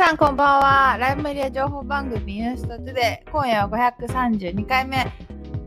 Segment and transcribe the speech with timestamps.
[0.00, 0.96] さんこんばんは。
[0.98, 3.30] ライブメディア情報番組ニューストゥデイ。
[3.30, 5.06] 今夜は532回目。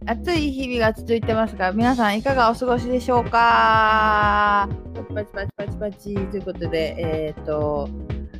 [0.08, 4.68] 暑い日々が続いてますが、皆さんいかがお過ごしでしょうか？
[5.14, 7.88] パチパチパチパチパチということで、えっ、ー、と、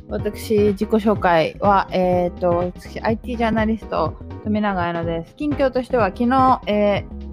[0.08, 5.36] 私、自己紹介は、えっ、ー、と、私、IT ジャーナリスト、富永彩乃です。
[5.36, 7.24] 近況としては、昨日、えー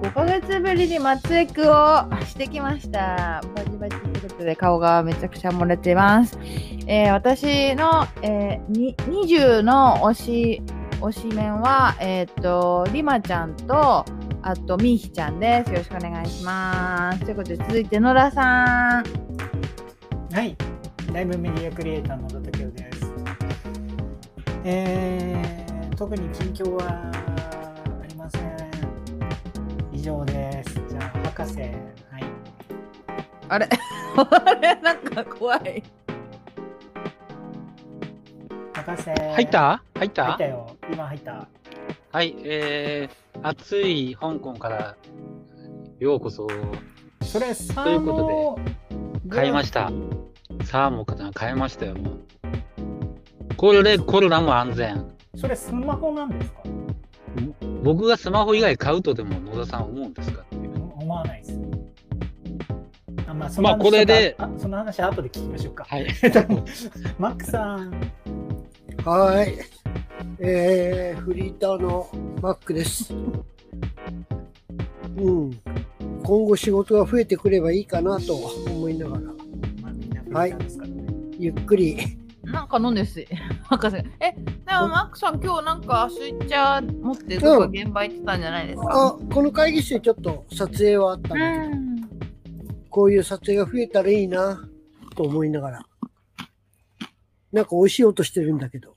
[0.00, 3.42] 5ヶ月ぶりに松江区をしてきました。
[3.54, 4.09] バチバチ
[4.40, 6.38] ことで顔がめちゃくちゃ漏れてます。
[6.86, 10.62] えー、私の、えー、20の推し、
[11.00, 14.04] 推しメンは、えっ、ー、と、リマちゃんと、
[14.42, 15.70] あと、ミーヒちゃんです。
[15.70, 17.20] よろしくお願いします。
[17.24, 19.04] ということで、続いて野田さん。
[20.32, 20.56] はい。
[21.12, 23.12] ライブメディアクリエイターの野田武です。
[24.64, 28.56] えー、特に近況はありません
[29.92, 30.80] 以上です。
[30.88, 31.60] じゃあ、博士。
[31.60, 32.39] はい。
[33.50, 33.68] あれ？
[34.16, 34.76] あれ？
[34.80, 35.82] なんか怖い。
[38.72, 39.10] 博士。
[39.10, 39.82] 入った？
[39.96, 40.24] 入った？
[40.24, 40.76] 入ったよ。
[40.92, 41.48] 今入った。
[42.12, 44.96] はい、えー、暑い香港から
[45.98, 46.46] ようこそ。
[47.22, 48.60] それ、ということ
[49.28, 49.90] で、買いました。
[50.64, 52.20] サーモンかな買いましたよ、もう。
[53.56, 55.10] これでコロナも安全。
[55.36, 56.60] それスマホなんですか？
[57.82, 60.56] 僕がスマホ以外買うとでも野田さん思うんですかって
[61.00, 61.60] 思わないです。
[63.30, 65.86] あまあ、まあ、これであ、その話後で聞きましょうか。
[65.88, 66.06] はい。
[67.18, 67.92] マックさん。
[69.04, 69.54] はい。
[70.40, 72.08] えー、フリーターの
[72.42, 73.14] マックです。
[75.16, 75.60] うん。
[76.22, 79.22] 今後仕事が増えてくればいいかなと思いながら。
[79.80, 81.04] まあ、みんなフリーターですからね。
[81.04, 81.96] はい、ゆっくり
[82.42, 83.22] なんか飲んです
[83.64, 83.96] 博士。
[83.96, 84.40] え、で
[84.74, 91.89] もマックさん今日なんかスイッチャー持ってどこか現場行ってたんじゃないですか、あ、この会議室でちょっと撮影はあったんだけど、
[92.90, 94.68] こういう撮影が増えたらいいな
[95.16, 95.86] と思いながら。
[97.52, 98.96] なんか美味しい音してるんだけど。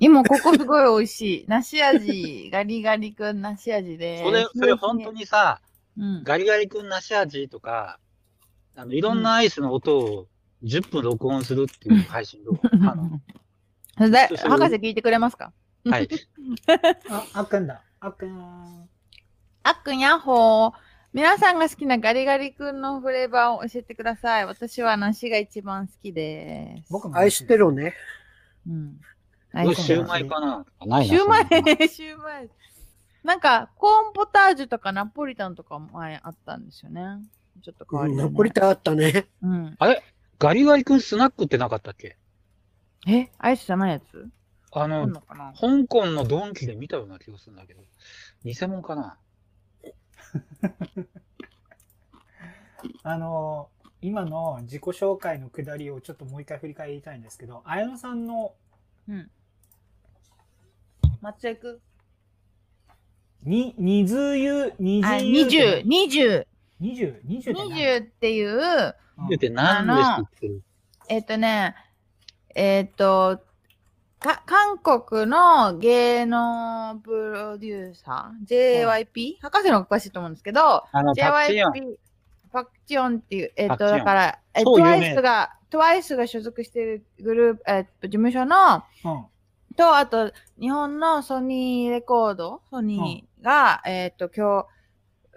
[0.00, 1.44] 今ここすごい美味しい。
[1.48, 4.22] 梨味、ガリガリ君梨味で。
[4.24, 5.60] それ、それ本当にさ、
[5.96, 7.98] うん、ガリガリ君梨味とか、
[8.76, 10.26] あの、いろんなアイスの音を
[10.62, 12.92] 10分録音するっていう配信動画。
[13.96, 15.52] あので博士聞いてくれますか？
[15.84, 16.08] はい。
[17.10, 17.82] あ、あっくんだ。
[17.98, 18.88] あっくん。
[19.64, 20.72] あっくんやっほー。
[21.14, 24.46] 皆さんが好きなガリガリ君のフレーバーを教えてください。
[24.46, 26.92] 私は梨が一番好きです。
[26.92, 27.94] 僕もアイステロね。
[28.68, 29.00] うん。
[29.74, 30.66] シューマイかな？
[30.86, 31.16] ないな。
[31.16, 31.44] シューマイ、
[31.88, 32.50] シューマイ。
[33.24, 37.02] なんか、コーンポタージュとかナポリタンとか前あったんですよね。
[37.62, 39.28] ちょっと変わり、ね、ナポリタンあったね。
[39.42, 39.76] うん。
[39.78, 40.02] あれ？
[40.38, 42.18] ガリガリ君スナックってなかったっけ？
[43.08, 43.30] え？
[43.38, 44.28] アイスじゃないやつ？
[44.72, 47.82] あの、の香港のドンキで見たような気がするんだけど、
[48.44, 49.16] 偽物かな？
[53.02, 53.68] あの、
[54.00, 58.54] 今の自己紹介のくだりをちょっともう一回振り返りたいんですけど、綾野さんの、
[59.08, 59.30] うん。
[61.20, 61.80] 松江区
[63.42, 65.44] に、にずゆ、にずゆ。
[65.44, 66.46] 二十、二十。
[66.80, 68.94] 二十、二十っていう、
[69.28, 69.92] 言うて何で
[70.40, 70.60] すって
[71.08, 71.74] えっ、とね、
[72.54, 73.42] えっ、ー、と、
[74.20, 81.96] か韓国の芸能プロデューサー、JYP、うん、博士の詳しいと思うんですけど、JYP、
[82.52, 83.18] パクチョン。
[83.18, 89.26] っていう、えっ、ー、と、だから、えー、TWICE が、TWICE が所属しているグループ、えっ、ー、と、事務所の、うん、
[89.76, 94.66] と、あと、日本のソニーレコード、ソニーが、うん、えっ、と、今日、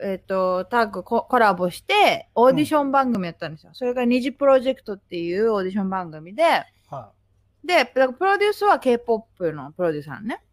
[0.04, 3.70] えっ、ー、と、タッグコラボして、オーディション番組やったんですよ。
[3.70, 7.21] うん、それが二次プロジェクトっていうオーディション番組で、はい、
[7.64, 10.44] で、プロデュースは K-POP のプロデューサーね。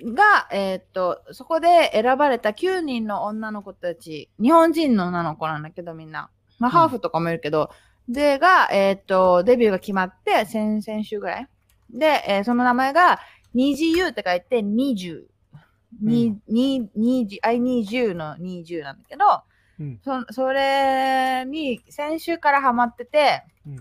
[0.00, 6.30] うん、が、えっ、ー、と、そこで選ばれた9人の女の子たち、日本人の女の子なんだけどみんな。
[6.58, 7.70] まあ、ハーフとかもいるけど、
[8.08, 11.48] うん、で、が、えっ、ー、と、デビューが決まって、先々週ぐらい。
[11.90, 13.20] で、えー、その名前が、
[13.52, 15.24] 二次 U って書いて、20。
[16.00, 19.24] に、に、に、I need you の20なんだけど、
[19.80, 23.76] うん、そそれに先週からハマってて、うん、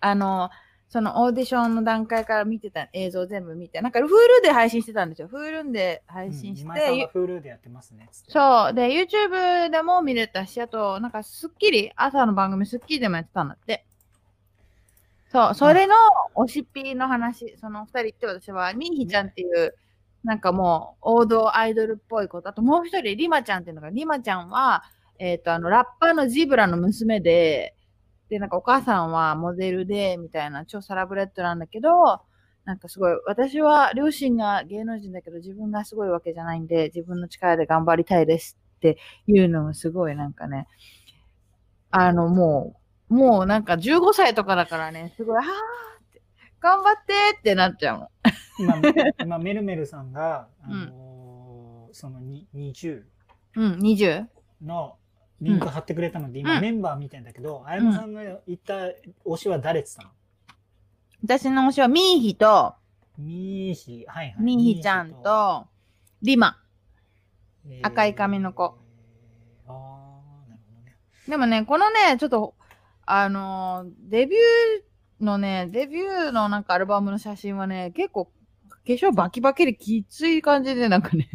[0.00, 0.50] あの、
[0.90, 4.08] そのオーディションの段階から見てた映像全部見て、なんか Hulu
[4.42, 5.28] で配信してたんですよ。
[5.28, 6.68] Hulu で配信して。
[7.14, 8.08] うん、Hulu でやってますね。
[8.10, 8.74] そう。
[8.74, 13.86] で、YouTube でも見れたし、あと、なんかスッキリ、朝の番組スッキリでもやってたんだって。
[15.30, 15.94] そう、それの
[16.34, 19.76] 推しピーの話、その二人って私は、ミーヒちゃんっていう、
[20.24, 22.48] なんかもう、王道アイドルっぽいこと。
[22.48, 24.82] あともう一人、リマちゃんっていうのが、リマちゃんは、
[25.20, 27.76] えっ、ー、と、あの、ラッパーのジブラの娘で、
[28.30, 31.90] で、なんかお母さんはモデルで、みたいな、超サラブレッドなんだけど、
[32.64, 40.68] なんかすごい、私は両親が芸能人だけど、自分がすごいわけじゃないんで、自分の力で頑張りたいですっていうのがすごいなんかね、
[41.90, 42.76] あの、も
[43.10, 46.22] う、もうなんか15歳とかだからね、すごい、はーって、
[46.60, 48.08] 頑張ってってなっちゃうの。
[48.60, 48.80] 今、
[49.24, 52.20] 今メルメルさんが、あのー、その
[52.54, 53.02] 20、
[53.56, 54.26] うん、20
[54.62, 54.96] の
[55.40, 58.74] リンク貼ってくれたので、今メンバー見てんだけど、あやのさんが言った
[59.24, 61.40] 推しは誰って言ったの？
[61.40, 62.74] 私の推しはミーヒと、
[63.18, 64.36] ミーヒ、はいはい。
[64.42, 65.66] ミーヒちゃんと、
[66.22, 66.56] リマ。
[67.82, 68.64] 赤い髪の子。
[68.64, 68.70] あ
[69.68, 70.96] あ、なるほどね。
[71.28, 72.54] でもね、このね、ちょっと、
[73.04, 78.32] あのー、デビューのね、デビューのなんかアルバムの写真はね、結構、化
[78.86, 81.28] 粧バキバキできつい感じで、なんかね、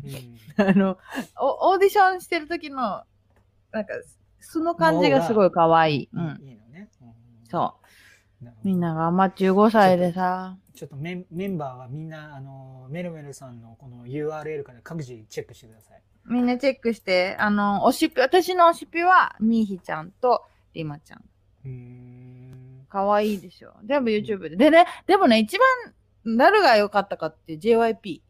[0.58, 0.98] うん、 あの
[1.40, 3.04] オーディションしてる時の、
[3.76, 3.94] なんか、
[4.40, 6.10] その感じがすごい可愛い。
[6.14, 6.40] うん。
[6.42, 6.90] いいのね。
[7.02, 7.10] うん、
[7.50, 7.76] そ
[8.42, 8.48] う。
[8.64, 10.56] みんなが、まあ、15歳でさ。
[10.74, 16.02] ちょっとメンメンバーはみんな、あの、メルメルさんのこの URL から各自チェックしてください。
[16.26, 20.44] みんなチェックして、あの、おしぴ、私のおしぴは、みーひちゃんと
[20.74, 21.24] りまちゃん。
[21.66, 22.88] うん。
[22.90, 23.74] かわいいでしょ。
[23.84, 24.56] 全部 YouTube で。
[24.56, 28.22] でね、でもね、一番、誰が良かったかって JYP。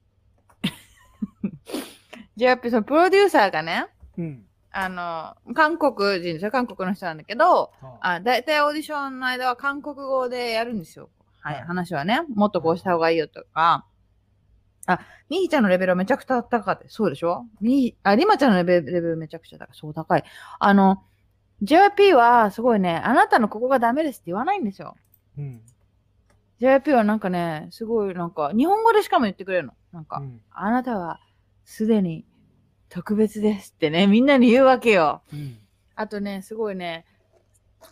[2.38, 3.88] JYP、 そのプロデューサーがね、
[4.18, 4.46] うん。
[4.78, 6.52] あの、韓国人ですよ。
[6.52, 11.10] 韓国の人なんだけど、あだいたいオーディションの間は韓国語でやるんですよ。
[11.40, 12.24] はい、話はね。
[12.34, 13.86] もっとこうした方がいいよとか。
[14.86, 15.00] あ、
[15.30, 16.78] みーちゃんのレベルはめちゃくちゃ高い。
[16.90, 17.46] そうでしょ？
[17.62, 19.70] みあ、りまちゃんのレベルレベルめちゃくちゃ高い。
[19.72, 20.26] そう高い。
[20.60, 21.02] あの、
[21.64, 24.98] JYP はすごいね、あなたのここがダメですって言わないんですよ。
[25.38, 25.62] うん。
[26.60, 29.74] JYP はなんかね、すごいなんか、日本語でしかも言ってくれるの。
[29.94, 31.22] なんか、うん、あなたは
[31.64, 32.26] すでに
[32.90, 35.22] 特別ですってね、みんなに言うわけよ。
[35.34, 35.58] うん、
[35.96, 37.06] あとね、すごいね、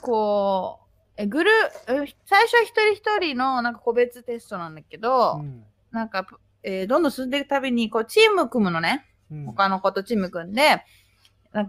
[0.02, 0.84] こう、
[1.18, 1.52] え、グル
[1.86, 2.08] 最
[2.48, 6.26] 初一人一人のなんか個別テストなんだけど、うん、なんか、
[6.64, 9.06] えー、どんどん進んでいくたびに、こう、チーム組むのね。
[9.32, 10.84] うん、他の子とチーム組んで、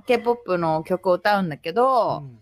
[0.07, 2.39] K-POP の曲を歌うんだけど、うん、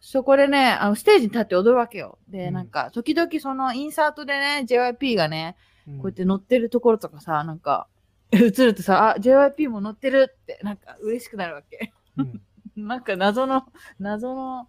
[0.00, 2.18] そこでね、あの、ステージに立って踊るわけよ。
[2.28, 5.56] で、なんか、時々そのインサートでね、JYP がね、
[5.86, 7.88] こうやって乗ってるところとかさ、なんか、
[8.32, 11.92] 映るとさ、あ、JYP も乗ってるって、なんか嬉しくなるわけ。
[12.16, 12.40] うん、
[12.76, 13.66] なんか謎の、
[13.98, 14.68] 謎の、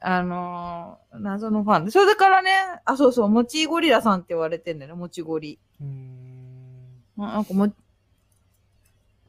[0.00, 1.90] あのー、謎のファンで。
[1.90, 2.50] それからね、
[2.84, 5.58] あ、そうそう、もちゴリラさんって言われてんだよね、もちゴリ。
[5.80, 7.02] うん。
[7.16, 7.74] なんかも、で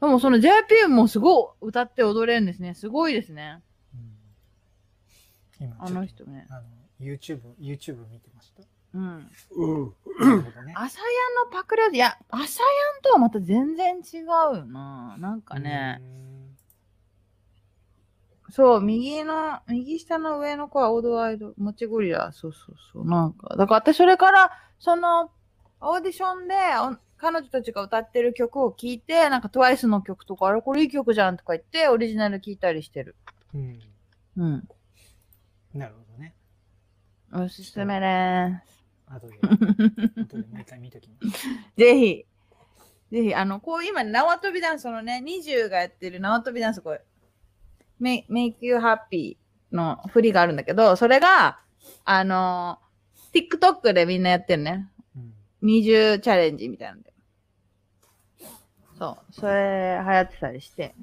[0.02, 2.74] もその JYP もすごい歌って踊れるんですね。
[2.74, 3.62] すごいですね。
[5.60, 6.46] うん、今あの人ね。
[6.50, 6.62] あの、
[7.00, 8.62] YouTube、YouTube 見てました。
[8.92, 9.30] うん。
[9.52, 9.94] うん。
[10.74, 11.06] アサヤ
[11.44, 14.18] ンのパクリいや、アサヤンとはまた全然違
[14.52, 15.16] うな。
[15.18, 16.00] なんかね。
[18.50, 22.32] そう、右の、右下の上の子はオードワイド、もちゴリラ。
[22.32, 23.06] そうそうそう。
[23.06, 24.50] なんか、だから私それから、
[24.80, 25.30] その、
[25.80, 26.54] オーディションで、
[27.16, 33.14] 彼女たちが歌ってる曲を聴いて、なんか TWICE の曲とか、あれこれいい曲じゃんとか言って、オリジナル聴いたりしてる。
[33.54, 33.80] うん。
[34.36, 34.68] うん。
[35.74, 36.34] なるほどね。
[37.32, 38.79] おすすめです。
[39.10, 41.46] 後で、後でもう一回見ときます。
[41.76, 42.26] ぜひ、
[43.10, 47.02] ぜひ、あの、こう今、縄跳びダンス、そのね、20がやってる縄跳びダンス、これ、
[48.00, 49.36] make, you happy
[49.72, 51.58] の振りがあるんだけど、それが、
[52.04, 52.78] あの、
[53.34, 54.88] TikTok でみんなやってるね。
[55.16, 55.18] う
[55.66, 57.12] ん、20チャレンジみたいなんで。
[58.98, 60.94] そう、それ流行ってたりして。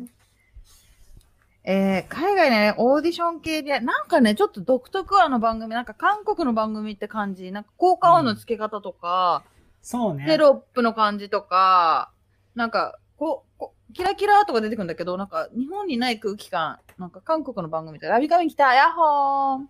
[1.70, 10.26] えー、海外ね、オーディション系で、なんかね、ちょっと独特あの番組、なんか韓国の番組って感じ、なんか効果音の付け方とか、うん、そうね。
[10.26, 12.10] テロップの感じとか、
[12.56, 19.66] なんか、こう、こキラキラとか出てくるんだけど、なんか日本にない空気感、なんか韓国の番組で、ラビカミ来た、ヤッホー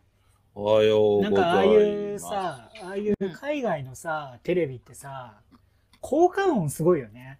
[0.53, 5.33] おはようなんかああいうさ、ああいう海外のさ、うん、テレビってさ、
[5.99, 7.39] 効果音すごいよね。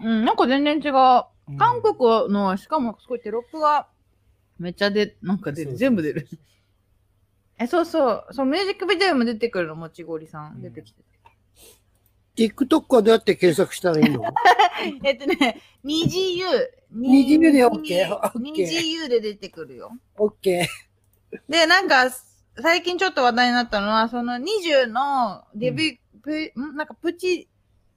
[0.00, 1.24] うん、なんか全然違う。
[1.58, 3.88] 韓国の、しかもすごいテロップが
[4.58, 5.76] めっちゃで、なんか出る。
[5.76, 6.28] 全部出る。
[7.58, 8.26] え、そうそう。
[8.30, 10.60] そのミュージックビデオも出てくるの、もちごりさん。
[10.62, 11.12] 出てきてて。
[12.36, 14.22] TikTok はどうやって検索したらいいの？
[15.04, 16.46] えっとね、二次 U。
[16.90, 18.30] 二次 U で OK。
[18.40, 19.92] 二次 U で出てくるよ。
[20.16, 20.66] OK。
[21.48, 22.10] で、なんか、
[22.60, 27.48] 最近ちょっと話題になったのは、その20のデビュー、うん、なんかプチ、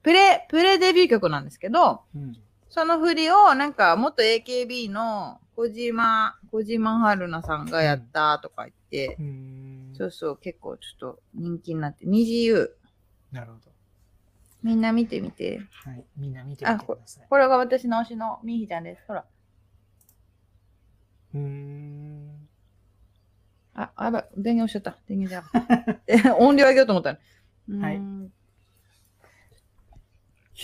[0.04, 2.38] プレ、プレデビュー曲なんですけど、うん、
[2.75, 12.75] その振りを、なんか、元 AKB の小島、小島春菜さんがやったとか言って、うん、そうそう、結構ちょっと人気になって、二次 U。
[13.32, 13.72] なるほど。
[14.62, 15.62] みんな見てみて。
[15.86, 17.27] はい、みんな見てみてください。
[17.29, 19.03] これが私の推しのみーひちゃんです。
[19.08, 19.24] ほら。
[21.34, 22.48] うーん。
[23.74, 25.00] あ、あば、電源押しちゃった。
[25.08, 25.41] 電源
[26.13, 27.17] じゃ 音量上げようと思った
[27.79, 28.01] はい。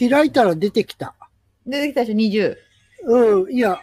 [0.09, 1.15] 開いたら出てきた。
[1.65, 2.57] 出てきたでしょ、20。
[3.43, 3.79] うん、いや。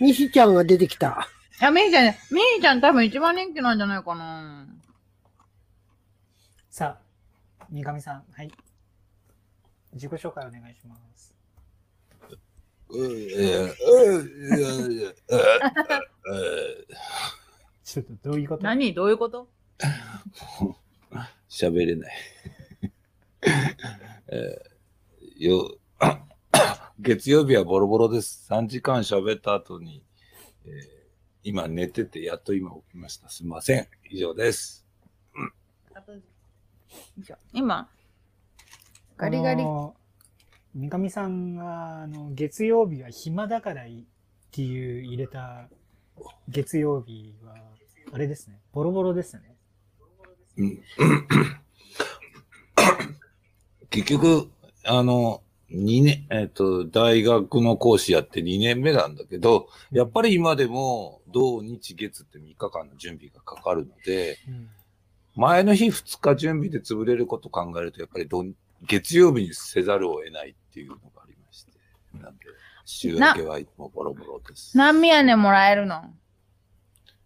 [0.00, 1.28] みひちゃんが出てきた。
[1.60, 2.18] あ、みひちゃんね。
[2.30, 4.66] みひちゃん多分一番人気なんじゃないかな。
[6.70, 6.98] さ
[7.60, 8.50] あ、三上さん、はい。
[9.92, 11.34] 自己紹介お願いします。
[17.84, 18.62] ちょっとどういうこと？
[18.64, 18.94] 何？
[18.94, 19.48] どういうこと？
[21.48, 22.14] 喋れない
[24.28, 24.73] えー、
[25.44, 25.78] よ
[26.98, 28.46] 月曜日はボロボロです。
[28.50, 30.02] 3時間喋った後に、
[30.64, 30.72] えー、
[31.42, 33.28] 今寝てて、やっと今起きました。
[33.28, 33.88] すみません。
[34.10, 34.86] 以上です。
[37.52, 37.88] 今、
[39.16, 39.64] ガリガリ。
[40.74, 43.88] 三上さんが、あの、月曜日は暇だからっ
[44.50, 45.68] ていう入れた
[46.48, 47.54] 月曜日は、
[48.12, 48.60] あれですね。
[48.72, 49.56] ボロボロですね。
[50.56, 50.82] うん。
[53.90, 54.50] 結局、
[54.84, 64.68] あの、2年、えっ、ー、と、大学の講師やって2年目なんだけど、やっぱり今でも、土日月って3日間の準備がかかるので、うん、
[65.36, 68.28] 前の日2日準備で潰れることを考えると、やっぱり
[68.86, 71.72] 月曜日にせざるを得ないっていうのがありまして。
[72.14, 72.44] なんで、
[72.84, 74.76] 週明けはいつもボロボロです。
[74.76, 76.04] 何宮根もらえるの？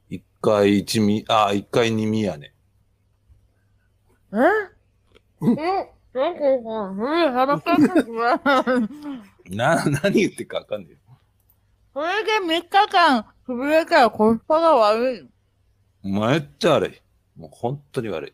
[0.09, 2.53] 一回一み、あ、一回二宮根。
[4.33, 4.39] え？
[5.43, 5.98] え？
[9.51, 10.99] な、何言ってかわかんないよ。
[11.95, 15.29] それで3日間潰れたらコスパが悪い。
[16.09, 17.03] めっちゃ悪い。
[17.39, 18.33] もう本当に悪い。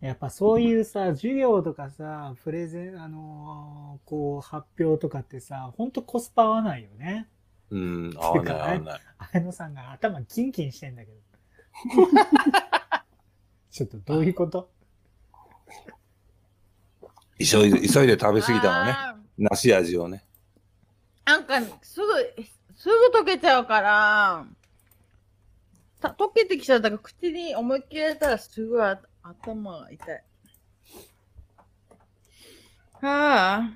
[0.00, 7.28] やっぱそういうさ、授業とかさ、プレゼン、あのー、こう、発表とかってさ、ほんとコスパ合わないよね。
[7.70, 9.00] うん、合わない合わない。
[9.32, 11.18] 綾野さんが頭キンキンしてんだけど。
[13.70, 14.70] ちょっとどういうこと？
[17.40, 18.96] 急いで、急いで食べ過ぎたのね。
[19.38, 20.24] 梨味をね。
[21.24, 22.12] なんか、すぐ、
[22.76, 24.46] すぐ溶けちゃうから、
[26.00, 30.24] た溶けてきちゃったから口に思いっきり入れたらすぐあ頭が痛い。
[33.02, 33.70] はあ。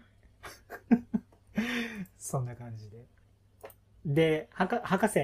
[2.18, 3.06] そんな感じで。
[4.04, 5.21] で、はか、博士？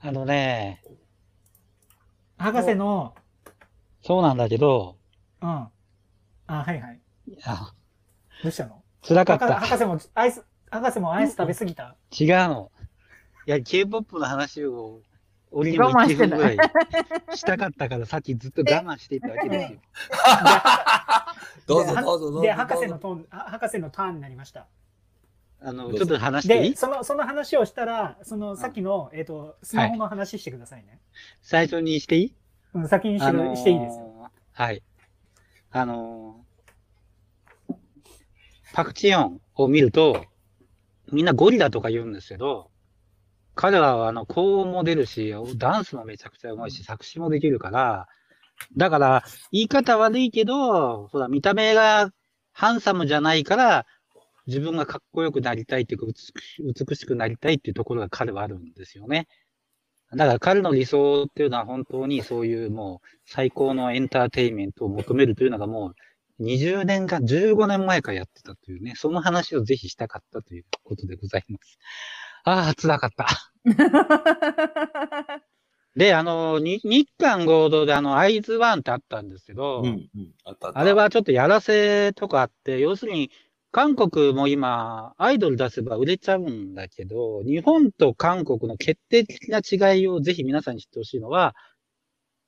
[0.00, 0.82] あのね、
[2.38, 3.14] 博士の、
[4.02, 4.96] そうなんだけど、
[5.40, 5.68] うん。
[6.46, 7.00] あ、はいはい。
[7.28, 7.56] いや、
[8.42, 8.82] どうしたの？
[9.06, 9.60] 辛かった。
[9.60, 11.96] 博士もアイス、博士もアイス食べ過ぎた？
[12.18, 12.72] 違うの。
[13.46, 15.00] いや、K-POP の話を
[15.50, 16.58] 俺にも1分ぐらい
[17.34, 19.78] したかったから、さっきずっと我慢していたわけですよ。
[21.66, 22.40] どうぞどうぞどうぞ。
[22.42, 24.66] で、博士のトーン、博士のターンになりました。
[25.60, 26.70] あの、ちょっと話していい？
[26.72, 30.88] で、その、その話をしたら、その、さっきの、えっ、ー、と、スマホの話してくださいね。
[30.88, 30.98] はい、
[31.42, 32.34] 最初にしていい？
[32.74, 34.30] うん、先にして,、あのー、していいですよ。
[34.52, 34.82] はい。
[35.78, 37.74] あのー、
[38.72, 40.24] パクチヨンを見ると、
[41.12, 42.70] みんなゴリラとか言うんですけど、
[43.54, 48.08] 彼らは、あの、高音も出るし、ダンスもめちゃくちゃうまいし、作詞もできるから、
[48.76, 52.10] だから、言い方悪いけど、ほら、見た目が
[52.52, 53.86] ハンサムじゃないから、
[54.46, 56.06] 自分がかっこよくなりたいっていうか、
[56.58, 59.28] 美しくなりたいっていうところが彼はあるんですよね。
[60.16, 65.94] だから彼の理想っていうのは本当にそういうもう最高のエンターテインメントを求めるというのがもう
[66.40, 71.78] 20年か15年前からやってたというね、その話をぜひしたかったということでございます。
[72.44, 73.26] ああ、辛かった。
[75.96, 80.08] で、あの、日韓合同であの、アイズワンってあったんですけど、うんうん、
[80.44, 83.30] あったあれはちょっとやらせとかあって、要するに、
[83.76, 91.54] 韓国も今、アイドル出せば売れちゃうんだけど、日本と韓国の決定的な違いをぜひ皆さんに知ってほしいのは、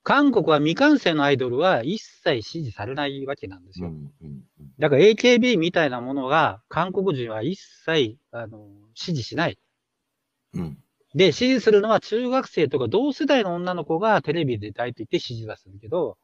[0.03, 3.89] 韓国は未完成のアイドルは一切支持されないわけなんですよ。
[3.89, 9.59] うんうんうん、だから AKB みたいなものが韓国人は一切あの支持しない。
[10.55, 10.79] うん。
[11.15, 16.17] で、支持するのは中学生とか同世代の女の子がテレビで抱いていて支持はするけど、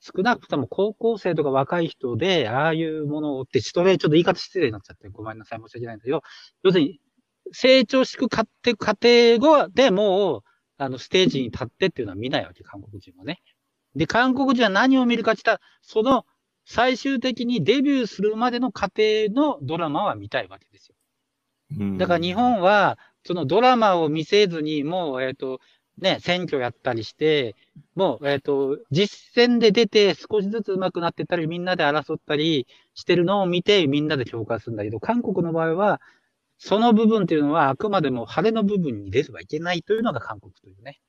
[0.00, 6.22] 少なくとも高校生とか若い人で、ああいうものをって、ちょっとね、ちょっと言い方失礼になっちゃって、ごめんなさい、申し訳ないんだけど、
[6.62, 7.00] 要するに、
[7.52, 10.42] 成長していく過程過程後でもう、
[10.78, 13.42] あの、ステージに立ってっていうのは見ないわけ、韓国人はね。
[13.94, 16.24] で、韓国人は何を見るかって言ったら、その、
[16.64, 20.94] 最終的にデビューするまでの過程のドラマは見たいわけですよ。
[21.98, 25.60] だから日本は、そのドラマを見せずに、もう、えっ、ー、と、
[26.00, 27.54] ね、選挙やったりして、
[27.94, 36.00] もう、えっ、ー、と、実戦で出て少しずつ上手くなってったり、みんなで争ったりしてるのを見て、みんなで評価するんだけど、韓国の場合は、
[36.58, 41.00] その部分っていうのは、あくまでも晴れの部分に出ればいけないというのが韓国というね。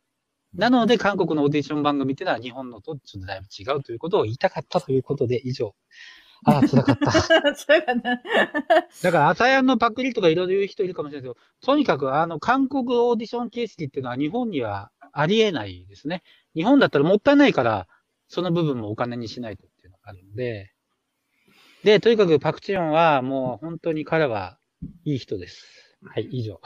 [0.53, 5.73] なので、韓国のオーディション番組っていうのは日本のとちょっとだいぶ違うということを言いたかったということで、以上。
[6.45, 7.11] ああ、辛かった。
[7.55, 8.21] 辛かった。
[9.03, 16.23] だから、朝やんのパクリとかいろいろ言う人いるかもしれないけど、とにかく、あの、韓国オーディション形式っていうのは日本にはありえないですね。
[16.55, 17.87] 日本だったらもったいないから、
[18.27, 20.71] その部分もお金にしないとっていうのがあるので、
[21.83, 24.57] で、とにかくパクチヨンはもう本当に彼は
[25.03, 25.97] いい人です。
[26.03, 26.59] はい、以上。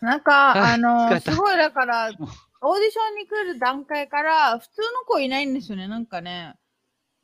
[0.00, 6.54] なんか、あの、すごいだから、オーディションに来る段階から、普通の子いないんですよね、なんかね。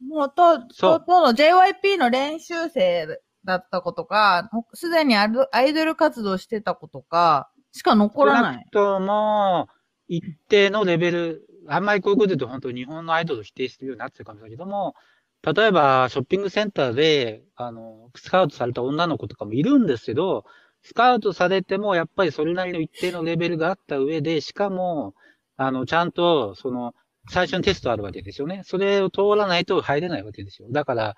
[0.08, 3.06] もうと、と、との JYP の練習生
[3.44, 8.66] だった子とか、すでにアイドル活動してた子とか、しか残らない。
[8.72, 9.68] とも、
[10.08, 14.94] 一定のレベル、あんまりこういうこと言うと本当に日本のアイドルを否定してるようになってるかもしれないけども、
[15.42, 20.44] 例えばショッピングセンターで、あの、スカウトされた女の子とかもいるんですけど、
[20.82, 25.14] スカウトされてもやっぱりそれなりの一定のレベルがあった上で、しかも、
[25.56, 26.94] あの、ちゃんと、その、
[27.30, 28.62] 最初にテストあるわけですよね。
[28.64, 30.68] それを通らないと入れないわけですよ。
[30.70, 31.14] だから、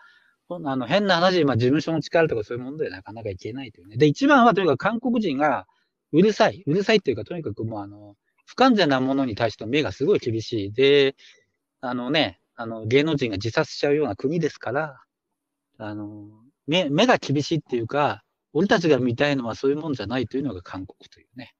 [0.48, 3.96] あの、変な話、まあ、事務所の力とかそういうものでなかなかいけないというね。
[3.96, 5.66] で、一番はとにかく韓国人が
[6.12, 6.62] うるさい。
[6.66, 8.14] うるさいっていうか、とにかくもうあの、
[8.46, 10.72] 不完全なものに対して目がすごい厳しい。
[10.72, 11.16] で、
[11.80, 15.00] あのね、あの、芸能人が自殺しちゃうような国ですから、
[15.78, 16.28] あの、
[16.66, 18.22] 目、目が厳しいっていうか、
[18.52, 21.52] 俺たちが見たいのはそういうもんじゃないというのが韓国というね。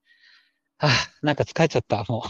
[0.79, 0.91] はあ、
[1.23, 2.29] なんか疲れちゃった、もう。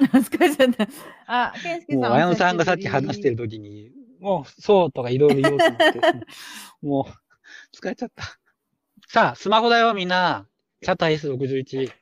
[0.00, 0.88] 疲れちゃった。
[1.26, 2.02] あ、ケンスケさん。
[2.02, 3.90] もう、綾野さんがさっき話してる時に、
[4.20, 6.00] もう、そうとかいろいろ言おうと思って、
[6.82, 8.24] もう、疲れちゃった。
[9.08, 10.46] さあ、スマホだよ、みんな。
[10.82, 11.92] チャタ S61。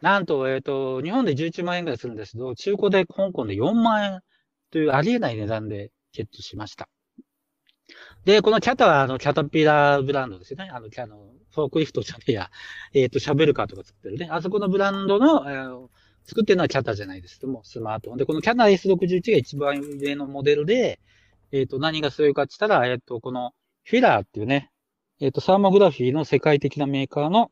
[0.00, 4.20] なんと、えっ、ー、と、日本で11万円ぐらいするんですけど、中古で香港で4万円
[4.70, 6.88] というありえない値段でゲットしました。
[8.24, 10.70] で、このキャタは、あの、キャタピラーブランドですよね。
[10.72, 11.18] あの、キャの、
[11.50, 12.50] フォークリフトじゃねえや、
[12.94, 14.28] えっ、ー、と、シャベルカーとか作ってるね。
[14.30, 15.88] あそこのブランドの、えー、
[16.24, 18.18] 作ってるのはキャタじゃないですけども、スマートフォン。
[18.18, 21.00] で、このキャタ S61 が一番上のモデルで、
[21.50, 23.52] えっ、ー、と、何が強いかって言ったら、えっ、と、この
[23.84, 24.70] フィラーっていうね、
[25.20, 27.50] えっ、と、サーモグラフィーの世界的なメーカーの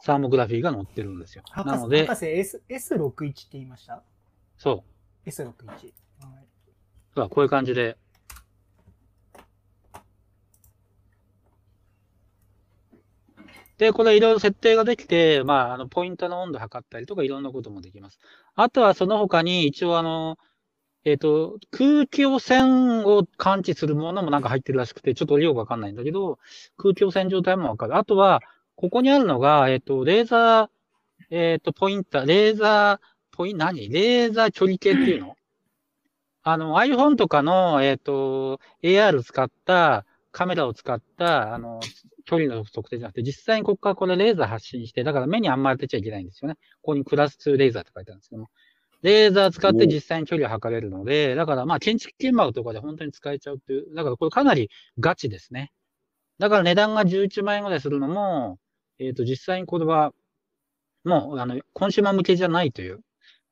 [0.00, 1.42] サーモグラフィーが載ってるんですよ。
[1.56, 2.06] なので。
[2.06, 4.02] 博士 S、S61 って言いました？
[4.56, 4.84] そ
[5.26, 5.28] う。
[5.28, 5.66] S61。
[5.66, 5.88] はい、
[7.14, 7.96] そう、こういう感じで。
[13.78, 18.18] で、これいろいろ設定ができて、まあ、あの、ポイントの温度測ったりとかいろんなこともできます。
[18.54, 20.36] あとはその他に一応あの、
[21.04, 26.38] えっ、ー、と、空気汚染を感知するものもなんか入ってるらしくて、ちょっとよくわかんないんだけど、
[26.76, 27.96] 空気汚染状態もわかる。
[27.96, 28.42] あとは、
[28.74, 30.68] ここにあるのが、えっ、と、レーザー、
[31.30, 33.88] えっ、と、ポインター、レーザー、ポイン、何？
[33.88, 35.36] レーザー距離計っていうの？
[36.42, 41.80] あの、iPhone とかの、えっ、と、AR 使ったカメラを使った、あの、
[42.24, 46.54] 距離の測定じゃなくて、実際にここからこれレーザー発信して、だから目にあんまり当てちゃいけないんですよね。
[46.82, 48.48] ここにクラス2レーザーって書いてあるんですけども。
[49.02, 55.72] レーザー使って実際に距離を測れるので、だからまあ建築現場とかで本当に使えちゃうっていう、だからこれかなりガチですね。
[56.38, 58.58] だから値段が11万円ぐらいするのも、
[58.98, 60.12] えっ、ー、と、実際にこれは、
[61.04, 63.00] もう、あの、コンシューマー向けじゃないという、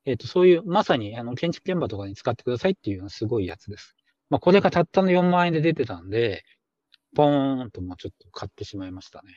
[0.05, 3.95] えっ、ー、と、そういう、まさに、あの、建築現場とかに使ってくださいっていうのはすごいやつです。
[4.29, 6.43] まあ、これがたったの4万円で出てたんで、
[7.15, 9.33] ポーンともうちょっと買ってしまいましたね。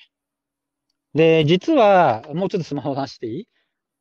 [1.14, 3.48] で、実は、もうちょっとスマホ出していい？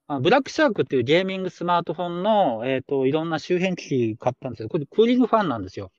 [0.08, 5.92] あブラックシャークっていうゲーミングスマートフォンの、えっ、ー、と、いろんな周辺機器買ったんですけど、これクーリングファンなんですよ。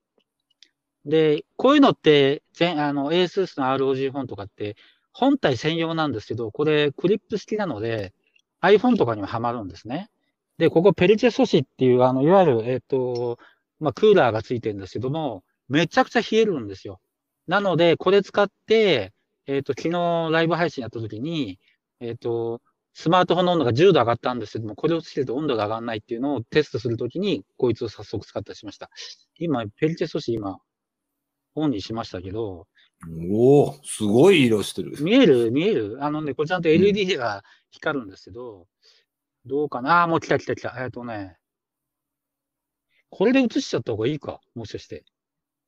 [1.04, 4.76] で、こういうのって、全、あの、ASUS の ROG フォンとかって、
[5.12, 8.12] 本体専用なんですけど、これクリップ式なので、
[8.62, 10.10] iPhone とかにもはまるんですね。
[10.58, 13.38] で、ここペルチェ素子っていう、あの、いわゆる、えっ、ー、と、
[13.78, 17.00] まあ、クーラーがついてるんですけども、めちゃくちゃ冷えるんですよ。
[17.50, 19.12] なので、これ使って、
[19.48, 21.58] えっ、ー、と、昨日ライブ配信やった時に、
[21.98, 22.62] えっ、ー、と、
[22.94, 28.88] スマートフォンの温度が10度上がったんですけども、これをつけると温度が上がらないっていうのをテストするときに、こいつを早速使ったりしました。
[29.36, 30.58] 今、ペルチェ素子今、
[31.56, 32.68] オンにしましたけど、
[33.32, 35.02] おお、すごい色してる。
[35.02, 35.50] 見える？
[35.50, 35.98] 見える？
[36.02, 38.66] あのね、これちゃんと LED が光るんですけど、うん、
[39.46, 40.04] どうかな？
[40.04, 40.72] あ、もう来た来た来た。
[40.78, 41.36] えっとね、
[43.08, 45.02] これで映しちゃった方がいいかもしかして。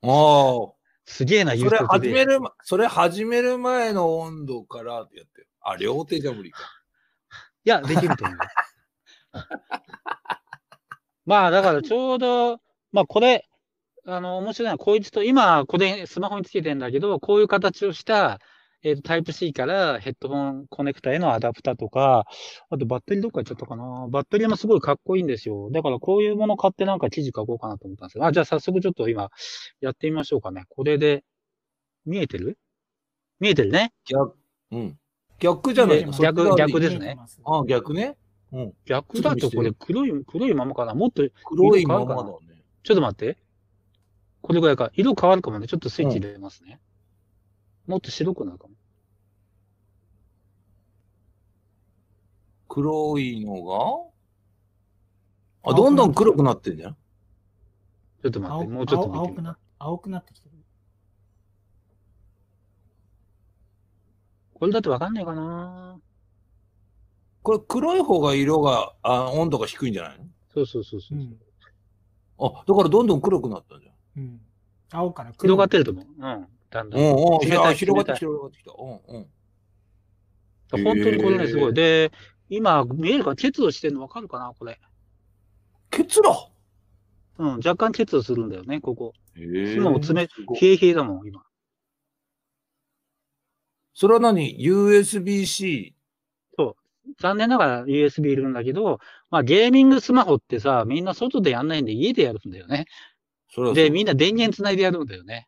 [0.02, 0.81] ああ。
[1.04, 5.46] すげえな、それ始める、それ始める前の温度からやって。
[5.60, 6.60] あ、両手じゃ無理か。
[7.64, 8.36] いや、できると思う。
[11.26, 12.60] まあ、だからちょうど、
[12.92, 13.48] まあこれ、
[14.04, 18.40] あの、面白いのは、こいつと、今、これスマホにつけてんだけど、こういう形をした、
[18.84, 22.26] えっ、ー、と、タイプ C からヘッドホンコネクタへのアダプタとか、
[22.70, 24.06] あとバッテリーどっか行っちゃったかな。
[24.10, 25.70] バッテリーもすごいかっこいいんですよ。
[25.70, 28.24] だからこういうもの買ってなんか記事書こうかなと思ったんですよ。
[28.24, 29.30] あ、じゃあ早速ちょっと今、
[29.80, 30.64] やってみましょうかね。
[30.68, 31.24] これで、
[32.04, 32.58] 見えてる？
[33.38, 33.92] 見えてるね？
[34.04, 34.36] 逆、
[34.72, 34.98] うん。
[35.38, 36.04] 逆じゃない？
[36.04, 37.16] 逆、逆ですね。
[37.44, 38.16] あ逆ね？
[38.52, 38.72] うん。
[38.84, 40.94] 逆だとこれ黒い、黒いままかな？
[40.94, 42.64] もっと黒いままだね。
[42.82, 43.38] ちょっと待って。
[44.40, 44.90] これぐらいか。
[44.94, 45.68] 色変わるかもね。
[45.68, 46.72] ちょっとスイッチ入れますね。
[46.72, 46.78] うん、
[47.86, 48.74] もっと白くなるかも。
[52.68, 54.10] 黒いのが？
[55.70, 56.94] あ、どんどん黒くなってんじゃん。
[56.94, 60.54] ちょっと待って、もうちょっと見て青くな、青くなってきてる。
[64.54, 65.98] これだとわかんないかな
[67.42, 70.18] これ黒い方が色が、あ温度が低いんじゃない？
[70.18, 71.36] のそうそうそうそう、うん、
[72.38, 73.94] あ、だからどんどん黒くなったんじゃん。
[74.22, 74.40] うん。
[74.92, 75.54] 青から黒。
[75.54, 76.06] 広がってると思う。
[76.06, 76.46] うん。
[76.72, 77.00] だんだん。
[77.00, 77.38] うんうん。
[77.40, 78.72] 広がってきた、広がってきた。
[78.72, 79.26] うんうん。
[80.84, 81.74] 本当にこれね、すごい。
[81.74, 82.10] で、
[82.48, 84.80] 今、見えるか結露してるのわかるかなこれ。
[85.90, 86.32] 結露？
[87.38, 89.12] うん、若干結露するんだよね、ここ。
[89.36, 90.28] へ今も冷、冷
[90.62, 91.42] え冷えだもん、今。
[93.94, 95.94] それは何 ?USB-C?
[96.56, 96.76] そ
[97.08, 97.12] う。
[97.20, 102.86] 残念ながら USB いるんだけど、まあゲーミングスマホってさ、みんな外でやんないんで家でやるんだよね。
[103.74, 105.46] で、みんな電源つないでやるんだよね。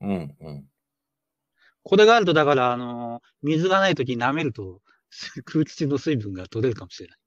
[0.00, 0.64] うんうん。
[1.82, 4.82] これがあると、だから、あのー、水がないときに舐めると、
[5.44, 7.18] 空気中の水分が取れるかもしれない。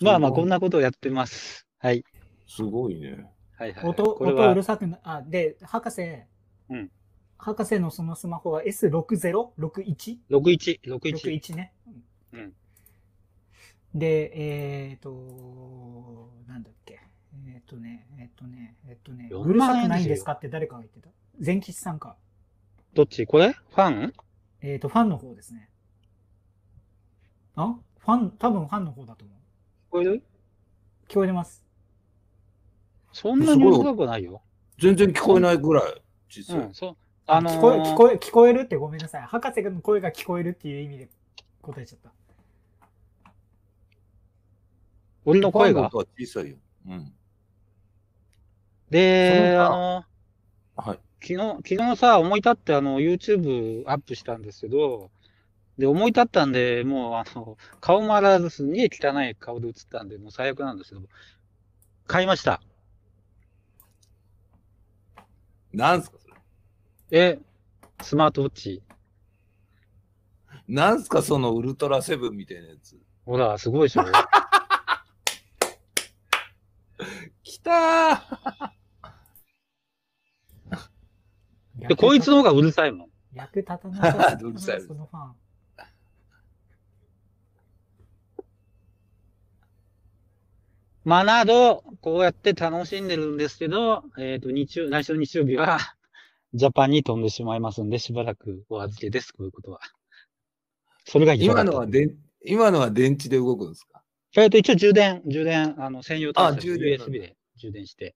[0.00, 1.66] まあまあ、こんなことをやってます。
[1.78, 2.04] はい。
[2.46, 3.30] すごいね。
[3.56, 6.02] はいはい、音、音うるさくな、あ、で、博士。
[6.70, 6.90] うん。
[7.38, 11.72] 博士のそのスマホは S60?61?61 61, 61ね。
[12.32, 12.54] うん。
[13.94, 17.00] で、えっ、ー、と、なんだっけ。
[17.46, 21.08] えっ、ー、とね、えっ、ー、とね、えっ、とね、うるさくないんですかって誰かが言ってた。
[21.40, 22.16] 全吉さんか。
[22.94, 23.26] どっち？
[23.26, 23.52] これ？
[23.52, 24.12] ファン？
[24.60, 25.68] えっ、と、ファンの方ですね。
[27.56, 27.74] あ？
[27.98, 29.36] ファン、多分ファンの方だと思う。
[29.36, 30.22] 聞こえる？
[31.08, 31.64] 聞こえてます。
[33.12, 34.42] そんなにうるさくないよ。
[34.78, 35.84] 全然聞こえないぐらい、
[36.28, 36.66] 実際。
[36.66, 36.96] うん、そう。
[37.26, 39.22] あのー、聞こえ、聞こえ、聞こえるってごめんなさい。
[39.22, 41.08] 博士の声が聞こえるっていう意味で
[41.62, 43.30] 答えちゃった。
[45.24, 45.90] 俺の声が？
[45.90, 46.56] 小さいよ。
[46.86, 47.12] うん。
[48.94, 50.04] で、あの、
[50.76, 51.00] はい。
[51.20, 55.10] 昨日、昨日さ、思い立ってあの、YouTube アップしたんですけど、
[55.76, 61.02] で、思い立ったんで、もうあの、顔も洗わずすげえ汚い顔で映ったんで、もう最悪なんですけど、
[62.06, 62.60] 買いました。
[65.72, 66.28] なんすかそ
[67.10, 67.20] れ？
[67.20, 67.40] え、
[68.00, 68.80] スマートウォッチ。
[70.68, 72.96] なんすかそのウルトラセブンみたいなやつ？
[73.26, 74.04] ほら、すごいでしょ？
[77.42, 78.73] きたー
[81.88, 83.08] で、こいつの方がうるさいもん。
[83.34, 84.80] 役立たなさ うるさい。
[84.82, 85.34] そのファン。
[91.04, 95.78] まあ、など、こうやって楽しんでるんですけど、えっ、ー、と、日曜、来週の日曜日は、
[96.54, 99.80] ジャパンに飛んでしまいますんで、しばらくお預けです、こういうことは。
[101.04, 104.02] それが今のはで、今のは電池で動くんですか？
[104.36, 108.14] えっ、と、一応充電、充電、あの、専用端末 USB で充電して。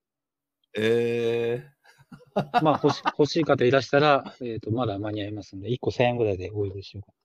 [0.74, 1.77] ええー、
[2.62, 7.18] まあ、欲し、欲しい方いらしたら、えっ、ー、と、まだ間に合いますんで、1個1000円ぐらいでお許ししようかと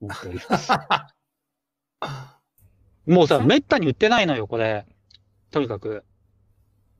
[0.00, 0.72] 思っております。
[3.06, 4.86] もうさ、めったに売ってないのよ、これ。
[5.50, 6.04] とにかく。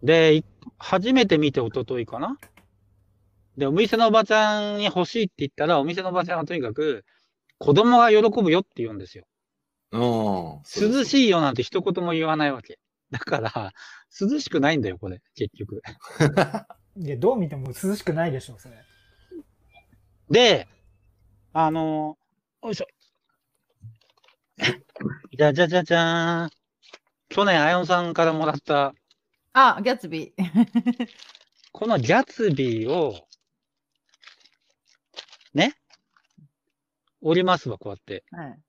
[0.02, 0.42] で、
[0.78, 2.38] 初めて見て一昨日かな？
[3.56, 7.04] で、お店のおばちゃんに欲しいって言ったら、お店のおばちゃんはとにかく、
[7.58, 9.24] 子供が喜ぶよって言うんですよ。
[9.92, 12.78] 涼しいよなんて一言も言わないわけ。
[13.10, 13.72] だから、
[14.20, 15.82] 涼しくないんだよ、これ、結局。
[16.96, 18.76] いや、どう見ても涼しくないでしょ、それ。
[20.30, 20.68] で、
[21.52, 22.16] あの、
[22.62, 22.86] よいしょ。
[25.36, 26.50] じゃじゃじゃじゃーん。
[27.28, 28.94] 去年、あやのさんからもらった。
[29.52, 31.08] あ、ギャツビー。
[31.72, 33.26] このギャツビーを、
[35.54, 35.74] ね？
[37.20, 38.24] 折りますわ、こうやって。
[38.30, 38.60] はい。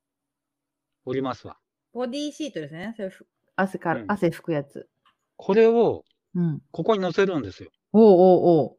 [1.06, 1.58] 折りますわ。
[1.94, 2.94] ボディーシートですね。
[2.96, 3.12] それ
[3.56, 4.90] 汗から、うん、汗拭くやつ。
[5.38, 6.06] これを、
[6.36, 7.72] うん、ここに乗せるんですよ。
[7.94, 8.78] おうおうお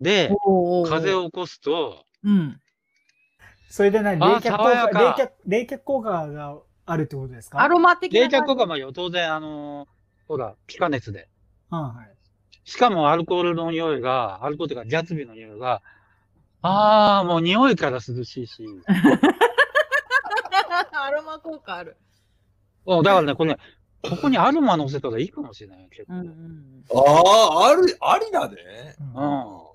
[0.00, 0.30] うで、
[0.88, 2.60] 風を起こすと、うん。
[3.70, 4.18] それで何？
[4.18, 7.60] 冷却効果冷却、冷却効果があるってことですか？
[7.60, 8.20] アロマ的な。
[8.20, 9.88] 冷却効果もよ、当然、あのー、
[10.28, 11.28] ほら、気化熱で。
[11.70, 12.16] はい、
[12.68, 15.82] しかもアルコールの匂いが、アルコールというか、ジャツビの匂いが、
[16.62, 18.64] ああ、もう匂いから涼しいし。
[20.92, 21.96] アロマ効果ある。
[22.86, 23.58] だからね、これね、
[24.02, 26.14] ここにアロマ乗せたらいいかもしれない、結構。
[26.14, 28.96] うんうん、ああ、ある、ありだね。
[29.00, 29.68] うん。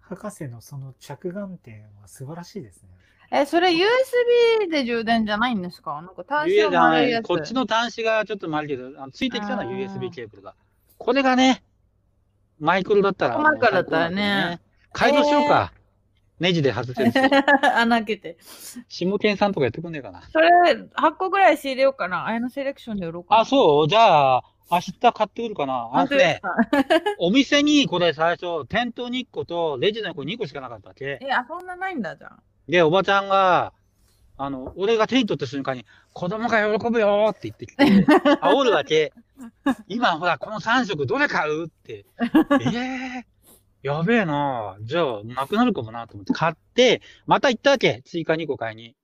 [0.00, 2.88] 博士のその着眼点は素晴らしいですね。
[3.32, 6.00] え、それ USB で充電じゃないんですか？
[6.02, 7.26] なんか端子が丸いやつ。
[7.26, 10.54] こっちの端子がちょっと丸いけど、あのついてきたのは USB ケーブルが。
[10.98, 11.64] これがね、
[12.60, 14.60] マイクロだったら、マイクロだったらね。
[14.92, 15.72] 改造しようか。
[16.38, 17.12] えー、ネジで外せる
[17.76, 18.36] 穴開けて。
[18.88, 20.22] 下犬さんとかやってくんねえかな。
[20.32, 22.26] それ、8個ぐらい仕入れようかな。
[22.26, 23.40] あやのセレクションで売ろうかな。
[23.42, 25.88] あ、そうじゃあ、明日買ってくるかな。
[25.92, 26.40] あのね、
[27.18, 31.18] お店にこれ最初、店頭に1個とレジの横に2個しかなかったっけ？
[31.22, 32.42] え、あ、そんなないんだじゃん。
[32.68, 33.72] で、おばちゃんが、
[34.38, 37.84] あの、俺が手に取った瞬間に、子供が喜ぶよって言ってきて、
[38.42, 39.12] 煽るわけ。
[39.88, 41.66] 今ほら、この3色どれ買う？
[41.66, 41.92] って。
[41.94, 43.24] ええー、
[43.82, 48.02] やべえなじゃあ、なくなるかもなと思って買って、また行ったわけ。
[48.04, 48.96] 追加2個買いに。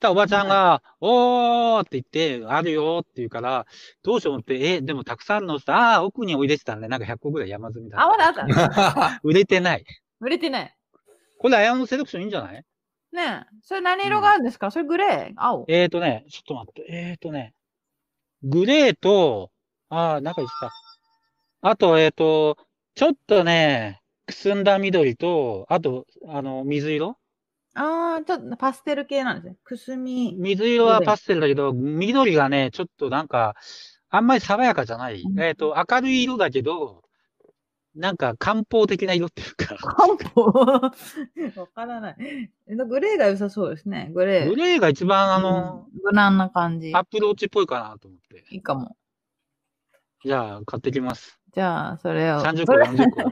[0.00, 3.66] たおばちゃんが、おーって言って、あるよって言うから、
[4.02, 8.02] どうしよう思って、え、でもたくさんのさ、ああ、奥に置いてたんで、なんか100個ぐらい山積みだ。
[8.02, 9.84] あ、まだあった 売れてない。
[10.20, 10.74] 売れてない。
[11.38, 12.64] これ、アヤのセレクションいいんじゃない？
[13.12, 13.46] ねえ。
[13.62, 15.32] それ何色があるんですか、うん、それグレー？
[15.36, 15.64] 青？
[15.68, 16.86] えーとね、ちょっと待って。
[16.90, 17.54] えーとね、
[18.42, 19.50] グレーと、
[19.90, 20.70] ああ、中にした。
[21.62, 22.56] あと、えーと、
[22.94, 27.16] ちょっとね、くすんだ緑と、あと、あの、水色？
[27.74, 29.56] ああ、ちょっとパステル系なんですね。
[29.64, 30.34] くすみ。
[30.36, 33.54] 水色はパステルだけど、緑がね、ちょっとなんか、
[34.08, 35.22] あんまり爽やかじゃない。
[35.22, 37.02] うん、えっ、ー、と、明るい色だけど、
[37.94, 39.76] なんか漢方的な色っていうか。
[39.76, 40.42] 漢方？
[41.60, 42.16] わからない。
[42.68, 44.10] グレーが良さそうですね。
[44.12, 44.48] グレー。
[44.48, 46.92] グレーが一番あの、うん、無難な感じ。
[46.94, 48.44] アップローチっぽいかなと思って。
[48.50, 48.96] いいかも。
[50.24, 51.39] じゃあ、買ってきます。
[51.52, 52.40] じゃあ、それを。
[52.40, 53.22] 30個、40個。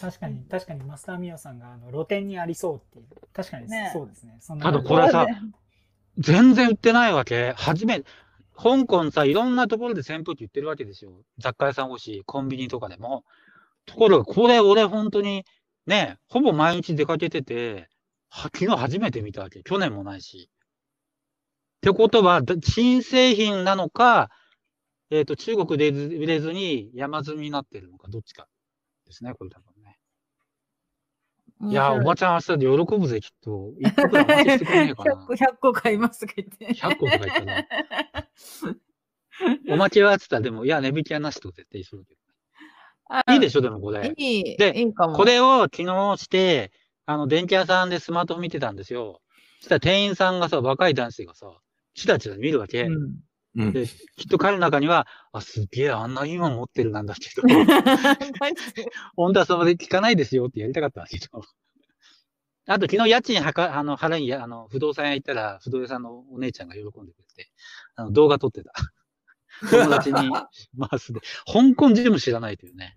[0.00, 3.06] 確かに、確かにマスターミオさんがあの露店にありそうっていう。
[3.32, 4.32] 確かにそうですね。
[4.32, 5.26] ねあとこれさ、
[6.18, 7.52] 全然売ってないわけ。
[7.56, 8.02] 初め、
[8.54, 11.12] 香港さ、いろんなところで扇風機売ってるわけですよ。
[11.38, 13.24] 雑貨屋さん欲しい、コンビニとかでも。
[13.86, 15.44] ところが、これ俺本当に、
[15.86, 17.88] ね、ほぼ毎日出かけてて、
[18.30, 19.62] 昨日初めて見たわけ。
[19.62, 20.48] 去年もないし。
[20.48, 24.30] ってことは、新製品なのか、
[25.12, 28.48] えっ、ー、と、中国で売れずに山積みになってるのか、どっちか
[29.04, 29.98] ですね、これ多分ね。
[31.70, 33.74] いや、おばちゃん明日で喜ぶぜ、きっと。
[33.78, 35.26] 一個くらいお待ちしてくれねえかな。
[35.28, 36.72] 100, 100個買いますとか言って。
[36.72, 37.66] 100個とか言ったな。
[39.74, 43.34] おまけはって言ったら、でも、いや、値引きはなしと絶対するけど。
[43.34, 44.14] いいでしょ、でもこれ。
[44.16, 44.56] いい。
[44.56, 46.72] で、いいこれを昨日して、
[47.04, 49.20] あの、電気屋さんでスマートフォン見てたんですよ。
[49.58, 51.52] そしたら店員さんがさ、若い男性がさ、
[51.92, 52.84] チラチラ見るわけ。
[52.84, 53.20] うん
[53.54, 57.42] うん、で、きっと彼の中には、あ、すげえ、あんないいもん持ってるなんだけど、
[59.14, 61.42] 本当はそこで聞かないですよってやりたかったんだけど。
[62.66, 67.50] あと、昨日家賃はか、あの、払いに、あの、不動産屋行ったら、不動産屋さんのお姉ちゃんが喜んでくれて、
[67.96, 68.72] あの、動画撮ってた。
[69.68, 70.30] 友達に
[70.88, 71.20] 回すで。
[71.46, 72.96] 香港人も知らないというね。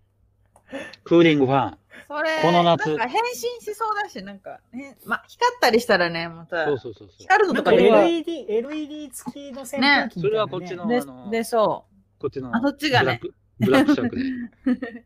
[1.03, 1.77] クーリングファン。
[2.07, 2.87] それ、この夏。
[2.89, 6.65] なんか変身しそうだし、なんか、ね、ま、光ったりしたらね、また。
[6.65, 10.09] そうそうそう光るのとか LED、LED 付きの扇風機、ね、ね。
[10.21, 12.21] それはこっちの、であので、そう。
[12.21, 12.55] こっちの。
[12.55, 13.21] あ、そっちがね。
[13.59, 15.05] ブラックシャークで。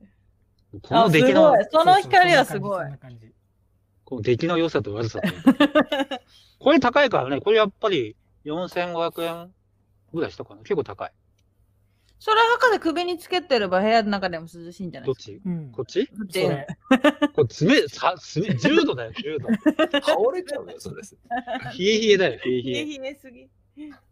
[0.82, 1.56] この出来の。
[1.72, 2.86] その光はすごい。
[4.06, 5.28] この出来の良さと悪さと。
[6.60, 9.54] これ高いからね、これやっぱり4500円
[10.14, 10.62] ぐらいしたかな。
[10.62, 11.12] 結構高い。
[12.20, 16.06] それ博士首につけてれば部屋の中でも涼しいんじゃないどっち、うん、こっち？
[16.08, 16.44] こっち。
[16.44, 16.68] これ
[17.82, 19.48] 冷、さ、冷、10度だよ、10度。
[20.02, 21.18] 倒れちゃうよ、それです。
[21.78, 22.74] 冷え冷えだよ、冷え冷え。
[22.74, 23.50] 冷え冷えすぎ。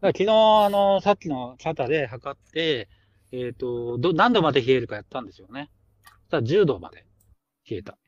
[0.00, 2.88] 昨日、あの、さっきのチャタで測って、
[3.30, 5.70] えっ、ー、と、ど、何度まで冷えるかやったんですよね。
[6.02, 7.04] そしたら10度まで
[7.68, 7.98] 冷えた。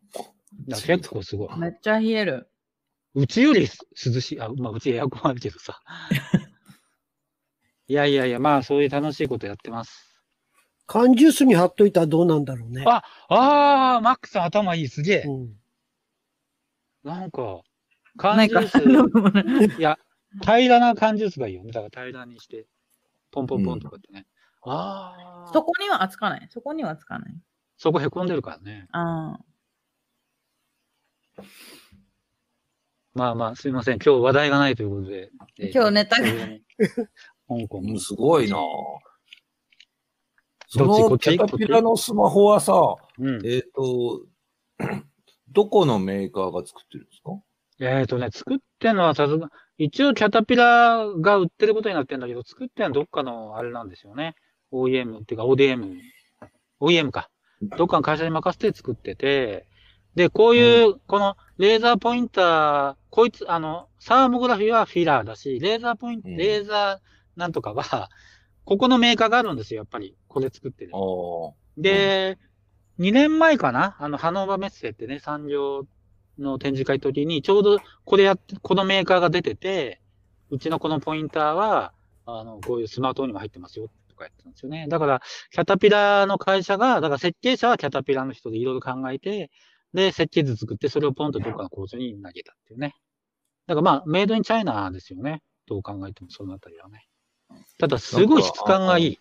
[0.66, 1.58] 結構すごい。
[1.58, 2.50] めっちゃ冷える。
[3.14, 4.40] うちより涼しい。
[4.40, 5.80] あ、まあ、うちエアコンあるけどさ。
[7.90, 10.22] いやいやいや、まあ、そういう楽しいことやってます。
[10.86, 12.84] 缶ジュースに貼っといたらどうなんだろうね。
[12.86, 15.22] あ、ああ、マックさん頭いい、すげえ。
[15.26, 15.48] うん、
[17.02, 17.62] なんか、
[18.16, 19.98] 缶ジュース、いや、
[20.40, 21.72] 平らな缶ジュースがいいよね。
[21.72, 22.68] だから平らにして、
[23.32, 24.24] ポンポンポンとかってね。
[24.64, 25.50] うん、ああ。
[25.52, 26.46] そこにはつかない。
[26.48, 27.34] そこにはつかない。
[27.76, 28.86] そこへこんでるからね。
[28.92, 29.36] あ
[31.36, 31.42] あ。
[33.14, 33.96] まあまあ、すみません。
[33.96, 35.30] 今日話題がないということで。
[35.74, 36.28] 今日ネタが。
[37.58, 37.98] 香港。
[37.98, 38.56] すごいな
[40.68, 44.22] そのキャタピラのスマホはさ、うん、えっ、ー、と、
[45.50, 47.32] どこのメーカーが作ってるんですか？
[47.80, 54.36] えっ、ー、とね、作ってるのはさすが、一応キャタピラが売ってることになってるんだけど、作ってるのはどっかのあれなんですよね。
[54.72, 55.96] OEM っていうか ODM。
[56.80, 57.30] OEM か。
[57.76, 59.66] どっかの会社に任せて作ってて、
[60.14, 68.10] で、こういう、このレーザーポインター、こいつ、あの、サーモグラフィーはフィラーだし、レーザーポイント、レーザーなんとかは、
[68.64, 70.16] ここのメーカーがあるんですよ、やっぱり。
[70.28, 70.92] これ作ってる。
[71.76, 72.38] で、
[72.98, 73.96] うん、2年前かな？
[73.98, 75.86] あの、ハノーバメッセってね、産業
[76.38, 80.00] の展示会の時に、ちょうどこれやって、このメーカーが出てて、
[80.50, 81.92] うちのこのポインターは、
[82.26, 84.86] あの、こういうスマートフォンにも入ってますよ、とかやってたんですよね。
[84.88, 89.50] だから、キャタピラの会社が、だから設計者はキャタピラの人でいろいろ考えて、
[89.94, 92.94] で、設計図作って、それをポンとどっかの工場に投げたっていうね。
[93.66, 95.42] だからまあ、メイドインチャイナですよね。
[95.66, 97.06] どう考えてもそのあたりはね。
[97.78, 99.18] ただ、すごい質感がいい。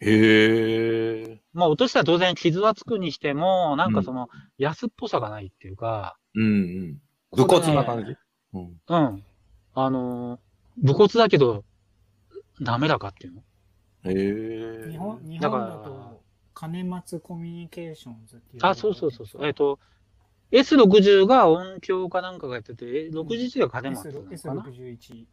[0.00, 1.40] へえ。
[1.52, 4.28] まあ、落としたら当然傷はつくにしても、なんかその、
[4.58, 6.16] 安っぽさがないっていうか。
[6.34, 6.98] うんうん。
[7.32, 8.16] 武骨な感じ
[8.54, 8.80] うん。
[8.88, 9.24] うん。
[9.74, 10.40] あのー、
[10.78, 11.64] 武骨だけど、
[12.60, 13.40] 滑らかっていうの
[14.04, 14.90] へえ。
[14.90, 16.20] 日本、日本だと、
[16.54, 18.66] 金松コミュニケーションズっていう。
[18.66, 19.46] あ、そうそうそうそう。
[19.46, 19.78] えっ、ー、と、
[20.50, 25.24] S60 が音響かなんかがやってて、61が金松なのかな、S61。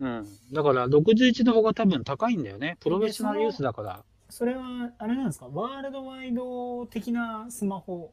[0.00, 0.26] うん。
[0.52, 2.76] だから61の方が多分高いんだよね。
[2.80, 4.04] プロフェッショナルユースだから。
[4.30, 5.46] それは、あれなんですか？
[5.46, 8.12] ワールドワイド的なスマホ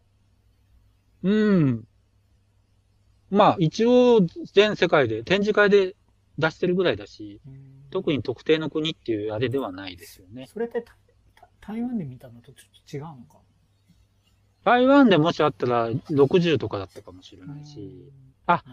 [1.23, 1.87] うん。
[3.29, 4.21] まあ、一応、
[4.53, 5.95] 全世界で、展示会で
[6.37, 7.39] 出してるぐらいだし、
[7.89, 10.47] 特に特定の国っていうあれではないですよね。
[10.51, 10.83] それって
[11.59, 13.39] 台湾で見たのとちょっと違うのか？
[14.63, 18.11] 台湾でもしあったら60とかだったかもしれないし、
[18.45, 18.63] あ、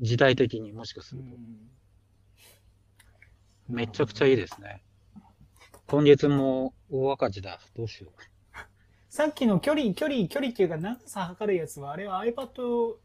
[0.00, 1.28] 時代的にもしかすると。
[3.68, 4.82] めちゃくちゃいいですね。
[5.86, 7.60] 今月も大赤字だ。
[7.76, 8.22] どうしよう。
[9.08, 12.96] さっきの距離、距離、距離っていうか長さ測るやつは、あれは iPad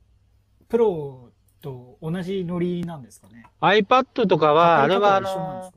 [0.70, 1.30] Pro
[1.62, 5.74] と同じノリなんですかね ?iPad とかは、あれはあの、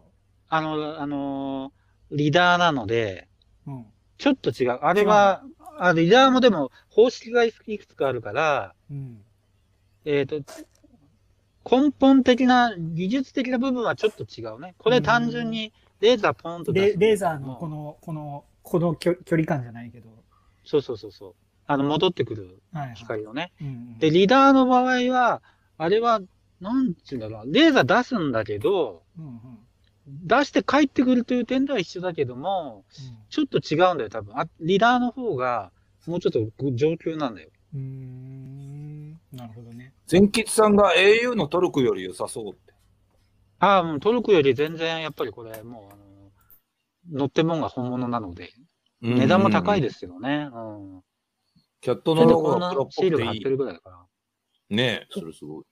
[0.49, 1.73] あの、あの、
[2.11, 3.29] リダーなので、
[3.66, 3.87] うん、
[4.18, 4.79] ちょっと違う。
[4.83, 5.42] あれは、
[5.79, 9.20] あリダーもでも方式がいくつかあるから、うん、
[10.05, 10.53] えっ、ー、と、
[11.68, 14.74] 根本的な、技術的な部分はちょっと違うね。
[14.79, 17.09] これ単純にレーザーポンと出すレ。
[17.09, 20.09] レーザーのこの、この、この距離感じゃないけど。
[20.64, 21.35] そうそうそうそう。
[21.66, 22.62] あの、戻ってくる
[22.94, 23.53] 光をね。
[23.98, 25.42] で、リダーの場合は、
[25.79, 26.20] あれは、
[26.61, 29.40] なんていうんだろう、レーザー出すんだけど、うんうん、
[30.07, 34.38] 出して帰ってくるという点では一緒だけども、うん、ちょっと違うんだよ、多分。
[34.38, 35.72] あリダーの方が、
[36.07, 37.48] もうちょっと上級なんだよ。
[37.74, 38.84] うん。
[39.35, 39.92] なるほどね。
[40.07, 42.73] 全吉さんが au のトルクより良さそうって。
[43.59, 46.05] ああ、もうトルクより全然やっぱりこれ、もう、あの、
[47.20, 48.51] 乗ってもんが本物なので、
[49.01, 50.49] 値段も高いですけどね。
[50.53, 50.59] う
[50.99, 51.03] ん。
[51.81, 53.11] キャットのロゴがプロっぽくていい。
[53.11, 53.97] シールが貼ってるぐらいだから。
[54.70, 55.64] ねえ、それすごい。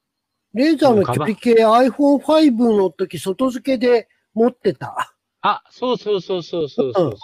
[0.55, 5.14] レーザーの距離計 iPhone5 の時外付けで持ってた。
[5.40, 7.16] あ、そうそうそうそうそうそう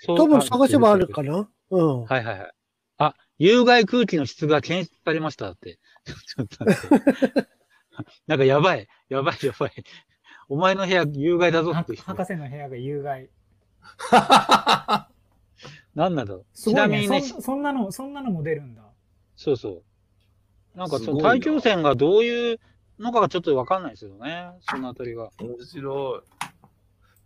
[0.00, 0.16] そう。
[0.16, 2.04] 多分探せばあるかなうん。
[2.04, 2.52] はいはいはい。
[3.38, 5.78] あ、有害空気の質が検出されましたって。
[6.04, 7.48] ちょっと待って。
[8.26, 8.88] なんかやばい。
[9.08, 9.72] やばいやばい。
[10.48, 11.96] お前の部屋有害だぞって。
[11.96, 13.28] 博士の部屋が有害。
[15.94, 16.46] なんだろう。
[16.54, 17.40] ちなみにねそ。
[17.40, 18.82] そんなの、そんなのも出るんだ。
[19.36, 19.82] そうそ
[20.74, 20.78] う。
[20.78, 22.60] なんかその大気汚染がどういう
[22.98, 24.50] のかがちょっとわかんないですよね。
[24.60, 25.30] そのあたりが。
[25.40, 26.22] 面白い。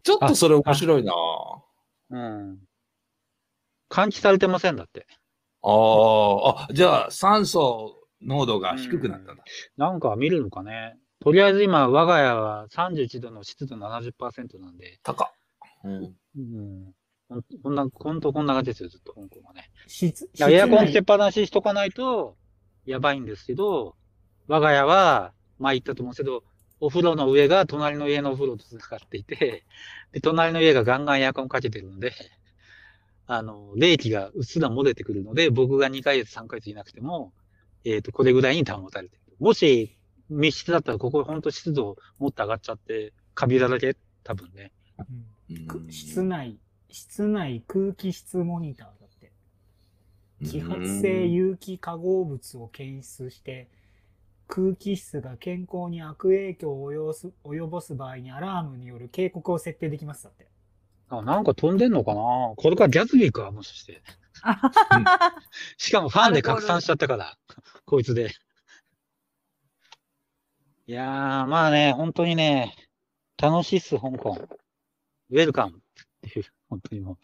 [0.02, 1.12] ちょっとそれ面白いな
[2.10, 2.58] うん。
[3.90, 5.06] 換気されてませんだって。
[5.62, 9.44] ああ、あ、じゃあ酸素濃度が低くなったんだ。
[9.76, 10.96] なんか見るのかね。
[11.20, 14.98] とりあえず今、我が家は31度の湿度70%なんで。
[15.02, 15.32] 高
[15.84, 16.16] うん。
[16.36, 16.94] うん。
[17.62, 19.70] こんな、ほんとこんな感じですよ、ずっと香港はね。
[20.50, 22.36] エアコンつけっぱなししとかないと、
[22.84, 23.94] やばいんですけど、
[24.48, 26.42] 我が家は、前言ったと思うんですけど、
[26.80, 29.64] お風呂の上が隣の家のお風呂と繋がっていて、
[30.12, 32.12] で、隣の家がガンガンエアコンかけてるので、
[33.26, 37.32] あの、冷気がうっすら漏れてくるので、僕が2ヶ月、3ヶ月いなくても、
[37.84, 39.22] えっ、ー、と、これぐらいに保たれてる。
[39.38, 39.96] もし、
[40.28, 43.96] 密室だったら、ここほんと湿度もっと上がっちゃって、カビだらけ？
[44.24, 44.72] 多分ね。
[44.98, 46.58] うん、室内、
[46.90, 49.32] 室内空気質モニターだって。
[50.42, 53.68] 揮発性有機化合物を検出して、
[54.48, 60.51] 空気質が健康に悪影響を及ぼす場合にアラームによる警告を設定できますだって。
[61.18, 62.20] あ、なんか飛んでんのかな？
[62.56, 64.02] これからギャツビーか、もしかして。
[64.44, 65.04] うん、
[65.76, 67.36] しかもファンで拡散しちゃったから、
[67.84, 68.32] こいつで。
[70.86, 72.74] いやー、まあね、本当にね、
[73.40, 74.38] 楽しいっす、香港。
[75.30, 75.80] ウェルカムっ
[76.22, 77.18] ていう、本当にも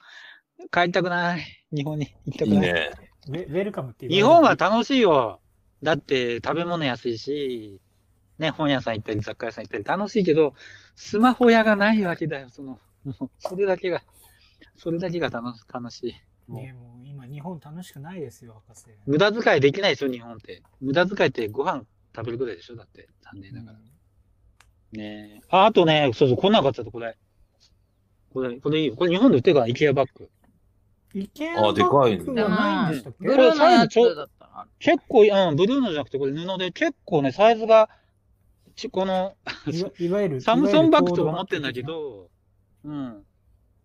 [0.61, 0.69] う。
[0.71, 1.45] 帰りたくない。
[1.73, 2.57] 日本に行きたくない。
[2.57, 2.91] いいね。
[3.29, 4.13] ウェルカムっていう。
[4.13, 5.41] 日本は楽しいよ。
[5.83, 7.81] だって食べ物安いし、
[8.39, 10.55] ね、本屋さん行ったり雑貨屋さん行ったり楽しいけど、
[10.95, 12.79] スマホ屋がないわけだよ、その。
[13.39, 14.03] それだけが、
[14.77, 16.53] それだけが楽楽しい。
[16.53, 18.87] ねもう今日本楽しくないですよ、博士。
[19.07, 20.63] 無駄遣いできないでしょ、日本って。
[20.81, 21.85] 無駄遣いってご飯
[22.15, 23.09] 食べるぐらいでしょ、だって。
[23.21, 23.79] 残念ながら。
[23.79, 27.17] うん、ねあ、あとね、そうそう、こんなかったと、これ。
[28.33, 28.97] これ、これいいよ。
[28.97, 30.31] これ日本で売ってるから、イケアバッグ。
[31.15, 32.09] イケアバッグは
[32.49, 37.89] ないんでしたっけ、ブルーのやつだった結構、うん、ブルーのじゃなくて、これ布で結構ね、サイズが、
[38.77, 39.35] ち、この
[39.99, 42.31] いわゆる、サムソンバッグとか持ってんだけど、
[42.89, 43.25] うん。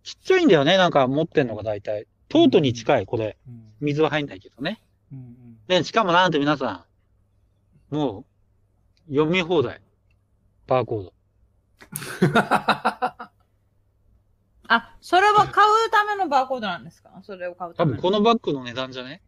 [0.04, 2.08] ちっちゃいんだよね、なんか持ってんのが大体。
[2.30, 3.38] トートに近い、これ。
[3.80, 4.82] 水は入んないけどね。
[5.68, 6.86] で、しかもなんて皆さ
[7.92, 8.26] ん、も
[9.10, 9.82] う、読み放題。
[10.66, 11.14] バーコード。
[14.68, 17.22] あ、それは買うためのバーコードなんですか？
[17.24, 19.22] それを買うため多分このバッグの値段じゃね？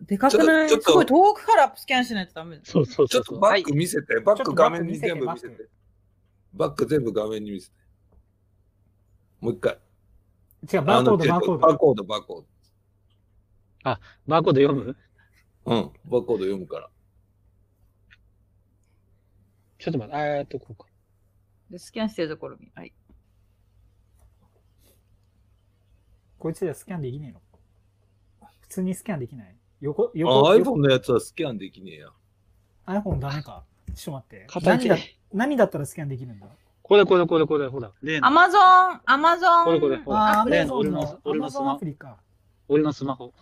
[0.00, 0.68] でかくない？
[0.68, 2.62] すごい遠くからスキャンしないとダメだ。
[2.64, 5.68] そうそうちょっとバック見せて、バック画面に全部見せて。
[6.52, 7.74] バック全部画面に見せて。
[9.42, 9.76] もう一回。
[10.72, 11.58] 違う、バーコード、バーコード。
[11.58, 12.46] バーコード、バーコード。
[13.82, 14.96] あ、バーコード読む？
[15.64, 16.88] うん、バーコード読むから。
[19.80, 20.86] ちょっと待って、えーっと、こうか。
[21.70, 22.70] で、スキャンしてるところに。
[22.72, 22.92] はい。
[26.38, 27.40] こいつではスキャンできねえの？
[28.60, 29.56] 普通にスキャンできない？
[29.80, 30.50] 横、横。
[30.50, 32.08] あ、iPhone のやつはスキャンできねえや。
[32.86, 33.64] iPhone ダメか。
[33.92, 34.46] ちょっと待って。
[34.62, 34.96] 何だ
[35.32, 36.46] 何だったらスキャンできるんだ？
[36.92, 37.90] これこれこれこれ、ほら。
[38.20, 39.64] アマゾン、アマゾン。
[39.64, 40.44] これこれ、ほら。
[40.46, 41.80] 例の俺の、俺のスマホ。
[42.68, 43.32] 俺のスマホ。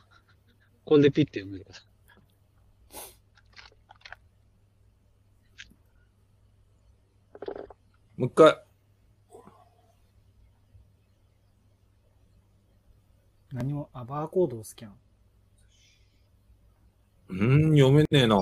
[0.84, 1.80] これでピッて読めるから。
[8.18, 8.56] もう一回。
[13.52, 14.92] 何も、あ、バーコードをスキャン。
[17.30, 18.36] うん、読めねえな？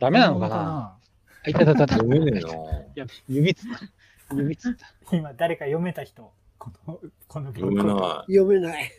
[0.00, 0.98] ダメなのかな？
[1.44, 1.94] あ、いたたたた。
[1.96, 2.40] 読めね
[2.96, 3.70] えな指つっ
[4.28, 4.34] た。
[4.34, 5.16] 指つった。
[5.16, 6.32] 今、誰か読めた人。
[6.58, 8.32] この、この読めない。
[8.32, 8.92] 読めない。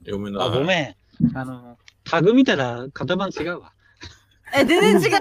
[0.00, 0.48] 読めない。
[0.48, 1.36] あ、ごめん。
[1.36, 3.72] あの、タグ見たら型番違うわ。
[4.56, 5.20] え、全然違う。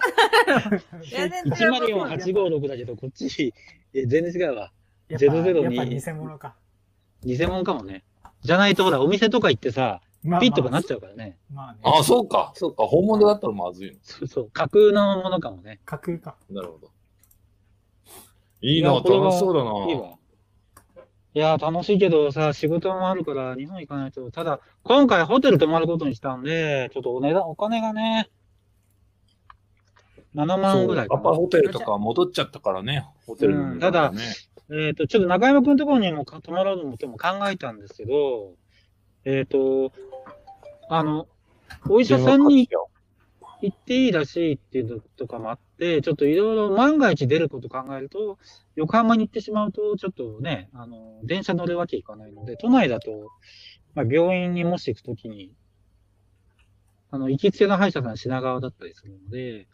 [1.09, 2.05] 全然違う。
[2.05, 3.53] 104-856だけど、こっち、
[3.93, 4.71] え、全然違うわ。
[5.09, 5.61] 002。
[5.61, 6.55] やっぱ偽物か。
[7.23, 8.03] 偽物かもね。
[8.41, 11.37] じゃないと、ほら、お店とか行ってさ、まあ、ピッとかなっちゃうからね。
[11.51, 11.79] まあね。
[11.83, 12.53] ああ、そうか。
[12.55, 12.83] そうか。
[12.83, 13.97] 本物だったらまずいの。
[14.01, 14.51] そうそう。
[14.51, 15.79] 架空のものかもね。
[15.85, 16.37] 架空か。
[16.49, 16.91] なるほど。
[18.61, 19.91] いいな、楽しそうだな。
[19.91, 20.17] いいわ。
[21.35, 24.31] いや、楽しいけどさ、仕事もあるから日本行かないと。
[24.31, 28.29] ただ、今回ホテル泊まることにしたんで、ちょっとお値段、お金がね、
[30.35, 31.21] 7万ぐらいかな。
[31.21, 34.13] パパホテルとか戻っちゃったからね、ホテルの、ねうん、ただ、
[34.69, 38.53] えっ、ー、と、ちょっと中山くんのところにも泊まろうと思っても考えたんですけど、
[39.25, 39.91] えっ、ー、と、
[40.89, 41.27] あの、
[41.89, 42.67] お医者さんに
[43.61, 48.37] 行っていいらしいっていうのとかもあって、ちょっといろいろ万が一出ること考えると、
[48.75, 53.29] 横浜に行ってしまうと、ちょっとね、あの、電車乗るわけいかないので、都内だと、
[53.95, 55.53] まあ、病院にもし行くときに、
[57.11, 59.67] あの、行きつけの歯医者さん品川だったりするので、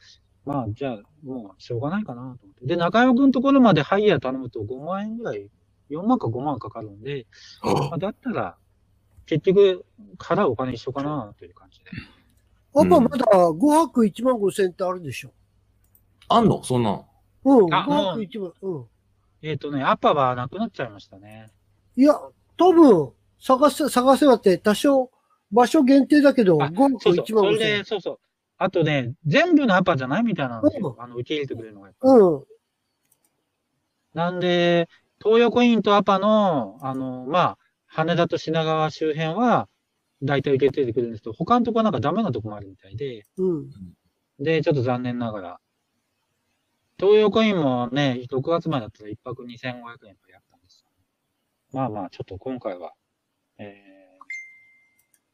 [0.45, 2.65] まあ、じゃあ、もう、しょうがないかなと思って。
[2.65, 5.49] で、中山くんのところまでハイヤー頼むと5万円ぐらい、
[5.89, 7.27] 4万か5万かかるんで、
[7.63, 8.57] まあ、だったら、
[9.29, 9.85] 結局、
[10.17, 11.85] 払うお金一緒かなという感じで。
[12.73, 15.31] パパまだ5泊1万5千円ってあるでしょ。
[16.29, 16.63] あんの？
[16.63, 17.03] そんな
[17.43, 18.53] うん、5泊1万。
[18.63, 18.85] うん。
[19.43, 21.51] えっ、ー、とね、アッパはなくなっちゃいましたね。
[21.95, 22.15] いや、
[22.57, 25.11] 多分、探せ、探せばって多少、
[25.51, 27.25] 場所限定だけど、5泊1万5千円。
[27.25, 28.19] それで、そうそう。
[28.57, 30.95] あとね、全部のアパじゃないみたいなんですよ。
[30.97, 31.91] うん、あの、受け入れてくれるのが。
[32.01, 32.43] うん。
[34.15, 34.89] なんで、
[35.23, 37.57] 東横インとアパの、あの、まあ、
[37.89, 39.67] 羽田と品川周辺は、
[40.21, 43.69] 大体受け入れてくれるんですけど、他のとこはなんかダメなとこもあるみたいで、うん。
[44.39, 45.59] で、ちょっと残念ながら。
[46.97, 49.47] 東横インもね、6月前だったら1泊2500
[50.07, 50.89] 円とやったんですよ。
[51.71, 52.91] まあまあ、ちょっと今回は、
[53.57, 53.73] え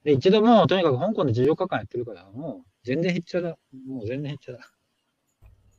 [0.03, 3.57] ー、で、一度もうとにかく香港で14日間やってるから、もう、全然減っちゃだ。
[3.87, 4.59] もう全然減っちゃだ。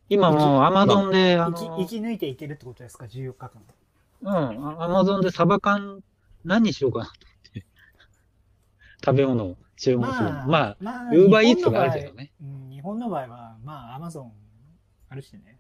[0.08, 3.62] 今もうアマゾンで、あの生き抜いていけるってことですか、14日間。
[4.22, 6.00] うん、アマゾンでサバ缶
[6.47, 7.18] 何にしようかなと思
[7.51, 7.66] って。
[9.05, 10.24] 食べ物を注文する。
[10.24, 12.32] まあ、まあ、ウーバーイーツがあるけどね。
[12.40, 14.32] うん、日本の場合は、まあ、アマゾン
[15.09, 15.59] あるしね。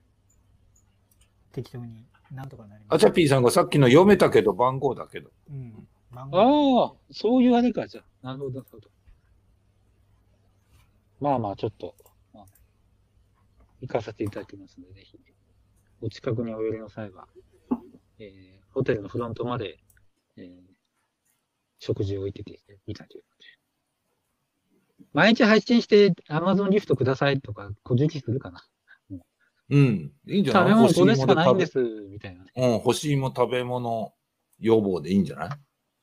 [1.52, 2.94] 適当に、なんとかなります。
[2.96, 5.30] アチャピーさんがさっきの読めたけど番号だけど。
[5.50, 5.88] うん。
[6.12, 8.26] 番号ああ、そういうあれか、じゃあ。
[8.26, 8.88] なるほど、なるほど。
[11.20, 11.94] まあまあ、ちょっと、
[12.32, 12.46] まあ、
[13.80, 15.18] 行かせていただきますので、ぜひ、
[16.00, 17.26] お近くにお寄りの際は、
[18.18, 19.78] えー、ホテルのフロントまで、
[20.36, 20.75] えー、
[21.86, 23.06] 食事を置いててみた。
[25.12, 28.64] 毎日配信して、アマゾンギフトくださいとか、小じきするかな。
[29.70, 30.12] うん。
[30.26, 30.62] いいんじゃない？
[30.62, 31.34] 食べ物これしか？
[31.34, 32.50] ないんです、みたいな、ね。
[32.56, 34.12] うん、欲しいも食べ物
[34.58, 35.46] 要望でいいんじゃな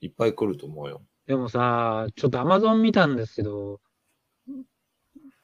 [0.02, 0.08] い？
[0.08, 1.02] いっぱい来ると思うよ。
[1.28, 3.80] でもさ、ちょっとアマゾン見たんですけど、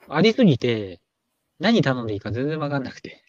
[0.08, 1.02] ありすぎて、
[1.60, 3.24] 何頼んでいいか全然わかんなくて。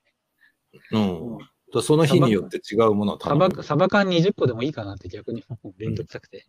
[0.92, 1.36] うん。
[1.36, 1.38] う
[1.78, 3.42] ん、その日によって違うものを頼む。
[3.50, 5.44] サバ、サバ缶20個でもいいかなって逆に
[5.78, 6.46] めんどくさくて。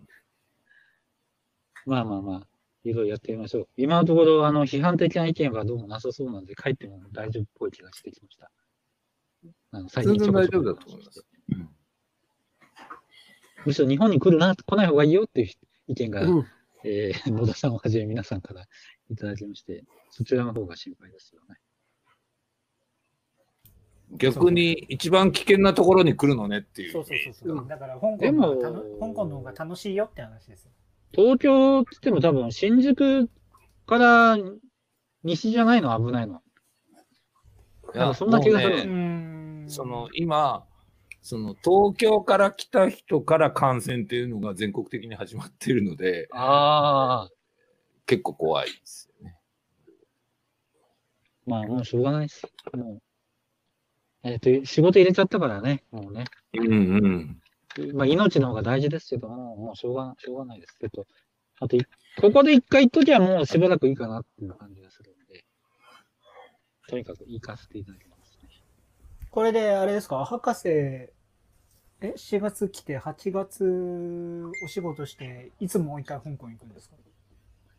[1.85, 2.47] まあまあまあ、
[2.83, 3.67] いろいろやってみましょう。
[3.77, 8.51] 今のところ、あの、批判的な意見はどうもなさそうなんで、帰っても大丈夫っぽい気がしてきました。
[9.71, 11.25] あの最近全然大丈夫だと思います。
[11.49, 11.69] うん、
[13.65, 15.47] むしろ日本に来るな、来ない方がいいよっていう
[15.87, 16.45] 意見が、うん、
[16.83, 18.65] えー、野田さんをはじめ皆さんから
[19.09, 21.55] いただきまして、そちらの方が心配ですよね。
[24.17, 26.91] 逆に一番危険なところに来るのねっていう。
[26.91, 27.67] そうそうそうそう。
[27.67, 28.55] だから香港の
[28.99, 30.71] 香港の方が楽しいよって話ですよ。
[31.13, 33.29] 東京って言っても多分新宿
[33.85, 34.37] から
[35.23, 35.97] 西じゃないの？
[35.97, 36.41] 危ないの？
[37.93, 38.85] いや、そんな気がする。
[38.87, 40.65] ね、その、今、
[41.21, 47.29] その東京から来た人から感染っていうのが全国的に始まってるので、ああ。
[48.05, 49.37] 結構怖いですよね。
[51.45, 52.43] まあ、もうしょうがないです。
[52.73, 53.01] もう。
[54.23, 56.25] えっ、ー、と、仕事入れちゃったからね、もうね。
[56.53, 57.41] うんうん。
[57.93, 61.05] まあ、命の方が大事ですけども、もうしょうが、しょうがないですけど、
[61.59, 61.77] あと、
[62.19, 65.45] ここで一回行っときゃもうしばらくいいかなっていう感じがするんで、
[66.89, 68.49] とにかく行かせていただきます、ね。
[69.29, 71.13] これで、あれですか、博士、え、
[72.01, 76.95] 4月来て、8月お仕事して、いつもう一回香港行くんですか？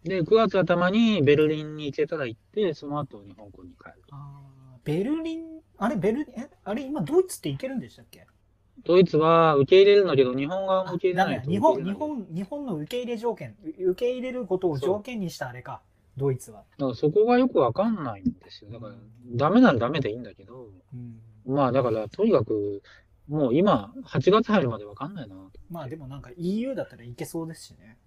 [0.05, 4.03] で、9月頭にベルリンに行けたら行って、その後に香港に帰る。
[4.11, 4.41] あ
[4.85, 8.27] ベルリン、あれ、ベルリン、え、あれ、今ドイツって行けるんでしたっけ？
[8.85, 15.83] ドイツは受け入れるんだけど、日本側も受け入れない日本、日本、日本の受け入れ条件、受け入れることを条件にしたあれか、
[16.17, 16.65] ドイツは。
[16.79, 18.71] だからそこがよくわかんないんですよ。
[18.71, 18.95] だから、
[19.35, 22.83] ダメならダメでいいんだけど、うん、まあだから、とにかく、
[23.29, 25.37] もう今、8月入るまでわかんないな。
[25.71, 27.99] まあでもなんか EU だったらいけそうですしね。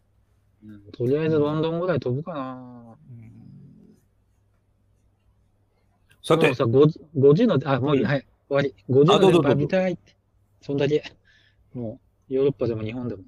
[0.63, 2.97] うん、とりあえずロンドンぐらい飛ぶかな。
[3.09, 3.31] うん、
[6.21, 6.53] さて。
[6.53, 8.75] さ、5時の、あ、もういい、はい、終わり。
[8.89, 10.15] 5時の電波見たいって。
[10.65, 11.03] そんだけ。
[11.75, 11.99] も
[12.29, 13.21] う、ヨーロッパでも日本でも。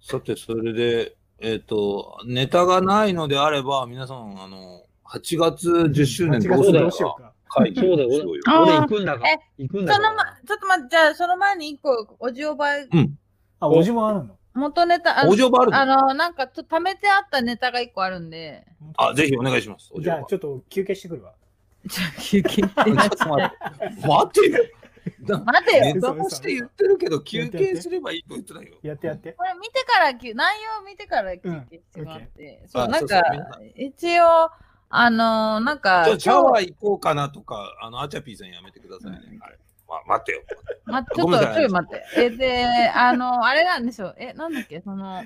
[0.00, 7.32] さて、それで、えっ、ー、と、ネタがないのであれば、皆さん、あの、8月10周年どうするか。
[7.48, 8.08] 会議そうだよ。
[8.08, 9.30] 俺行くんだから。
[9.56, 13.18] 行くんだそのま、ちょっと待って、じゃあ、その前に一個、おじおば、うん。
[13.58, 14.36] あ、おじもあるの？
[14.54, 15.78] 元ネタ、あの、おじおばあるの？
[15.80, 18.64] あの、なんか、ちょっと貯めてあったネタが一個あるんで。
[18.96, 19.90] あ、ぜひお願いします。
[19.98, 21.34] じゃあ、ちょっと休憩してくるわ。
[21.86, 24.06] じゃあ休憩ってちょっと待って。
[24.06, 24.64] 待てよ。
[25.44, 25.94] 待てよ。
[25.94, 28.74] ネタとして言ってるけど、休憩すればいいと言ってないよ。
[28.82, 29.32] やってやって。
[29.32, 30.34] これ見てから、内容
[30.86, 32.62] 見てから休憩してもらって。
[32.66, 33.22] そう、なんか、
[33.76, 34.50] 一応、
[34.90, 36.04] あのなんか。
[36.04, 39.38] じゃあ、シャワー行こうかなとか、あの、アチャピーさんやめてくださいね。
[39.88, 40.42] ま、待ってよ。
[40.84, 42.04] ま、ちょっと、ちょっと待って。
[42.16, 44.14] え、で、あの、あれなんですよ。
[44.18, 45.24] え、なんだっけ、その、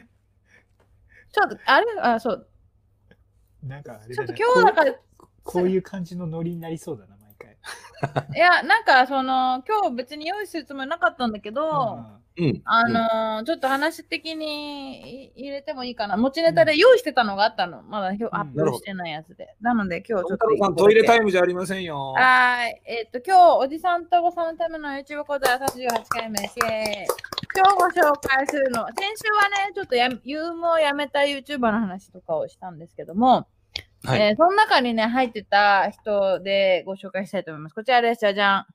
[1.33, 2.49] ちょっと、あれ、あ、そう。
[3.63, 4.95] なんか、ちょっと今日だから、
[5.45, 7.57] こういう感じのノリになりそうだな、毎回。
[8.36, 11.99] いや、なんか、その、今日別に用意するつもりなかったんだけど、
[12.38, 16.16] うん、あのー、ちょっと話的に入れてもいいかな。
[16.16, 17.82] 持ちネタで用意してたのがあったの。
[17.82, 19.55] まだアップしてないやつで。
[19.61, 20.72] なので今日ちょっと。
[20.72, 22.14] トイレタイムじゃありませんよ。
[22.16, 22.80] はい。
[22.86, 26.57] えっ、ー、と、今日、おじさんとお子さんのための YouTube 講座38回目です。
[27.55, 28.86] 今日ご紹介するの。
[28.86, 33.47] 先週はね、ちょっとやユームをやめた YouTuber の話とかをしたんですけども、
[34.05, 37.75] はい、えー、その中にね、入ってた人でご紹介したいと思います。
[37.75, 38.21] こちらです。
[38.21, 38.67] じゃじゃん。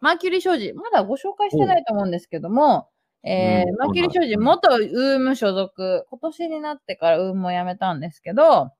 [0.00, 0.72] マーキュリー商事。
[0.74, 2.88] まだご紹介してないと思うんですけども、
[3.22, 6.06] えー、マーキュリー商事、元ウーム所属。
[6.10, 8.72] 今年になってからウームを辞めたんですけど、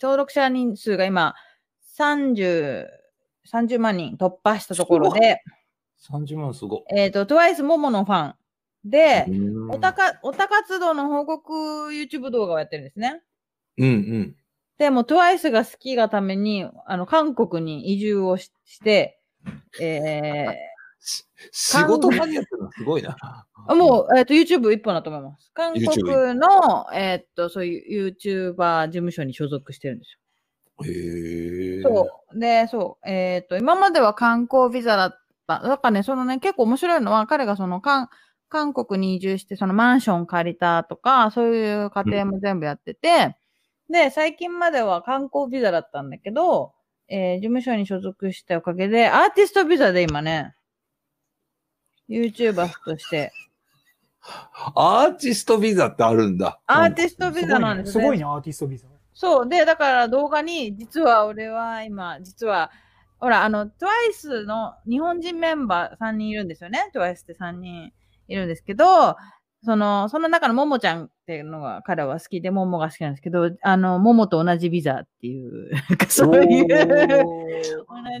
[0.00, 1.34] 登録者人数が今、
[1.98, 2.86] 30、
[3.50, 5.40] 30万人突破したところで、
[6.10, 8.34] 30万すごえっ、ー、と、トゥワイスモモのファン
[8.84, 9.26] で、
[9.70, 11.52] おたか、おた活動の報告
[11.90, 13.22] YouTube 動画をやってるんですね。
[13.78, 14.36] うんうん。
[14.78, 19.20] でも、トゥワイスが好きがために、あの、韓国に移住をしして、
[19.80, 20.52] えー、
[21.52, 23.16] 仕事何やってるのすごいな。
[23.68, 25.50] もう、えっ、ー、と、YouTube 一本だと思います。
[25.52, 25.86] 韓国
[26.34, 30.18] の、えっ、ー、と、そういう YouTuber 事務所に所属してるんですよ。
[30.84, 31.82] へえ。
[31.82, 32.38] そう。
[32.38, 33.08] で、そう。
[33.08, 35.12] えっ、ー、と、今までは観光ビザだっ
[35.46, 35.60] た。
[35.60, 38.10] だからね、そのね、結構面白いのは、彼がその、韓、
[38.48, 43.37] 韓国に移住して、そのマンション借りたとか、そういう過程も全部やってて、
[43.90, 46.72] で、最近までは観光ビザだったんだけど、
[47.08, 50.54] えー、事務所に所属したおかげで、アーティストビザで今ね、
[52.08, 53.32] YouTuber として。
[54.74, 56.60] アーティストビザってあるんだ。
[56.66, 58.02] アーティストビザなんですね。
[58.02, 58.86] すごいね、アーティストビザ。
[59.14, 59.48] そう。
[59.48, 62.70] で、だから動画に、実は俺は今、実は、
[63.18, 66.90] ほら、あの、TWICE の日本人メンバー3人いるんですよね。
[66.94, 67.92] TWICE って3人
[68.28, 69.16] いるんですけど、
[69.64, 75.70] その、その中のももちゃんっていうのが彼は好きで、ももが好きなんですけど、あの、ももと同じビザっていう、
[76.08, 76.74] そういう、 同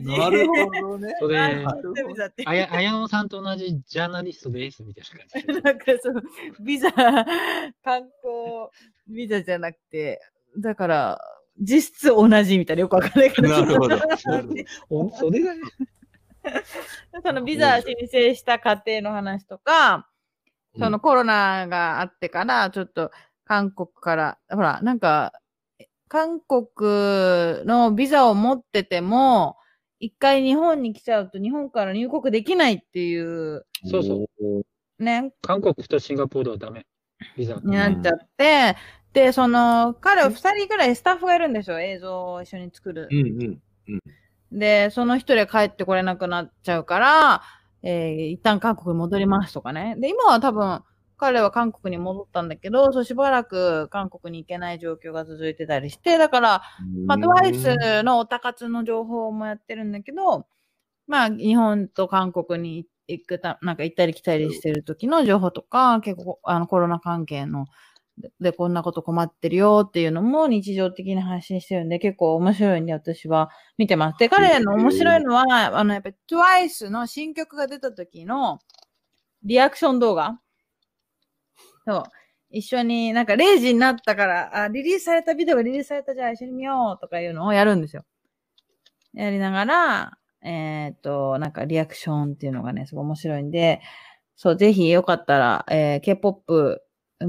[0.02, 0.18] じ。
[0.18, 0.52] なるほ
[0.82, 1.14] どね。
[1.18, 5.62] それ、あや、あやのさんと同じジャーナリストですみたいな感じ。
[5.64, 6.22] なんかそう、
[6.60, 7.24] ビザ、観
[7.82, 8.68] 光
[9.08, 10.20] ビザじゃなくて、
[10.58, 11.20] だから、
[11.58, 13.48] 実質同じみたいなよくわかんないけど。
[13.48, 13.96] なるほど。
[15.16, 15.60] それがね。
[17.24, 20.06] そのビザ申請した過程の話とか、
[20.78, 23.10] そのコロナがあってから、ちょっと
[23.44, 25.32] 韓国から、ほら、なんか、
[26.08, 29.56] 韓国のビザを持ってても、
[30.00, 33.66] 一回日本に来ちゃうと日本から入国できないっていう。
[33.84, 35.02] そうそう。
[35.02, 35.32] ね。
[35.42, 36.86] 韓国とシンガポールはダメ。
[37.36, 37.56] ビザ。
[37.56, 38.76] になっちゃって、
[39.12, 43.08] で、その、彼は2人ぐらいスタッフがいるんですよ、映像を一緒に作る。
[43.10, 47.42] うんうんうん、で、その1人は帰ってこれなくなっちゃうから、
[47.82, 49.96] えー、一旦韓国に戻りますとかね。
[49.98, 50.82] で、今は多分、
[51.18, 56.62] 彼は韓国に戻ったんだけど、そうしばらく韓国に行けない状況が続いてたりして、だから、
[57.06, 60.46] まあ、トワイスのオタ活の情報もやってるんだけど、
[61.08, 67.66] まあ、日本と韓国に行くた、なんか行ったり来たりしてる時の情報とか、結構、あの、コロナ関係の
[68.40, 74.18] で、こんなこと困ってるよっていうのも日常的に配信してるんで、結構面白いんで私は見てます。
[74.18, 78.60] で、彼の面白いのは、あの、やっぱり TWICE の新曲が出た時の
[79.42, 80.40] リアクション動画。
[81.86, 82.02] そう。
[82.50, 88.04] 一緒に、なんか0時になったから、あ、リリースされたビデオがリリースされたじゃあ一緒に見ようとかいうのをやるんですよ。
[89.14, 93.80] やりながら、えっ、と、なんかリアクションっていうのがね、すごい面白いんで、
[94.36, 96.80] そう、ぜひよかったら、えー、K-POP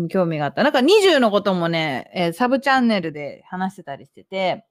[0.09, 0.63] 興味があった。
[0.63, 4.65] なんか20のこともね、えー、サブチャンネルで話してたりしてて、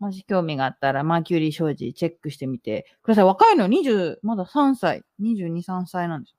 [0.00, 3.24] もし興味があったら、マーキュリー商事チェックしてみてください。
[3.24, 6.36] 若いの20、まだ3歳、22、3歳なんですよ。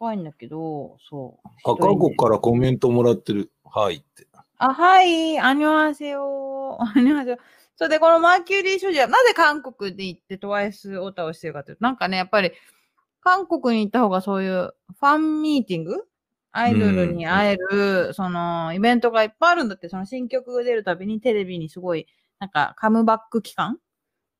[0.00, 1.48] 若いんだけど、そう。
[1.64, 3.50] 赤子からコメントもらってる。
[3.64, 4.26] はいって。
[4.58, 6.78] あ、はい、あにょはせよ。
[6.80, 7.38] あにょはせよ。
[7.76, 12.52] それで、このマーキュリー商事は、なぜ韓国で行ってトワイスオタをしてるかというと、なんかね、やっぱり、
[13.20, 16.04] 韓国に行った方がそういうファンミーティング
[16.56, 22.06] アイドルに会える、その、イベントがいっぱいあるんだって、その新曲が出るたびにテレビにすごい、
[22.38, 23.78] なんか、カムバック期間？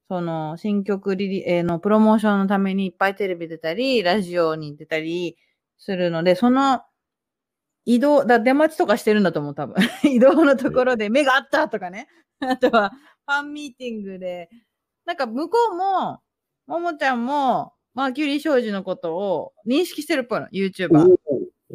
[0.08, 5.36] その、新曲リリ、えー、のプロモーションのためにいっぱいテレビ出たり、ラジオに出たり
[5.78, 6.82] するので、その、
[7.84, 9.76] 移動、だ出待ちとかしてるんだと思う、多分。
[10.04, 12.08] 移動のところで目があったとかね。
[12.40, 12.90] あとは、
[13.26, 14.48] ファンミーティングで、
[15.04, 16.20] なんか向こうも、
[16.66, 21.16] ももちゃんも、マーキュリー商事のことを認識してるっぽいの、YouTuber。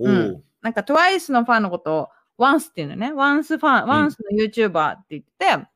[0.03, 0.43] うん。
[0.61, 3.11] なんか TWICE のファンのことを ONCE っていうのね。
[3.13, 5.23] ONCE ファン、ONCE の YouTuber って言っ
[5.59, 5.67] て、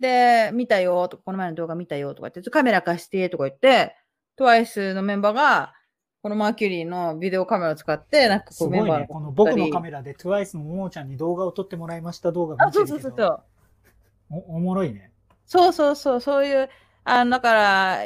[0.00, 3.96] で、見たよとか、この前の動画見たよとか言って、カメラ貸してとか言って、
[4.38, 5.74] TWICE のメンバーが、
[6.22, 13.42] このマーキュリーのビデオカメラを使って、なんかこうメンバー、ね、この僕のカメラで TWICE のももちゃんに動画を撮ってもらいました動画見てるけどあ、そうそうそう
[14.30, 14.56] お。
[14.56, 15.12] おもろいね。
[15.46, 16.68] そうそうそう、そういう、
[17.04, 17.98] あだから、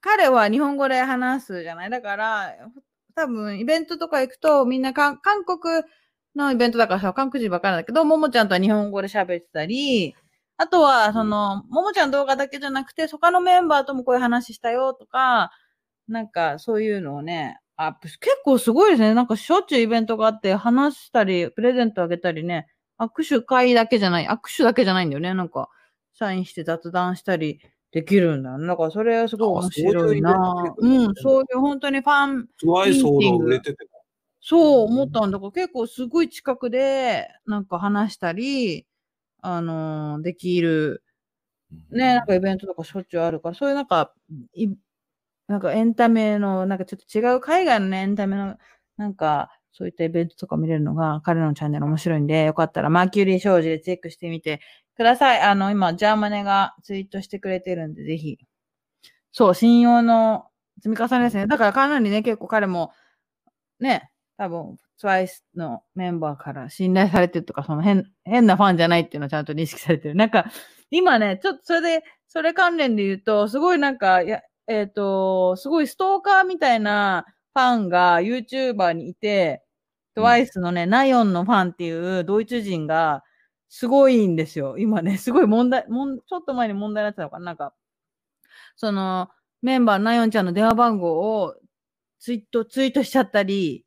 [0.00, 1.90] 彼は日本語で話すじゃない？
[1.90, 2.54] だから、
[3.16, 5.84] 多分、イベントとか行くと、みんな韓国
[6.34, 10.14] のイベントだからさ、韓国人ばっかりだけど、ももちゃんとは日本語で喋ってたり、
[10.56, 15.50] あとは、その、ももちゃん動画だけじゃなくて、他のメンバーともこういう話したよとか、
[16.08, 19.14] なんか、そういうのをね、アップ結構すごいですね。
[19.14, 22.68] なんか、しょっちゅうイベントがあって、話したり、プレゼントあげたりね、
[23.00, 25.34] 握手会だけじゃない、握手だけじゃないんだよね。
[25.34, 25.68] なんか、
[26.14, 27.60] サインして雑談したり、
[27.94, 28.58] できるんだ。
[28.58, 30.74] だからそれすごい面白いな。
[30.76, 32.48] うん、そういう本当にファン。
[32.60, 33.86] トワイソー売れてて
[34.40, 38.84] そう思ったんだから結構すごい近くでなんか話したり、
[39.42, 41.04] あのー、できる、
[41.92, 44.12] ね、なんかイベントとかしょっちゅうあるから、そういうなんか、
[44.54, 44.68] い
[45.46, 48.56] なんかエンタメの、なんかちょっと違う海外のね、エンタメの、
[48.96, 54.60] なんか、そういったイベントとか見れるのが彼のチャンネル面白いんで、よかったらマーキュリー商事でチェックしてみて
[54.96, 55.40] ください。
[55.40, 58.38] あの、今、ジャーマネがツイートしてくれてるんで、ぜひ。
[59.32, 60.46] そう、信用の
[60.82, 61.46] 積み重ねですね。
[61.46, 62.92] だからかなりね、結構彼も、
[63.80, 70.14] ね、多分、TWICE のメンバーから信頼されてるとか、その変、変なファンじゃないっていうのはちゃんと認識されてる。
[70.14, 70.46] なんか、
[70.90, 79.62] 今ね、ちょっとそれで、それ関連で言うと、すごいなんか、やえっ、ー、と、すごいストーカーみたいなファンが YouTuber にいて、
[80.16, 83.22] TWICE のね、ナヨンのファンっていうドイツ人が、
[83.76, 84.78] すごいんですよ。
[84.78, 87.46] 今ね、 すごい問題、もんちょっと前に問題になってたのかな。
[87.46, 87.74] なんか、
[88.76, 89.30] その、
[89.62, 91.56] メンバー、ナヨンちゃんの電話番号を
[92.20, 93.84] ツイート、ツイートしちゃったり、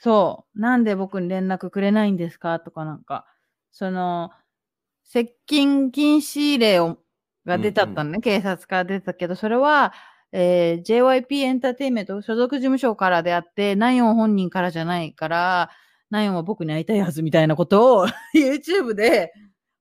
[0.00, 2.58] そう、なんで僕に連絡くれないんですか？
[2.58, 3.24] とかなんか、
[3.70, 4.32] その、
[5.04, 6.98] 接近禁止令を
[7.46, 9.92] が出ちゃったのね、うんうん、警察から出たけど、それは、
[10.32, 15.70] えー、JYP エンターテインメント所属事務所からであって、ナヨン本人からじゃないから、
[16.10, 19.32] ナヨンは僕に会いたいはずみたいなことを YouTube で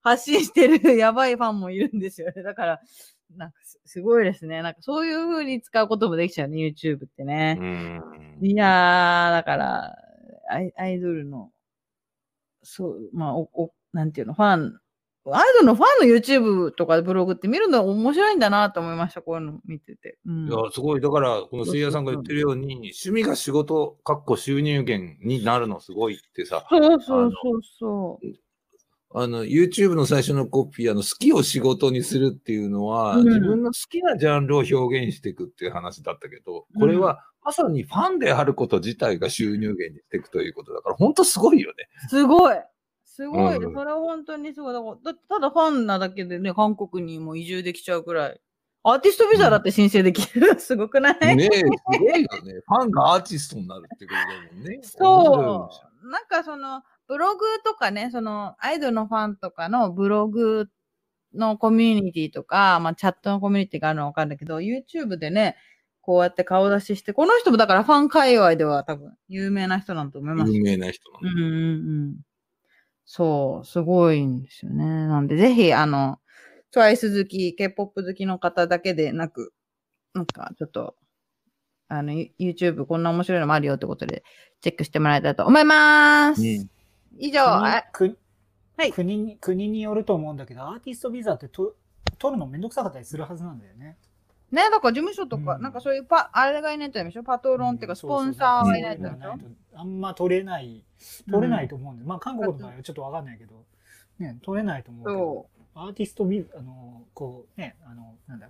[0.01, 2.43] 発信してるやばいファンもいるんですよね。
[2.43, 2.79] だから、
[3.35, 4.61] なんかすごいですね。
[4.61, 7.59] なんかそういう風に使うこともできちゃうね、YouTube ってね。
[8.41, 9.95] いやー、だから
[10.49, 11.51] アイ、アイドルの、
[12.63, 14.79] そう、まあ、お、お、なんていうの、ファン、
[15.35, 20.17] アイドルのファンの YouTube とかブログって見るの面白いんだなと思いました、こういうの見てて。
[20.25, 21.01] うん、いや、すごい。
[21.01, 26.65] だから、この水谷さんが言ってるように、趣味が仕事、かっこ収入源になるのすごいってさ。
[26.69, 28.27] そうそうそうそう。
[29.15, 41.87] あの、YouTube の最初のコピー、あの、好きを仕事にするっていうのは、うん、自分の好きなジャンルを表現していくっていう話だったけど、これは、まさにファンであること自体が収入源にしていくということだから、本当すごいよね。
[42.09, 42.55] すごい。
[43.17, 43.55] すごい。
[43.55, 44.73] うん、それは本当にすごい。
[45.03, 48.39] だただファンなだけでね、韓国にも移住できちゃうくらい。
[48.83, 50.49] アーティストビザだって申請できる。
[50.51, 51.35] うん、すごくない？
[51.35, 52.53] ねえ、すごいよね。
[52.67, 54.79] ファンがアーティストになるってことだもんね。
[54.83, 55.69] そ
[56.03, 56.09] う。
[56.09, 60.67] なんかその、ブログとかね、その、アイドルのファンとかのブログ
[61.33, 65.57] のコミュニティとか、まあ、チャットのコミュニティがあるのはわかるんだけど、YouTube でね、
[66.01, 70.53] こうやって顔出しして、この人もだからファン界隈では多分有名な人なんと思います。
[70.53, 71.29] 有名な人なんだ。
[71.29, 71.57] うんうんう
[72.11, 72.15] ん。
[73.09, 74.83] そう、すごいんですよね。
[74.83, 76.19] なんで、ぜひ、あの、
[76.71, 79.53] トワイス好き、K-POP 好きの方だけでなく、
[80.13, 80.95] なんか、ちょっと、
[81.87, 84.25] あの、YouTube こんな面白いのもあるよってことで、
[84.59, 86.41] チェックしてもらえたらと思います。
[86.41, 86.69] うん
[87.19, 87.39] 以上、
[87.93, 88.15] 国
[88.77, 91.75] はい、国に、国によると思うんだけど、アーティストビザってと
[92.19, 93.97] 取るのめんどくさかったりするはずなんだよね。
[94.51, 97.23] ね、だから事務所とか、うん、なんかそういうパ、あれがいないとダメでしょ？
[97.23, 99.35] パトロンっていうか、スポンサーがいないとダメでしょ、
[99.75, 100.85] あんま取れない、
[101.29, 103.65] 取れないと思うんで、うん、まあ韓国の場合はちょっとわかんないけど、
[104.19, 108.49] ね、取れないと思うけど、アーティストビザ、あの、こう、ね、あの、なんだ、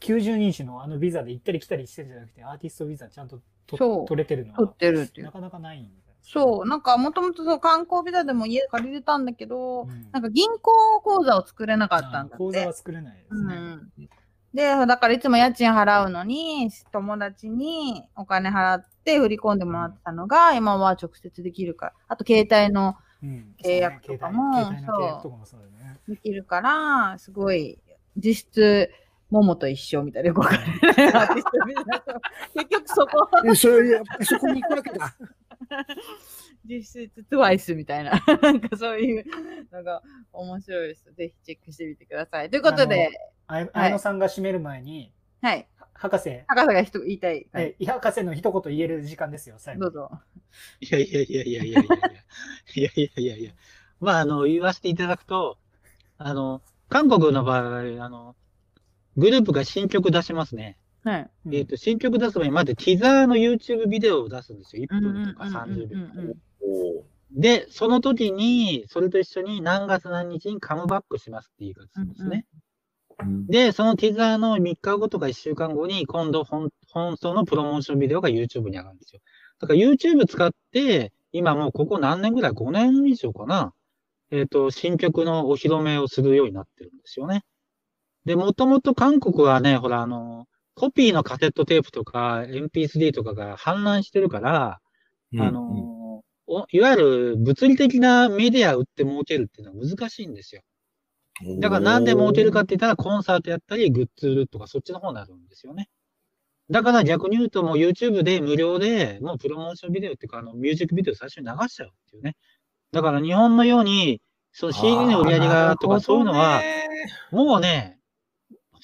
[0.00, 5.90] 90人種のあのビザで行ったり来たりしてるんじゃなくて、アーティストビザちゃんと取れてるのは、取ってるってなかなかないんで。
[6.22, 12.36] そう、なんかもともとそう観光ビザでも家借りれたんだけど、うん、なんか銀行口座を作れなかったんだって。
[12.38, 13.54] 口座は作れないですね。
[13.54, 13.92] うん
[14.56, 21.92] で、だからいつも家賃払うのに、友達にお金払って振り込んでもらってたのが、今は直接できるから。
[22.08, 22.96] あと、携帯の
[23.62, 24.64] 契約とかも、
[25.46, 27.78] そう、できるから、すごい、
[28.16, 28.90] 実質、
[29.28, 30.62] ももと一緒みたいなよくわかる。
[32.54, 33.28] 結局そこ。
[33.54, 35.14] それ、そこに行くわけだ。
[36.68, 38.12] 実質トゥワイスみたいな、
[38.42, 39.24] なんかそういう
[39.72, 40.02] のが
[40.32, 41.12] 面白いです。
[41.14, 42.50] ぜひチェックしてみてください。
[42.50, 43.10] ということで、
[43.46, 45.68] あやのさんが締める前に、はい。
[45.94, 46.42] 博士。
[46.46, 47.46] 博士がひと言いたい。
[47.52, 47.76] はい。
[47.86, 49.84] 博士の一言言える時間ですよ、最後。
[49.84, 50.10] どうぞ。
[50.80, 51.96] いやいやいやいやいやいやいや。
[52.74, 53.52] いやいやいやいや。
[54.00, 55.58] まあ、あの、言わせていただくと、
[56.18, 58.36] あの、韓国の場合、あの、
[59.16, 60.78] グループが新曲出しますね。
[61.06, 61.30] はい。
[61.52, 64.84] えっ、と、新曲出す前に、まずティザーの YouTube ビデオを出すんですよ。
[64.90, 66.20] 1分とか30秒とか。
[67.30, 72.44] で、その時に、それと一緒に何月何日にカムバックしますって言い方するんですね。
[73.48, 79.20] で、そのティザーの3日後とか1週間後に、今度本、本当のプロモーションビデオが YouTube に上がるんですよ。
[79.60, 83.72] だから YouTube 使って、今もうここ何年ぐらい ?5 年以上かな？
[84.32, 87.44] えっ、ー、と、新曲のお披露目をするようになってるんですよね。
[88.24, 90.46] で、もともと韓国はね、ほら、あの、
[90.76, 94.78] コピーのカセットテープとか MP3 とかが氾濫してるから、
[95.32, 96.22] うん、あの、
[96.70, 100.62] いわゆる物理的なメディア売って儲けるっていうのは難しいんですよ。
[101.60, 105.88] だからなんで儲けるかって言ったらコンサートやったりグッズ売るとかそっちの方になるんですよね。
[106.70, 112.36] だから逆に言うともう YouTube で無料でもうプロモーションビデオっていうかあのミュージックビデオ最初に流しちゃうっていうね。
[112.92, 114.20] だから日本のように
[114.52, 116.62] その CD の売り上げがとかそういうのは、
[117.30, 117.95] もうね、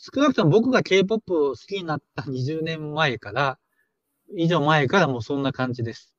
[0.05, 3.59] 少なくとも僕が K-POP を好きになった20年前から、
[4.37, 6.13] 以上前からもうそんな感じです。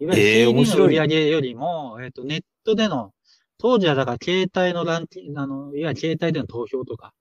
[0.00, 3.12] いわゆる CD の売り上げよりも、えっ、ー、と、ネットでの、
[3.58, 7.14] 当時はだから携帯のランキング、あの、いわゆる携帯での投票とか、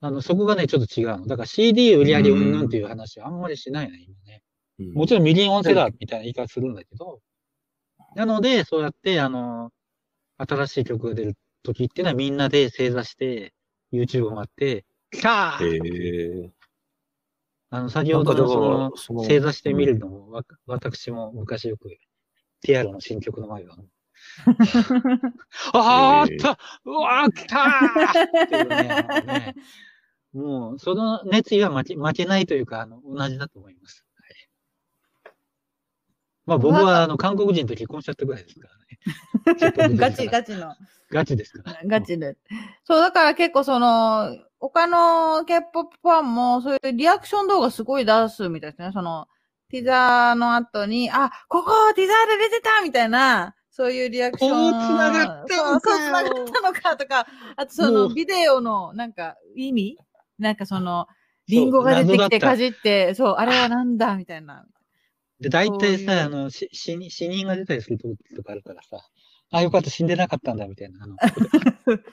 [0.00, 1.26] あの、そこがね、ちょっと違うの。
[1.28, 4.42] だから CD 売り上げうんぬんっていう話はあんまりしないね、今ね。
[4.92, 7.20] もちろんミリオンセラーみたいな言い方するんだけど、
[8.16, 9.70] なので、そうやって、あの、
[10.38, 13.52] 新しい曲が出る時っていうのはみんなで正座して、
[13.92, 16.44] YouTube を待って、キャー！
[16.46, 16.52] へ
[17.70, 21.88] あの、先ほどのその、正座してみるのも、わ私も昔よく、
[22.62, 23.76] ティアロの新曲の前は、
[25.72, 26.58] あーった！
[26.84, 28.44] うわー来たー！
[28.46, 28.76] っていうね
[29.24, 29.54] ね、
[30.32, 34.04] もう、その熱意は負け負けないというか、あの、同じだと思います。
[36.50, 39.96] まあ僕はあの韓国人と結婚しちゃったぐらいですからね。
[39.96, 40.74] ガチガチの。
[41.12, 42.36] ガチですかガチで。
[42.82, 48.90] そう、だから結構その、他の K-POP ファンもそういうリアクション動画すごい出すみたいですね。
[48.92, 49.28] その、
[49.70, 54.72] ティザーの後に、あ、ここティザーで出てたみたいな、そういうリアクション。
[54.72, 55.90] こう繋がったのか。
[55.90, 59.98] そう、繋がったのかとか、あとそのビデオのなんか意味？
[60.40, 61.06] なんかその、
[61.46, 64.64] リンゴが出てきてかじって、そう、あれはなんだみたいな。
[65.40, 68.98] で、大体さ、あの、死死死人が出たりするととかあるからさ、
[69.50, 71.02] あ、よかった、死んでなかったんだ、みたいな。
[71.02, 71.16] あの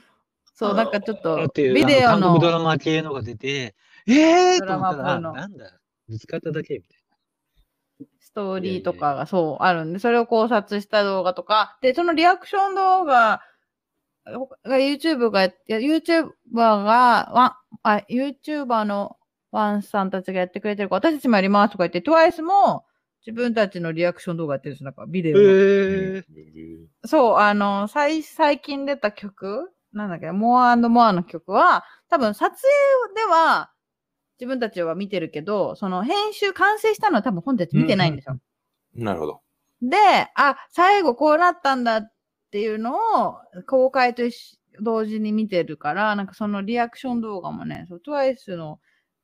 [0.53, 2.19] そう、なんかちょっと、ビデオの。
[2.19, 3.75] 韓国ドラマ系のが出て、
[4.07, 6.97] ええー、と思ったら、なんだ、ぶつかっただけみたい
[7.99, 8.07] な。
[8.19, 13.41] ストーリーとかがそうあるんで、それを考察した動画とか、で、そのリアクション動画
[14.65, 19.17] YouTube が、YouTuber が、ワあ、YouTuber の
[19.51, 22.85] ワンさんたちがやってくれてるから、私たちもやりますとか言って、TWICE も
[23.27, 25.37] 自分たちのリアクション動画やってるんですなんかビデオ。
[27.03, 33.69] ー、そう、あの、最、最近出た曲なんだっけ、モアモアの曲は、多分撮影では
[34.39, 38.39] 自分たちは見てるけど、その編集完成したのは多分本たち見てないんですよ。
[38.95, 39.41] うん、なるほど。
[39.81, 39.97] で、
[40.35, 42.11] あ、最後こうなったんだっ
[42.51, 43.35] ていうのを
[43.67, 44.23] 公開と
[44.81, 48.79] 同時に見てるから、なんかそのリアクション動画もね、そう TWICE の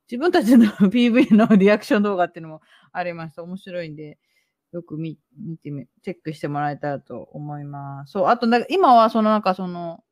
[0.09, 3.43] 自分たちの PV のリアクション動画っていうのもありました。
[3.43, 4.19] 面白いんで、
[4.71, 8.11] よく見見てみ、チェックしてもらえたらと思います。
[8.11, 10.03] そう、あと、今はそのなんかその、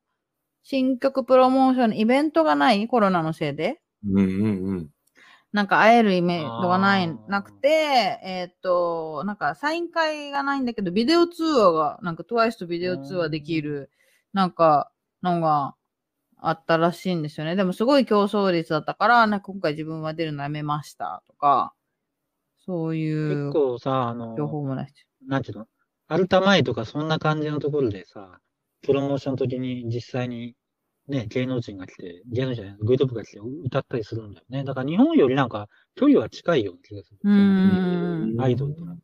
[0.64, 3.82] 新曲プロモーションイベントがないコロナのせいで。
[4.08, 4.90] うんうんうん。
[5.52, 7.68] なんか会えるイメージがない、なくて、
[8.24, 13.92] えっ、と、なんかサイン会がないんだけど、ビデオ通話が、なんか TWICE とビデオ通話できる、
[14.34, 14.92] なんか、
[15.24, 15.76] のが
[16.42, 17.56] あったらしいんですよね。
[17.56, 21.74] でもすごい競争率だったから、なんか今回自分は出るのやめましたとか、
[22.66, 24.94] そういう結構さ、あの、情報もないし。
[25.28, 25.68] なんていうの？
[26.08, 28.40] アルタ前とかそんな感じのところでさ、
[28.82, 30.56] プロモーションの時に実際に
[31.08, 34.64] ね、芸能人が来て、芸能人じゃない、グループが来て歌ったりするんだよね。
[34.64, 37.20] だから日本よりなんか距離は近いような気がする。
[37.24, 38.36] うん。
[38.40, 38.96] アイドルとか。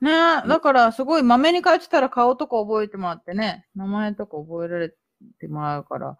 [0.00, 0.10] ね
[0.46, 4.94] だからすごいまめに帰ってたら顔とか覚えてもらってね、名前とか覚えられ
[5.40, 6.18] てもらうから、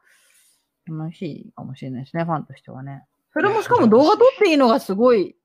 [0.86, 3.04] 楽しいかもしれないですね、ファンとしてはね。
[3.32, 5.36] それもしかも動画撮っていいのがすごい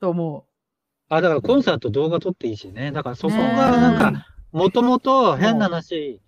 [0.00, 0.44] と思う。
[1.08, 2.92] あ、だからコンサート動画撮っていいしね。
[2.92, 6.20] だからそこがなんか、もともと変な話、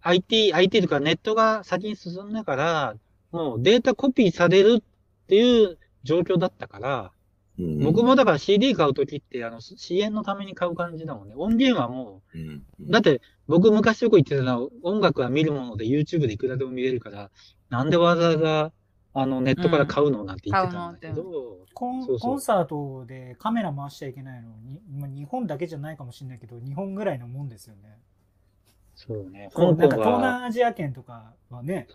[0.00, 2.94] IT、IT とかネットが先に進んだから、
[3.30, 7.12] もうデータコピーされるっていう状況だったから、
[7.58, 11.34] うん、僕もだから CD 買うときって、あの、支援のために買う感じだもんね。
[11.36, 17.30] 音源はもう、うんうん、だって僕昔よく言ってたのは、音楽は見るもので YouTube でいくらでも見れるから、
[17.68, 18.72] なんでわざわざ、
[19.14, 27.98] あの、ネットから買うのなんて言ってたんだけど、コンコンサートでカメラ回しちゃいけないのに、まあ、日本だけじゃないかもしれないけど、日本ぐらいのもんですよね。
[28.94, 29.50] そうね。
[29.56, 31.88] なんか東南アジア圏とかはね、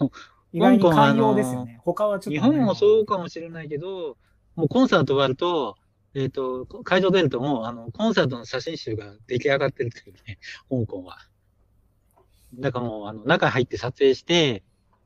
[0.51, 1.80] 意外に寛容ですよね。
[1.84, 4.18] 他はちょっと、日本もそうかもしれないけど、
[4.55, 5.77] もうコンサート終わると、
[6.15, 10.37] えっ、ー、と、会場出るともう、あの、コンサートの写真集が出来上がってるっていうね、
[10.69, 11.17] 香港は。
[12.55, 14.63] だからもう、あの、中入って撮影して、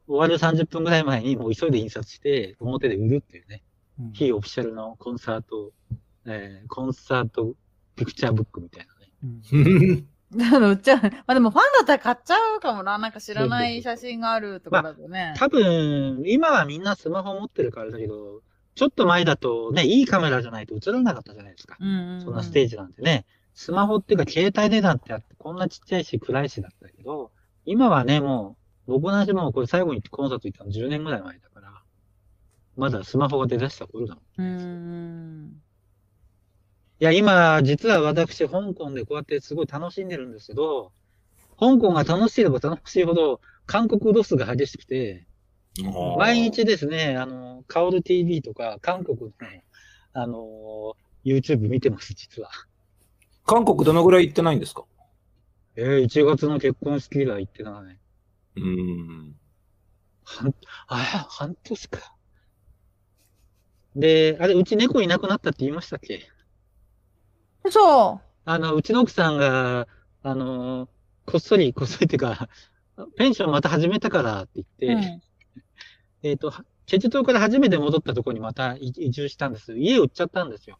[0.07, 3.63] 終わる30分ぐらい前にもう急いで印刷して、表で売るっていうね、
[3.99, 5.71] うん、非オフィシャルのコンサート、
[6.25, 7.55] えー、コンサート
[7.95, 9.11] ピクチャーブックみたいなね。
[9.23, 11.01] うん売っちゃう。
[11.01, 12.97] まあでもファンだったら買っちゃうかもな。
[12.97, 15.27] なんか知らない写真があるとかだとね。
[15.27, 18.41] まあ、多分、今はみんなスマホ持ってるからだけど、
[18.78, 21.78] ちょっと前だとね、いいカメラじゃないと映らなかったじゃないですか。
[21.80, 23.25] うんうんうん、そんなステージなんてね。
[23.55, 27.32] スマホっていうか携帯でなんてあって、こんなちっちゃいし暗いしだったけど、
[27.65, 28.55] 今はね、も
[28.88, 31.82] う、僕の話もこれ最後にコンサート行ったの10年ぐらい前だから、
[32.75, 34.45] まだスマホが出だした頃だもん。
[34.45, 35.61] うん
[36.99, 40.91] いや、今、実は私、香港でこうやってすごい楽しんでるんですけど、
[41.59, 45.25] 香港が楽しいれば楽しいほど、韓国ロスが激しくて、
[46.17, 49.32] 毎日ですね、あの、カオル TV とか、韓国の、
[50.13, 52.49] あの、YouTube 見てます、実は。
[53.45, 54.84] 韓国どのぐらい行ってないんですか？
[55.75, 57.99] ええー、1月の結婚式以来行ってない。
[58.55, 59.36] うん。
[60.23, 60.53] 半、
[60.88, 60.95] あ、
[61.30, 62.15] 半年か。
[63.95, 66.28] で、あれ、うち猫いなくなったって言いましたっけ？
[67.69, 68.28] そう。
[68.45, 69.88] あの、うちの奥さんが、
[70.23, 70.89] あの、
[71.25, 72.49] こっそり、こっそりっていうか、
[73.17, 75.21] ペンションまた始めたからって言って、うん、
[76.24, 76.51] えっと、
[76.86, 79.78] チェジュ島から初めて戻ったところにまた移住したんです。
[79.78, 80.80] 家売っちゃったんですよ。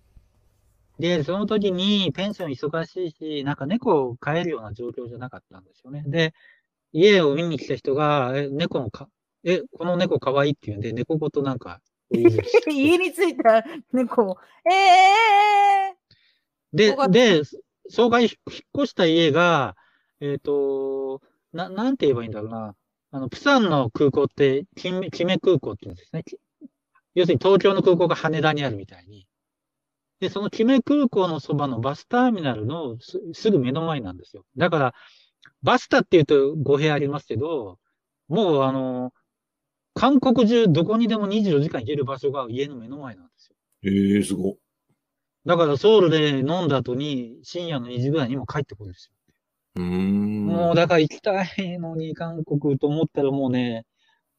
[1.00, 6.04] で、その時にペンション忙しいし、なんか猫を飼えるような状況じゃなかったんですよね。
[6.08, 6.34] で、
[6.92, 9.10] 家を見に来た人が、え、猫もか、
[9.44, 14.38] え、この猫可愛いって言うんで、猫ごとなんか、 家に着いた猫。
[14.70, 15.98] ええー
[16.74, 17.42] で、で、
[17.90, 18.32] 障害引っ
[18.76, 19.76] 越した家が、
[20.20, 21.22] えっ、ー、と、
[21.54, 22.76] な、なんて言えばいいんだろうな。
[23.18, 26.24] あの、プサンの空港って、キメ、キメ空港って言うんですね。
[27.15, 29.26] 要するに東京の空港が羽田にあるみたいに。
[30.20, 34.43] で、そのキメ空港のそばのバスターミナルのすすぐ目の前なんですよ。
[34.55, 34.93] だから、
[35.63, 37.80] バスタって言うと語弊ありますけど、
[38.28, 39.13] もうあの、
[39.95, 43.55] 韓国中どこにでも24時間行ける場所が家の目の前なんですよ。
[43.84, 44.57] ええー、すご
[45.47, 49.16] だからソウルで飲んだ後に深夜の2時ぐらいにも帰ってくるんですよ。
[49.78, 53.86] うんもうだから行きたいのに韓国と思ったらもうね、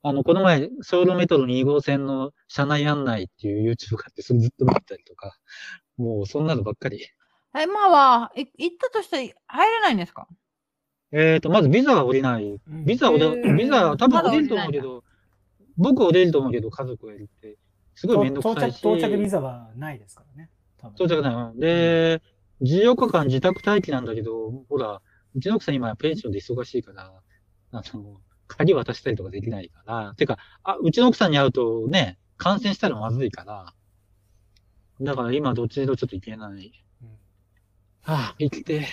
[0.03, 5.37] あの、この前、ソウルメトロ2号線の車内案内っていう YouTube があって、それずっと見たりとか、
[5.97, 7.03] もうそんなのばっかり。
[7.57, 10.29] え、今は、行ったとして入れないんですか？
[11.11, 12.61] えっ、ー、と、まずビザが降りない。
[12.69, 15.05] ビザ降り、ビザ多分降りると思うけど、
[15.77, 17.57] 僕降りると思うけど、家族がいるって。
[17.95, 18.79] すごいめんどくさいし。
[18.79, 20.51] 到着ビザはないですからね。
[20.95, 21.61] 到着ない。
[21.61, 22.23] で、
[22.63, 25.01] 14日間自宅待機なんだけど、ほら、
[25.39, 27.13] うちの奥さん今ペンションで忙しいから、
[27.73, 33.73] あの、鍵渡したりとかできないから、てか、あ、うちの奥さんに会うとね、感染したらまずいから、
[35.01, 36.73] だから今どっちでもちょっと行けない。
[37.03, 37.09] うん、
[38.05, 38.87] ああ、生きて、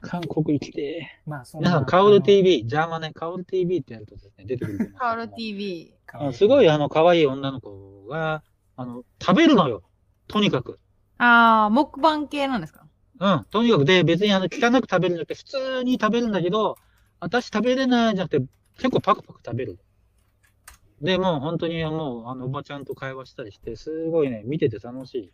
[0.00, 1.20] 韓国行きて。
[1.26, 4.92] まあ、そ皆さん、カオル TV、ジャーマネ、カオル TV ってやるとですね、出てくる。
[4.98, 5.94] カオル TV。
[6.32, 8.42] すごい、あの、可愛い女の子が、
[8.76, 9.82] あの、食べるのよ。
[10.26, 10.80] とにかく。
[11.18, 12.86] ああ、木板系なんですか？
[13.20, 16.78] うん、とにかくで、別にあの、汚く食べるんじゃなくて、普通に食べるんだけど、
[17.20, 18.46] 私食べれないじゃなくて、
[18.76, 19.78] 結構パクパク食べる。
[21.00, 25.32] で、もう本当にもう、あの、おばちゃんと会話したりして、すごいね、見てて楽しい。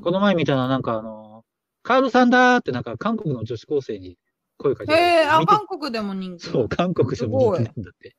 [0.00, 1.44] この前見たのはなんかあの、
[1.82, 4.18] カールさんだーってなんか韓国の女子高生に
[4.56, 4.92] 声かけて。
[4.92, 6.46] へえー、あ、韓国でも人気。
[6.46, 8.16] そう、韓国でも人気なんだって。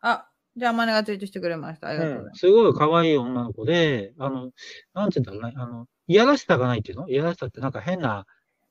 [0.00, 1.88] あ、じゃあ、マネがツイートしてくれました。
[1.88, 2.40] ありがとうございます。
[2.40, 4.50] すごい可愛い女の子で、あの、
[4.94, 7.08] なんて言うんだろうね、あの、いやらしさがないっていうの？
[7.08, 8.26] いやらしさってなんか変な、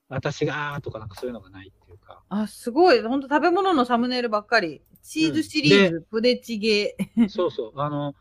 [0.10, 2.22] 私がーとかなんかそういうのがないっていうか。
[2.28, 3.02] あ、すごい。
[3.02, 4.82] ほんと食べ物のサムネイルばっかり。
[5.02, 7.30] チーズシリーズ、プデチゲー。
[7.30, 7.80] そうそう。
[7.80, 8.14] あの、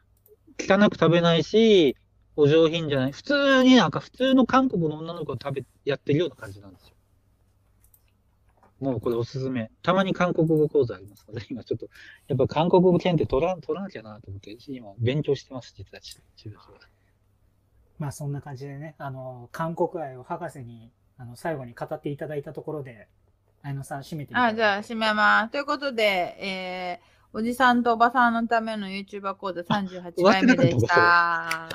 [0.56, 1.96] 汚く食べないし、
[2.36, 3.10] お上品じゃない。
[3.10, 6.94] 普通になんか普通の韓国の女の子が食べ、やってるような感じなんですよ。
[8.78, 9.72] もうこれおすすめ。
[9.82, 11.88] たまに韓国語講座ありますので、今ちょっと、
[12.28, 16.00] やっぱ韓国語検定取ら、取らなきゃなと思って、今勉強してます、実は。
[17.98, 23.08] まあそんな感じでね、あの、韓国愛を博士に、あの、最後に語っていただいたところで、
[23.62, 25.52] あのさん、締めてあ、じゃあ、締めます。
[25.52, 31.68] ということで、えー、おじさんとおばさんのための YouTuber 講座38回目でした。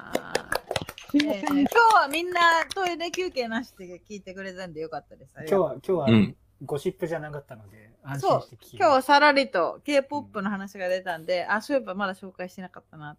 [1.16, 2.40] えー、今日はみんな
[2.74, 5.34] トイレ休憩なしで聞いてくれたんでよかったです。
[5.40, 13.18] 今日は、今日は、うんゴシップじゃなかったので、安心して聞き今日はさらりと K-POP の話が出たんで、うん、あ、そういえばまだ紹介してなかったな。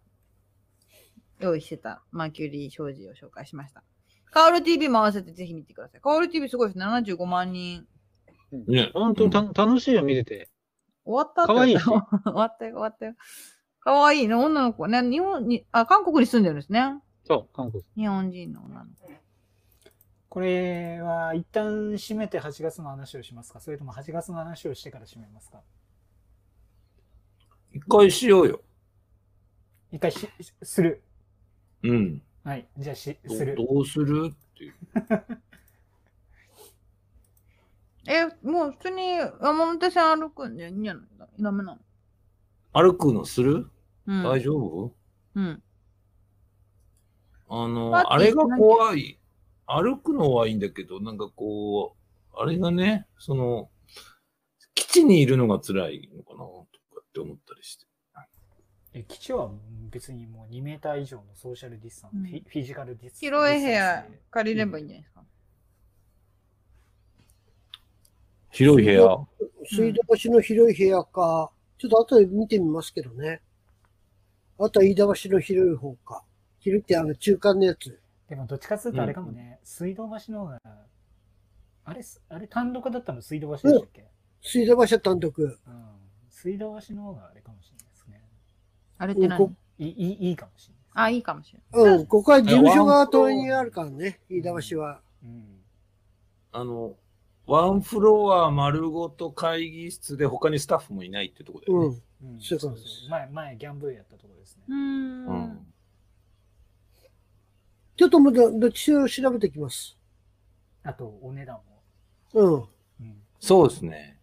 [1.39, 3.83] 用意してたマーキュリー商事を紹介しました。
[4.31, 6.01] カオル TV も合わせてぜひ見てください。
[6.01, 6.79] カオル TV すごいです。
[6.79, 7.85] 75万人。
[8.67, 10.49] ね、本当た、楽しいよ、見てて。
[11.03, 11.77] 終わったかわいい。
[11.79, 11.93] 終
[12.33, 13.15] わったよ、終わったよ。
[13.79, 15.01] かわいいね、女の子ね。
[15.01, 16.99] 日本に、あ、韓国に住んでるんですね。
[17.23, 17.83] そう、韓国。
[17.95, 19.09] 日本人の女の子。
[20.29, 23.61] これは一旦締めて8月の話をしますか？
[23.61, 25.61] それとも8月の話をしてから締めますか？
[27.71, 28.61] 一回しようよ。
[29.91, 30.27] 一回し、
[30.61, 31.03] する。
[31.83, 32.21] うん。
[32.43, 32.67] はい。
[32.77, 33.55] じゃあし、する。
[33.55, 34.31] どうする？
[34.31, 34.75] っていう。
[38.07, 39.03] え、もう普通に
[39.41, 41.03] 山手線歩くんでいいんじゃない
[41.39, 41.79] ダメなの？
[42.71, 43.69] 歩くのする、
[44.05, 44.93] うん、大丈夫？
[45.35, 45.63] うん。
[47.49, 49.19] あの、あれが怖い。
[49.67, 51.95] 歩くのはいいんだけど、なんかこ
[52.33, 53.69] う、あれがね、その、
[54.75, 57.85] 基地にいるのが辛いのかな、とかって思ったりして。
[58.97, 59.51] え、基地は
[59.91, 63.19] 別にもう2メーター以上のソーシャルディスタンス、うん、フィジカルディスタンス。
[63.19, 65.23] 広い部屋借りればいいんじゃないですか？
[68.51, 69.27] 広い部屋。
[69.65, 73.41] 水道橋の広い部屋か、ちょっと後で見てみますけどね。
[74.57, 76.23] あとは飯田橋の広い方か。
[76.59, 77.99] 広いってあの中間のやつ。
[78.29, 80.61] でもどっちかというとあれかもね、うん、水道橋の方が、
[81.83, 84.07] あれ、あれ単独だったの水道橋でしたっけ、うん、
[84.41, 85.43] 水道橋単独。
[85.43, 85.57] うん。
[86.29, 87.84] 水道橋の方があれかもしれない。
[88.97, 89.55] あれって何？
[89.77, 91.05] いいいいかもしれない。
[91.05, 91.93] あ、いいかもしれない。
[91.95, 95.01] うん、ここは事務所が遠いにあるからね、飯田橋は。
[95.23, 95.61] うん。
[96.51, 96.95] あの、
[97.45, 101.97] ワンフロア丸ごと会議室で他にスタッフもいないってとこだよね。
[102.23, 102.35] うん。
[102.35, 103.09] うん、そうそうそう。
[103.09, 104.63] 前、前、ギャンブルやったとこですね。
[104.69, 105.27] うん。
[105.27, 105.67] うん
[107.97, 109.97] ちょっとまだ、どっちを調べてきます？
[110.83, 111.63] あと、お値段も。
[112.33, 112.53] うん。
[112.55, 112.67] うん、
[113.39, 114.19] そうですね。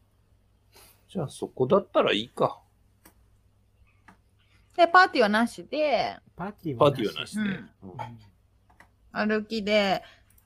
[1.09, 2.61] じゃあ、そこだったらいいか。
[4.77, 7.15] で、パーティーはなしで、パーティーはなしで。
[7.17, 7.65] なしで。
[7.83, 10.03] うん、歩きで、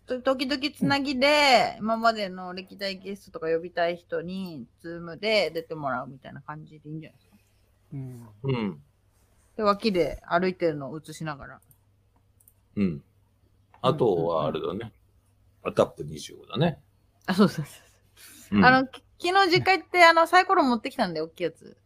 [0.07, 7.37] 時々つなぎで、今までの歴代ゲストとか呼びたい人に、ズームで出てもらうみたいな感じでいいんじゃないですか？
[7.93, 8.29] うん。
[8.43, 8.83] うん。
[9.57, 11.61] で、脇で歩いてるのを映しながら。
[12.77, 13.03] うん。
[13.83, 14.93] あとはあれだね。
[15.65, 16.81] アタップ25だね。
[17.27, 17.81] あ、そうそうそ
[18.53, 18.59] う。
[18.59, 21.77] うん、あの、昨日実家行って、あの、サイコロ持ってきたんで、大きいやつ。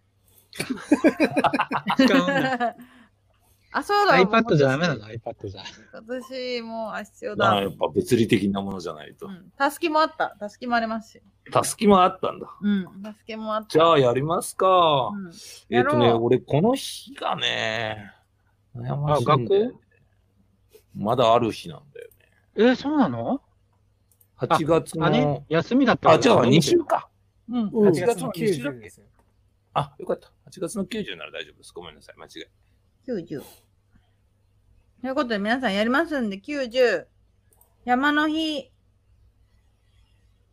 [3.73, 4.15] あ、そうだ。
[4.19, 5.63] iPad じゃダメなの ?iPad じゃ。
[5.93, 7.53] 私も、あ、必要だ。
[7.53, 9.29] あやっぱ物理的なものじゃないと。
[9.57, 10.37] たすきもあった。
[10.41, 11.23] たすきもありますし。
[11.53, 12.49] たすきもあったんだ。
[12.61, 13.03] うん。
[13.03, 13.69] たすきもあった。
[13.69, 15.11] じゃあ、やりますか。
[15.15, 15.33] うん、
[15.71, 18.13] えっ、とね、俺、この日がね、
[18.77, 19.25] 悩ましい。
[19.25, 19.81] 学校？
[20.97, 22.15] まだある日なんだよね。
[22.57, 23.41] えー、そうなの
[24.39, 25.07] ?8 月の。
[25.07, 27.09] あ、ね、休みだったあ、じゃあ2週か。
[27.49, 27.69] うん。
[27.69, 29.07] 8月の90ですよ。
[29.75, 30.33] あ、よかった。
[30.51, 31.73] 8月の90なら大丈夫です。
[31.73, 32.17] ごめんなさい。
[32.17, 32.47] 間違い。
[33.07, 33.43] 90。
[35.01, 37.07] ということで皆さんやりますんで、90。
[37.85, 38.71] 山の日。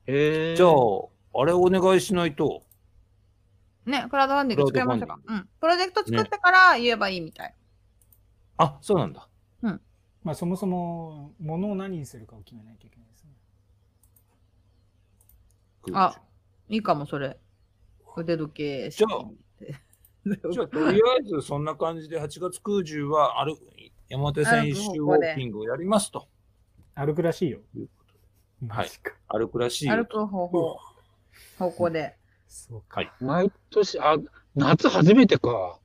[0.06, 2.64] えー、じゃあ、あれお願いしないと。
[3.86, 5.20] ね、クラウドファンディング作りましょうか。
[5.26, 5.50] うん。
[5.60, 7.48] プロジェクト作ってから言えばいいみたい。
[7.48, 7.56] ね、
[8.58, 9.28] あ、そうなんだ。
[9.64, 9.82] うん。
[10.24, 13.32] まあそもそも、ものを何にするかを決めないといけないですね。
[15.94, 16.22] あ、
[16.70, 17.40] いいかも、それ。
[18.18, 19.26] 腕時計じゃあ、
[20.52, 23.56] じゃあ、とりあえずそんな感じで8月90はある
[24.10, 26.28] 山手線一周ウォーキングをやりますと。
[26.96, 27.60] 歩くらしいよ。
[28.70, 28.90] はい。
[29.28, 29.96] 歩くらしいよ。
[29.96, 30.80] 歩く方法。
[31.60, 32.18] 方向で。
[32.48, 33.02] そうか。
[33.02, 33.12] はい。
[33.20, 34.18] 毎年、あ、
[34.56, 35.80] 夏初めてか。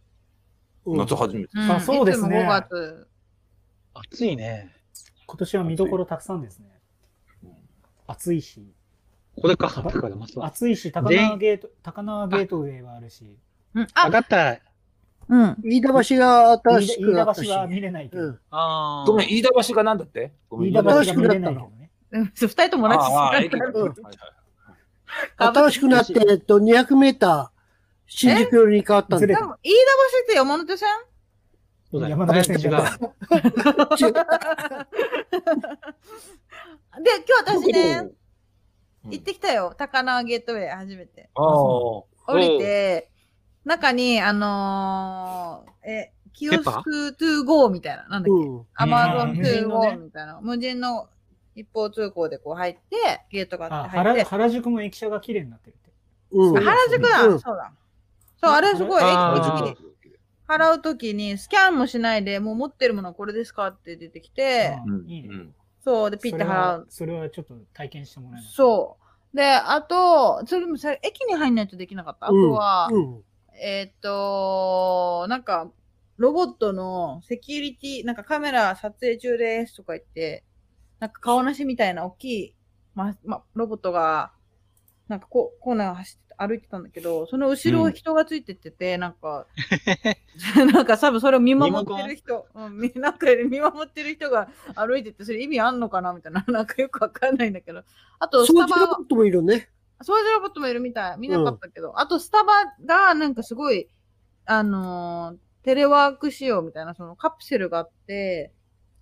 [0.87, 1.51] 夏初めて。
[1.55, 2.45] あ、そうですね。
[2.45, 3.09] 5月。
[3.95, 4.74] 暑いね。
[5.26, 6.80] 今年は見どころたくさんですね。
[8.07, 8.74] 暑いし。
[9.41, 9.72] これか。
[10.43, 13.37] 暑いし、高輪ゲート、高輪ゲートウェイはあるし。
[13.74, 13.87] うん。
[13.95, 14.59] あ、分かった。
[15.28, 15.57] うん。
[15.64, 17.41] 飯田橋が新しくなったし。
[17.43, 18.22] 飯田橋は見れないけど。
[18.22, 20.33] うん、あごめん、飯田橋がなんだって？
[20.51, 21.91] 飯田橋が見れないけどね。
[22.35, 23.01] 二人とも同じ
[25.37, 27.49] 新しくなって、えっと、200メーター、
[28.07, 29.26] 新宿寄りに変わったんだ。
[29.26, 29.61] 飯田橋っ
[30.26, 30.89] て山手線？
[31.91, 32.83] そうだ山手線じゃない。
[32.93, 32.99] で、
[37.26, 38.11] 今日私ね、
[39.11, 39.74] 行ってきたよ。
[39.76, 41.30] 高輪ゲートウェイ、初めて。
[41.34, 43.11] 降りて、
[43.64, 51.09] 中に、あのー、え、キオスク to go みたいな、なんだっけ、 Amazon to goみたいな、無人の
[51.55, 54.24] 一方通行でこう入って、ゲートがあって入って。
[54.24, 55.90] 原宿も駅舎が綺麗になってるって。
[56.32, 57.72] うん、原宿だ、うん、そうだ。
[58.40, 59.12] そう、あれすごい、駅、
[60.48, 63.68] 払うときにスキャンもしないで、もう持ってるものこれですか？
[63.68, 64.76] って出てきて、
[65.07, 65.46] いいね。
[65.85, 66.87] そう、で、ピッて払う。
[66.89, 68.51] それはちょっと体験してもらえない？
[68.53, 68.97] そ
[69.33, 69.37] う。
[69.37, 72.26] で、あと、それもさ、駅に入んないとできなかった？
[72.26, 73.22] あとは、うん
[73.55, 75.70] えー、っと、なんか、
[76.16, 80.45] ロボットのセキュリティ、なんかカメラ撮影中ですとか言って、
[81.01, 82.55] なんか顔なしみたいな大きい、
[82.95, 84.33] ま、ま、ロボットが、
[85.09, 89.47] なんかこコーナー走って歩いてたんだけど、その後ろを人がついてってて、うん、なんか、
[90.72, 97.83] なんか多分それを見守ってる人、うん、 なんか見守ってる人が歩いてて、それ意味あんのかなみたいな、 なんかよくわかんないんだけど。
[98.18, 98.76] あと、スタバ。
[98.76, 99.68] ロボットもいるね。
[100.01, 101.18] 掃除ロボットもいるみたい。
[101.18, 101.91] 見なかったけど。
[101.91, 102.53] うん、あと、スタバ
[102.85, 103.89] がなんかすごい、
[104.47, 108.53] あのー、テレワーク仕様みたいな、そのカプセルがあって、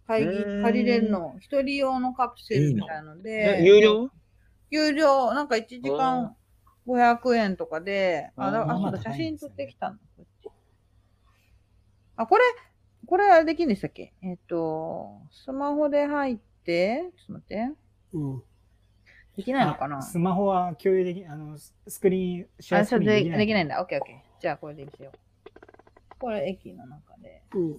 [0.07, 3.62] 会議、借りれるの、一人用のカプセルみたいので。
[3.62, 4.11] 有料？
[4.70, 6.37] 有料、なんか1時間
[6.91, 9.99] 500円とかで、あ、だあ、そうだ、写真撮ってきたの。
[12.16, 12.45] あ、これ、
[13.07, 14.12] これあれできるんでしたっけ？
[14.22, 17.70] えっ、ー、と、スマホで入って、ちょっと待って。
[18.12, 18.43] うん。
[19.36, 20.03] できないのかな？
[20.03, 23.38] スマホは共有でき、あの、スクリーン、シェアスクリーンできない。
[23.38, 23.80] できないんだ。
[23.80, 24.16] オッケーオッケー。
[24.41, 25.12] じゃあこれでいいですよ。
[26.18, 27.43] これ駅の中で。
[27.55, 27.76] うん。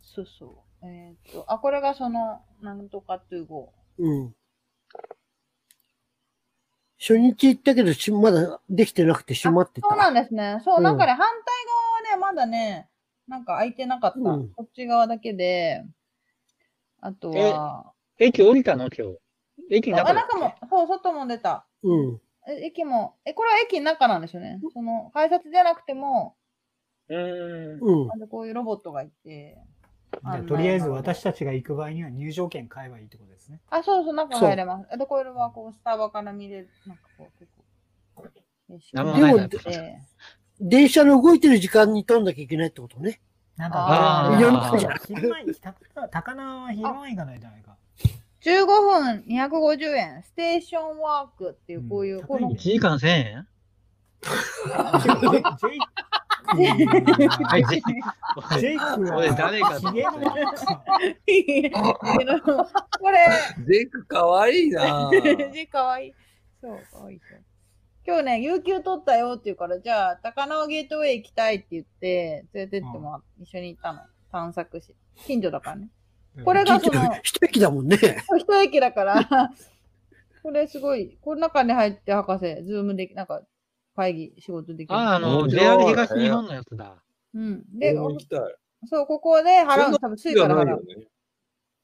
[0.00, 0.46] そうそ
[0.82, 0.86] う。
[0.86, 4.02] えっ、ー、と、あ、これがその、なんとかトゥーゴー。
[4.02, 4.34] うん。
[6.98, 9.88] 初日行ったけどし、まだできてなくて閉まってた。
[9.88, 10.60] そうなんですね。
[10.64, 11.28] そう、うん、なんかね、反対
[12.16, 12.88] 側はね、まだね、
[13.28, 14.18] なんか空いてなかった。
[14.18, 15.84] うん、こっち側だけで、
[17.00, 17.92] あとは。
[18.18, 18.88] 駅降りたの？
[18.88, 19.18] 今日。
[19.70, 21.66] 駅の中あ、中も、そう、外も出た。
[21.82, 22.20] うん。
[22.48, 24.60] え駅も、え、これは駅の中なんですよね。
[24.72, 26.36] その、改札じゃなくても、
[27.08, 28.06] うん。
[28.08, 29.58] なんでこういうロボットがいて。
[30.46, 33.60] とりあえず私たちが行く場合には入場券買えばいいってことですね。
[33.70, 34.98] あ、そうそう、中入れます。
[34.98, 37.64] で、これはこう、スタバから見れる、なんかこう、結構。
[38.68, 39.48] でも、
[40.60, 43.20] 電車の動いてる時間に取んなきゃいけないってことね。
[43.56, 44.36] なんだああ、
[45.06, 45.54] 昼前に、
[46.10, 47.76] 高輪は昼前行かないじゃないか。
[48.42, 52.50] 15分250円、ステーションワークっていう、こういう、この。
[52.50, 53.48] 1時間1000円
[56.54, 56.72] ジェ
[58.72, 59.90] イクは誰かこ
[63.10, 63.18] れ。
[63.66, 66.14] ジェイクかわいいなジェイクかわいい。
[66.60, 67.20] そう、かわいい。
[68.06, 73.98] 今日ね、有給取ったよって言うから、じゃあ、高輪ゲートウェイ行きたいって言って、連れてってもらって、一緒に行ったの。
[74.30, 74.94] 探索し。
[75.26, 75.60] 近所だ？
[75.60, 75.88] からね。
[76.44, 77.70] これがその、一駅だ？
[77.70, 77.96] もんね。
[77.96, 78.04] 一
[78.62, 78.92] 駅だ？
[78.92, 79.50] から、
[80.42, 83.42] これすごい、この中に入って博士、ズームでき、なんか、
[83.96, 84.94] 会議、仕事できる。
[84.94, 87.02] あ、あの、JR 東日本のやつだ。
[87.34, 87.64] うん。
[87.78, 87.94] で、
[88.84, 90.84] そう、ここで払うの、多分、スイカで払う。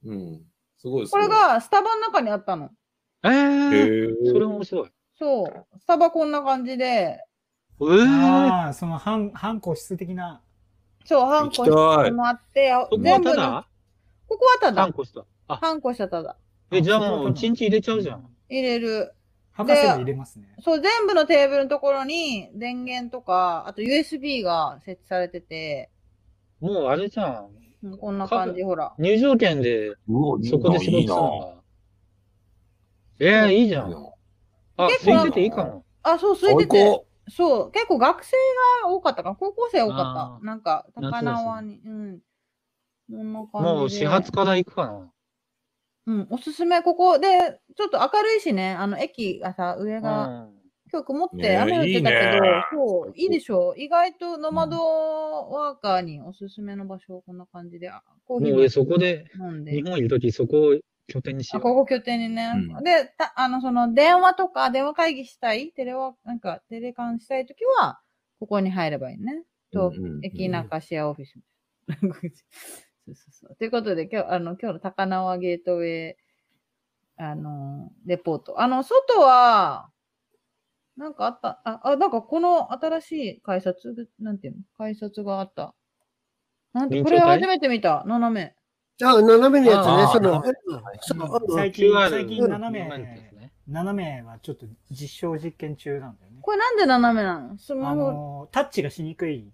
[0.05, 0.43] うん。
[0.77, 2.71] すごいこれが、スタバの中にあったの。
[3.25, 4.91] えー、それ面白い。
[5.19, 5.79] そう。
[5.81, 7.19] スタバこんな感じで。
[7.81, 10.43] えー、ああ、その半、半個室的な。
[11.05, 11.71] そう、半個室
[12.13, 13.65] もあって、全部の。
[14.29, 14.83] ここはただ。
[14.83, 15.25] 半個した。
[15.49, 16.37] 半個したただ。
[16.71, 18.29] え、じゃあもう一日入れちゃうじゃん。
[18.49, 19.15] 入れる。
[19.53, 20.55] 博士が入れますね。
[20.61, 25.91] そう、全部のテーブルのところに電源とか、あと USB が設置されてて。
[26.61, 27.49] もうあれじゃん。
[27.99, 28.95] こんな感じ、ほら。
[28.99, 29.95] 入場券で、
[30.45, 31.63] そこで仕事するの
[33.19, 33.93] ええー、いいじゃん。
[34.77, 35.85] あ、空いてていいかも。
[36.03, 37.07] あ、そう、空いてて。
[37.29, 38.37] そう、結構学生
[38.83, 40.47] が多かったか高校生多かった。
[40.47, 41.81] なんか、高輪に。
[41.85, 42.21] うん。
[43.11, 45.12] こんな感じもう始発から行くかな。
[46.07, 50.53] うん、おすすめ、ここで、ちょっと明るいしね、あの、駅がさ、上が、うん、
[50.93, 53.81] 今日曇って雨降ってたけど、いいね、そう、いいでしょう。
[53.81, 57.91] 意外とノマドワーカーにおすすめの場所、こんな感じで、
[58.25, 59.27] コーヒーもそこで、
[59.67, 61.63] 日本いるとき、そこを拠点にしよう。
[61.63, 62.53] ここ拠点にね。
[62.55, 68.01] うん、で、たあの、その、電話とか、電話会議したい、テレワ、なんか、テレカンしたいときは、
[68.41, 69.45] ここに入ればいいね。
[69.73, 71.39] と、うんうんうん、駅中シェアオフィス。
[73.15, 73.57] そうそう。
[73.57, 76.15] ということで、今日、あの、今日の高輪ゲートウェイ、
[77.17, 78.61] あの、レポート。
[78.61, 79.91] あの、外は、
[80.97, 84.59] なんかあった、あ、あ、なんかこの新しい改札、なんていうの？
[84.77, 85.75] 改札があった。
[86.73, 88.55] なんて、これ初めて見た、斜め。
[89.03, 90.43] あ、斜めのやつね、
[91.09, 92.89] その、最近、最近斜め、
[93.67, 96.39] 斜めはちょっと実証実験中なんだよね。
[96.43, 97.57] これなんで斜めなの？
[97.57, 98.49] スマホ。
[98.53, 99.53] タッチがしにくい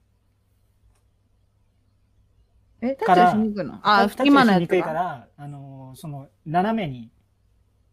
[2.80, 3.78] え、タッチしにくいの？
[3.82, 4.60] あ、今のやつ。
[4.60, 7.10] にくいから、あの、その、斜めに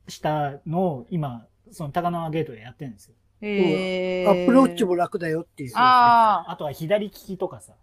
[0.08, 3.16] したのを今、その高輪ゲートでやってるんですよ。
[3.42, 4.28] へえ。
[4.28, 5.72] アップローチも楽だよっていう。
[5.76, 6.52] ああ。
[6.52, 7.74] あとは左利きとかさ。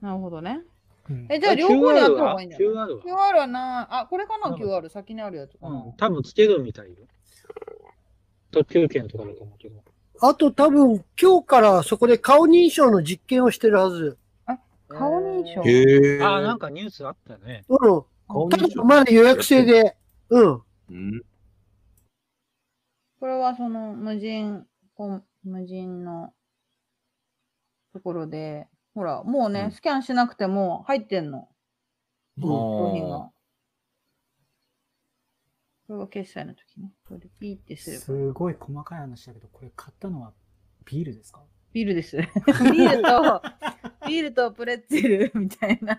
[0.00, 0.62] なるほどね。
[1.10, 2.72] うん、え、じゃあ両方にあった方がいいんだよ。
[2.72, 4.88] QR は ?QR はな、あ、これかな ?QR。
[4.88, 5.56] 先にあるやつ。
[5.60, 5.92] うん。
[5.96, 6.96] 多分つけるみたいよ。
[8.50, 9.82] 特急券とかだと思うけど。
[10.20, 14.18] あと多分今日からそこで顔認証の実験をしてるはず。
[14.98, 17.64] 顔認証へあ、なんかニュースあったね。
[17.68, 17.78] うん。
[18.28, 19.96] 顔認証まだ予約制で。
[20.30, 20.62] うん。
[20.90, 21.22] うん。
[23.20, 24.66] これはその無人、
[25.44, 26.32] 無人の
[27.92, 31.48] ところで、ほら、もうね、うん、スキャンしなくても入ってんの。
[32.40, 33.30] 商品が。
[35.86, 36.92] これは決済の時ね。
[37.06, 37.98] これでピーってする。
[37.98, 40.32] すごい細かい話だけど、これ買ったのは
[40.84, 41.42] ビールですか？
[41.72, 42.16] ビールです。
[42.16, 43.42] ビールと、
[44.06, 45.96] ビールとプレッツェル みたいな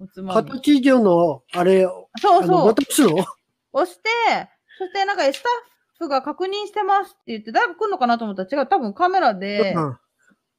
[0.00, 0.50] おつまみ。
[0.50, 1.86] 形以上の、あれ、
[2.20, 2.66] そうそう。
[2.66, 3.24] 渡すの？
[3.72, 4.08] 押して、
[4.78, 5.52] そしてなんかスタッ
[5.98, 8.68] フが確認してますって言って、誰か来るのかなと思ったら違う。
[8.68, 9.74] 多分カメラで、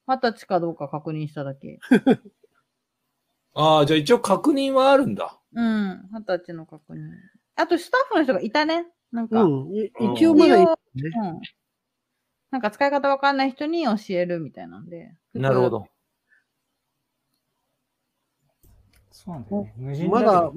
[0.07, 1.79] 二十歳かどうか確認しただけ。
[3.55, 5.39] ああ、じゃあ一応確認はあるんだ。
[5.53, 6.99] うん、二十歳の確認。
[7.55, 8.87] あとスタッフの人がいたね。
[9.11, 9.43] なんか。
[9.43, 9.71] うん、
[10.15, 11.41] 一応まだいい、ね、うん。
[12.49, 15.15] なんか使い方わかんない人に教えるみたいなんで。
[15.33, 15.87] なるほど。
[19.13, 19.73] そうなんだよね。
[19.77, 20.51] 無人まだ、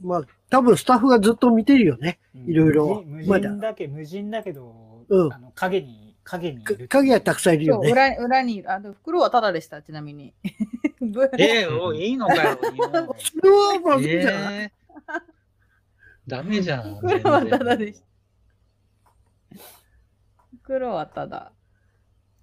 [0.00, 2.18] まあ、多分スタッフがずっと見てるよね。
[2.46, 3.02] いろいろ。
[3.04, 7.90] 無人だけ、無人だけど、うん、あの影に、影に影はたくさんいるよね。
[7.90, 10.34] 裏裏に、あの袋はタダでした、ちなみに。
[11.38, 12.58] ええー、いいのかよ。
[12.60, 12.70] そ
[13.42, 14.70] れ はまずいじゃない、えー、
[16.26, 16.96] ダメじゃん。
[17.00, 18.06] 袋はタダでした。
[20.62, 21.52] 袋はただ。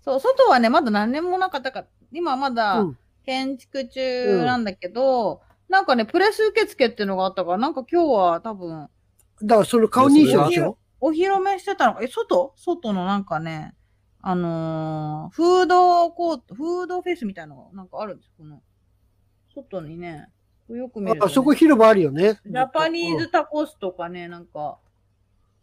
[0.04, 2.86] そう、外はね、まだ何年もなかったか、今まだ
[3.26, 8.88] 建築中なんだけど、うん、なんかね、プレス受付っていうのがあったから、なんか今日は多分。
[9.42, 10.78] だからその顔認証でしょ？
[11.02, 12.54] お披露目してたのえ、外？
[12.56, 13.74] 外のなんかね、
[14.22, 18.62] あのー、フードコート、フードフェイスみたいなのがなんかあるんですこの、
[19.56, 20.28] 外にね。
[20.70, 22.40] よく見る、ね、あ、そこ広場あるよね。
[22.46, 24.78] ジャパニーズタコスとかね、なんか、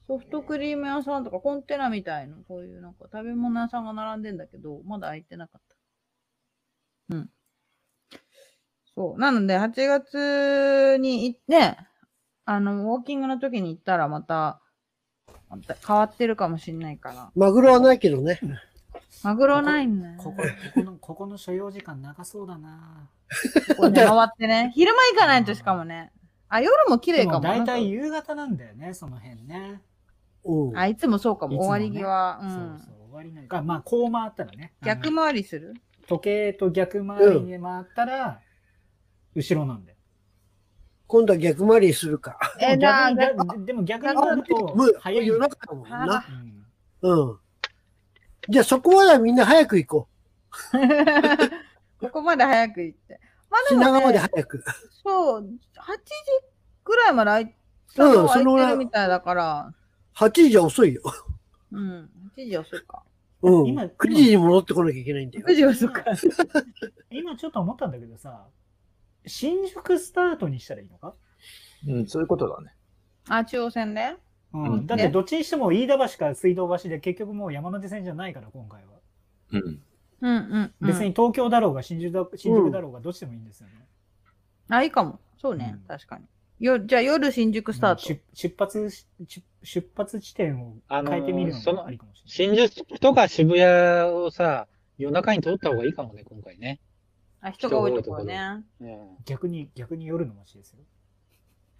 [0.09, 5.63] ソフトクリーム屋さんとかコンテナみたいな、こういうなんか食べ物屋さんが並んでんだけど、まだ開いてなかっ
[7.09, 7.15] た。
[7.17, 7.31] うん。
[9.01, 9.19] そう。
[9.19, 11.79] なので、8月にね、
[12.45, 14.61] あの、ウォーキングの時に行ったらまた、
[15.49, 17.31] また変わってるかもしんないから。
[17.35, 18.39] マグロはないけどね。
[19.23, 20.43] マグロないんだここ、こ
[20.75, 23.09] この、ここの所要時間長そうだな
[23.77, 24.73] ここね、回ってね。
[24.75, 26.13] 昼間行かないとしかもね。
[26.49, 27.41] あ、夜も綺麗かも。
[27.41, 29.81] だいたい夕方なんだよね、その辺ね。
[30.75, 32.39] あ、いつもそうかも、終わり際。
[32.43, 32.51] うん。
[32.51, 34.75] そうそう、終わりなんか、まあ、こう回ったらね。
[34.83, 35.75] 逆回りする？
[36.09, 38.41] 時計と逆回りに回ったら、
[39.35, 39.97] 後ろなんだよ。
[41.07, 42.39] 今度は逆回りするか。
[42.61, 45.27] え、じゃあ、でも逆になると、早い。
[45.27, 46.25] 夜中だもんな。
[47.03, 47.39] うん。
[48.49, 50.79] じゃあそこまではみんな早く行こう。
[52.01, 53.21] ここまで早く行って。
[53.51, 54.65] まあでも、ね、品川まで早く。
[55.05, 55.51] そう、8時
[56.85, 59.75] ぐらいまで空いてるみたいだから。
[60.17, 61.03] 8時じゃ遅いよ。
[61.73, 62.11] うん。
[62.37, 63.03] 8時遅いか。
[63.43, 63.67] うん。
[63.67, 65.47] 今、9時に戻ってこなきゃいけないんだよ。
[65.47, 66.05] 9時遅か。
[67.11, 68.47] 今ちょっと思ったんだけどさ、
[69.27, 71.15] 新宿スタートにしたらいいのか？
[71.89, 72.73] うん、そういうことだね。
[73.29, 74.17] あ、中央線で？
[74.53, 78.89] うん、だってどっちにしても飯田橋か水道橋で結局もう山手線じゃないから、今回は。
[79.53, 79.81] うん。
[80.23, 83.75] うんうん別に東京だろうが新宿だ新宿だろうがどっちでもいいんですよね。
[84.69, 85.19] あ、いいかも。
[85.41, 85.77] そうね。
[85.81, 86.25] うん確かに。
[86.59, 88.03] よ、じゃあ夜新宿スタート。
[88.03, 89.07] 出出発し
[89.63, 92.57] 出発地点を変えてみるのもありかもしれない。
[92.59, 93.65] 新宿とか渋谷
[94.11, 94.67] をさ、
[94.99, 96.81] 夜中に通った方がいいかもね、今回ね。
[97.43, 98.63] あ、人が多いところね。
[99.25, 100.79] 逆に、逆に夜の街ですよ。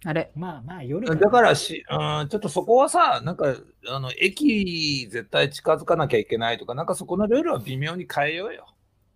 [0.03, 0.31] あれ？
[0.35, 3.55] まあまあ夜だからし、うん、ちょっとそこはさ、なんか、
[3.87, 8.65] あの、駅絶対近づかなきゃいけないとか、なんかそこのルールは微妙に変えようよ。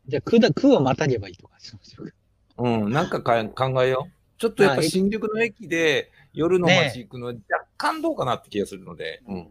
[0.08, 2.14] じゃあ、区だ、区をまたげばいいとかしましょうか。
[2.60, 4.12] うん、なんかか考えよう。
[4.38, 7.40] ちょっとやっぱ新宿の駅で夜の街行くの若
[7.78, 9.24] 干どうかなって気がするので。
[9.28, 9.48] ね、うん。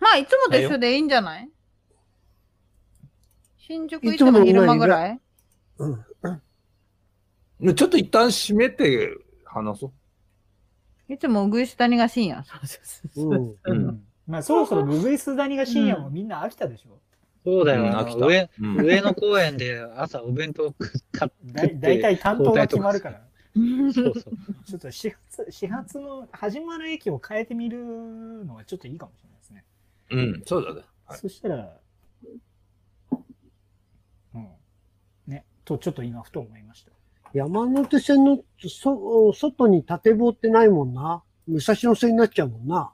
[0.00, 1.50] まあ、いつもと一緒でいいんじゃない？
[3.58, 5.20] 新宿行っても昼間ぐらい？
[5.80, 7.74] うん。
[7.74, 9.10] ちょっと一旦閉めて
[9.44, 9.86] 話そ
[11.08, 11.12] う。
[11.12, 12.44] いつもうぐいす谷が深夜。
[13.12, 14.04] そううん。
[14.26, 17.00] まあそろそろうぐいす谷が深夜もみんな飽きたでしょ。
[17.42, 20.74] そうだよ、飽きた上、上野公園で朝お弁当
[21.10, 21.74] 買って。
[21.74, 23.22] だいたい担当が決まるから。
[23.54, 24.12] そうそう。
[24.66, 29.64] ちょっと始発、始発の始まる駅を変えてみるのはちょっといいかもしれないですね。
[30.10, 30.82] うん、そうだね。
[31.06, 31.76] はい、そしたら、
[34.34, 34.48] うん。
[35.26, 36.92] ね、とちょっと今ふと思いました。
[37.32, 38.38] 山手線の
[38.68, 41.22] そ外に縦棒ってないもんな。
[41.46, 42.92] 武蔵野線になっちゃうもんな。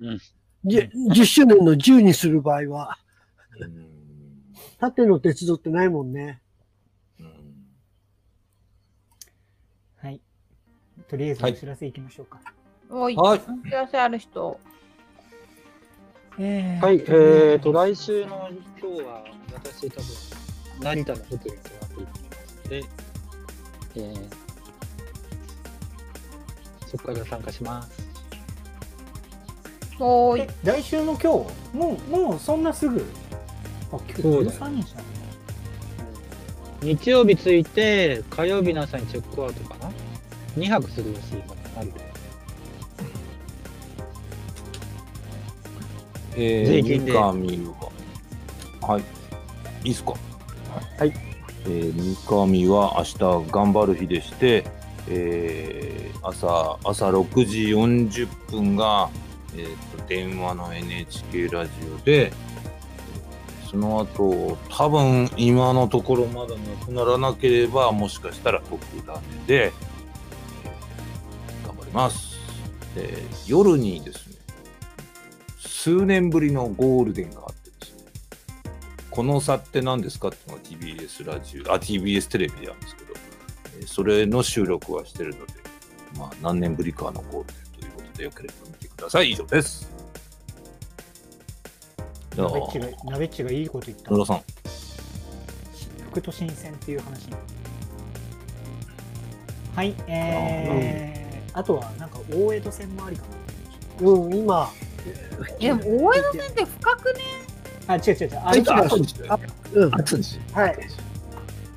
[0.00, 0.20] うん。
[0.64, 2.98] 10, 10周年の10にする場合は。
[4.78, 6.42] 縦の鉄道ってないもんね。
[11.08, 12.40] とりあえずお知らせいきましょうか。
[12.88, 13.14] はい。
[13.16, 14.58] お知らせある人。
[16.38, 18.50] えー、はい、えーと、来週の
[18.80, 19.24] 今日は、
[19.54, 20.45] 私多分、
[20.80, 21.24] 成田の？
[21.24, 22.70] ホテルに泊まっていきますの？
[22.70, 22.84] で、
[23.96, 24.16] えー、
[26.86, 28.06] そこから参加します。
[29.98, 30.46] はい。
[30.66, 31.26] 来週の今日、
[31.76, 33.06] もう、もうそんなすぐ、
[33.92, 35.06] あ、今日13日だね。
[36.82, 39.90] 日曜日着いて、火曜日の朝にチェックアウトかな
[40.58, 41.92] ？2泊するらしいからある
[46.38, 47.12] えー、税金で。
[47.14, 47.56] 三上
[48.82, 49.02] は、はい。
[49.84, 50.12] いいっすか？
[50.98, 51.12] はい。
[51.64, 53.18] えー、三上は明日
[53.50, 54.64] 頑張る日でして、
[55.08, 59.10] えー、朝、朝6時40分が、
[59.54, 62.32] えーと、電話の NHK ラジオで、
[63.70, 69.72] その後、多分今のところまだなくならなければ、もしかしたら特ダネで、
[71.96, 72.36] ます。
[72.94, 74.36] え、夜にですね、
[75.58, 77.65] 数年ぶりのゴールデンがあって、
[79.16, 80.28] この差って何ですか？
[80.28, 83.14] っていうのが TBS ラジオ、あ、TBS テレビなんですけど、
[83.78, 85.54] えー、それの収録はしてるので、
[86.18, 89.30] まあ、何年ぶりかのゴールデンということで、よければ見てください。
[89.30, 89.90] 以上です。
[92.36, 94.10] ナベッチが、ナベッチがいいこと言った。
[94.10, 94.42] 野田さん。
[96.10, 97.30] 福都新線っていう話。
[99.74, 103.22] はい、えー、あとはなんか大江戸線もありか
[104.02, 104.10] な。
[104.10, 104.70] うん、今。
[105.58, 107.20] でも大江戸線って深くね
[107.86, 108.30] あ、違う違う違う。
[108.30, 109.82] 歩くの。
[109.82, 109.90] うん。
[109.90, 110.78] はい。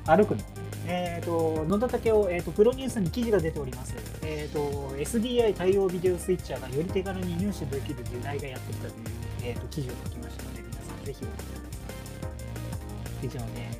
[0.06, 0.42] 歩くの。
[0.86, 3.94] えっ、ー、と、野田武雄、えっ、ー、と、プロニュースに記事が出ております。
[4.22, 9.04] えっ、ー、と、SDI 対応ビデオスイッチャーがより手軽に入手できる時代がやってきたという、
[9.44, 11.60] えっ、と、記事を書きましたので、皆さんぜひご覧くださ
[13.22, 13.26] い。
[13.26, 13.72] 以上で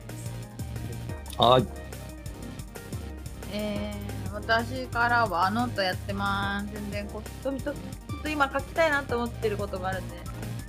[1.33, 1.39] す。
[1.39, 1.67] はい。
[3.53, 6.73] えー私からはノートやってます。
[6.73, 7.75] 全然こっとと、
[8.23, 10.17] と今書きたいなと思ってることがあるんで、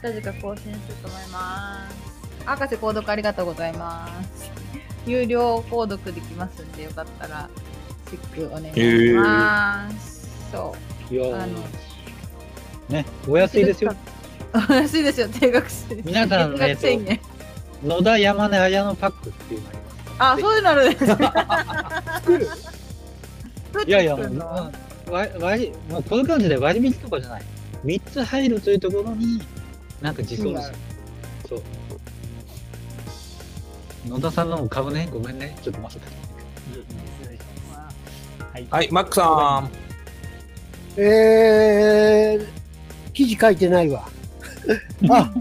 [0.01, 2.45] 近々更新すると思います。
[2.45, 4.51] 博士購読ありがとうございます。
[5.05, 7.47] 有料購読できますんで、よかったら
[8.09, 10.27] チェックお願いします。
[10.51, 10.75] えー、そ
[11.11, 11.13] う。
[11.13, 11.59] いやあの
[12.89, 13.93] ね、お安いですよ。
[14.69, 16.01] お安いですよ、定額制。
[16.03, 20.15] 皆さん、えっと、野田山根綾のパックっていうのあります。
[20.17, 22.03] あ、そういうのあるんですか。
[22.15, 22.47] 作る
[23.87, 24.71] いやいや、ま
[25.07, 27.43] あ、割まあ、この感じで割引とかじゃない。
[27.85, 29.41] 3つ入るというところに、
[30.01, 30.53] なんか自走
[31.47, 31.61] そう。
[34.07, 35.07] 野田さんのも買うね？
[35.11, 35.55] ごめんね。
[35.61, 36.07] ちょっと待って。
[38.51, 39.69] はい、はい、マックさん。
[40.99, 44.07] えー、記事書いてないわ。
[45.09, 45.31] あ、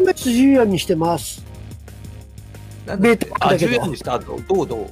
[0.00, 1.44] 14にしてます。
[2.98, 4.88] ベータあ、14にした後、どうどう、うん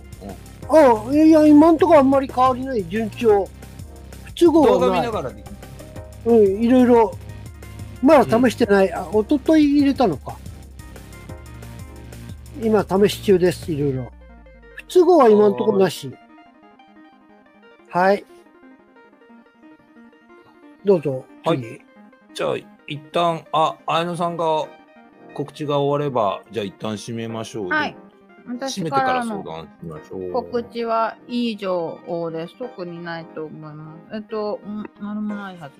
[0.73, 3.49] あいや、今んとこあんまり変わりない、順調。
[4.25, 4.81] 不都合はない。
[4.81, 5.45] 動画見ながらで
[6.27, 7.19] うん、いろいろ。
[8.02, 8.89] まだ試してない。
[8.89, 10.36] うん、あ、おととい入れたのか。
[12.62, 14.12] 今試し中です、いろいろ。
[14.77, 16.12] 不都合は今んとこなし。
[17.89, 18.24] はい。
[20.85, 21.24] どうぞ。
[21.44, 21.60] はい。
[22.35, 22.56] じゃあ、
[22.86, 24.66] 一旦、あ、綾野さんが
[25.35, 27.68] 告知が終われば、じゃあ一旦締めましょう。
[27.68, 27.97] はい。
[28.47, 29.44] 私からの
[30.32, 31.98] 告知は以上
[32.32, 32.59] です。
[32.59, 34.16] 特にないと思います。
[34.16, 35.74] えっと、ん何もないはず。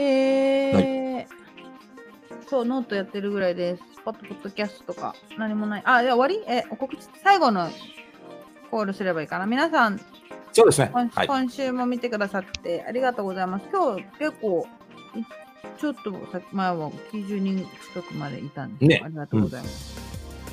[0.00, 1.26] へえ、はい、
[2.48, 3.82] そう、ノートやってるぐらいです。
[4.04, 5.82] ポッドポッドキャストとか何もない。
[5.84, 6.42] あ、で終わり？
[6.48, 7.68] え、お告知、最後の
[8.70, 9.46] コールすればいいかな。
[9.46, 10.00] 皆さん、
[10.52, 10.90] そうですね。
[10.92, 13.66] 今はい、今週も見てくださってありがとうございます。
[13.70, 14.66] 今日結構、
[15.78, 16.12] ちょっと
[16.52, 20.00] 前は90人近くまでいたんです、ね、ありがとうございます、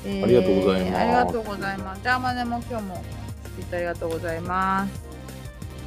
[0.04, 0.96] ありがとうございます。
[0.96, 2.02] ありがとうございます。
[2.02, 2.94] じゃあまでも今日も
[3.72, 5.05] ありがとうございます。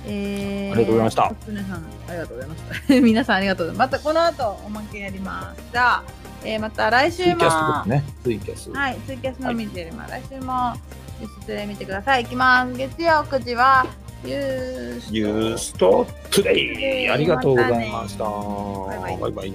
[0.10, 1.36] えー、ありがとうございました。
[1.48, 2.94] 常さん、ありがとうございました。
[3.02, 3.92] 皆さんありがとうございます。
[3.92, 5.62] またこの後おまけやります。
[5.72, 6.04] じゃあ、
[6.44, 7.30] えー、また来週も。
[7.30, 8.04] ツイキャスね。
[8.24, 8.72] ツイキャス。
[8.72, 10.12] はい、ツイキャスのみでやります。
[10.12, 10.74] はい、来週も
[11.20, 12.24] ニュースで見てください。
[12.24, 12.74] いきます。
[12.74, 13.86] 月曜9時は、
[14.24, 15.16] ユースト。
[15.16, 17.10] ユーストトゥデイ。
[17.10, 18.24] ありがとうございました。
[18.24, 19.18] バイバイ。
[19.18, 19.54] バイバイ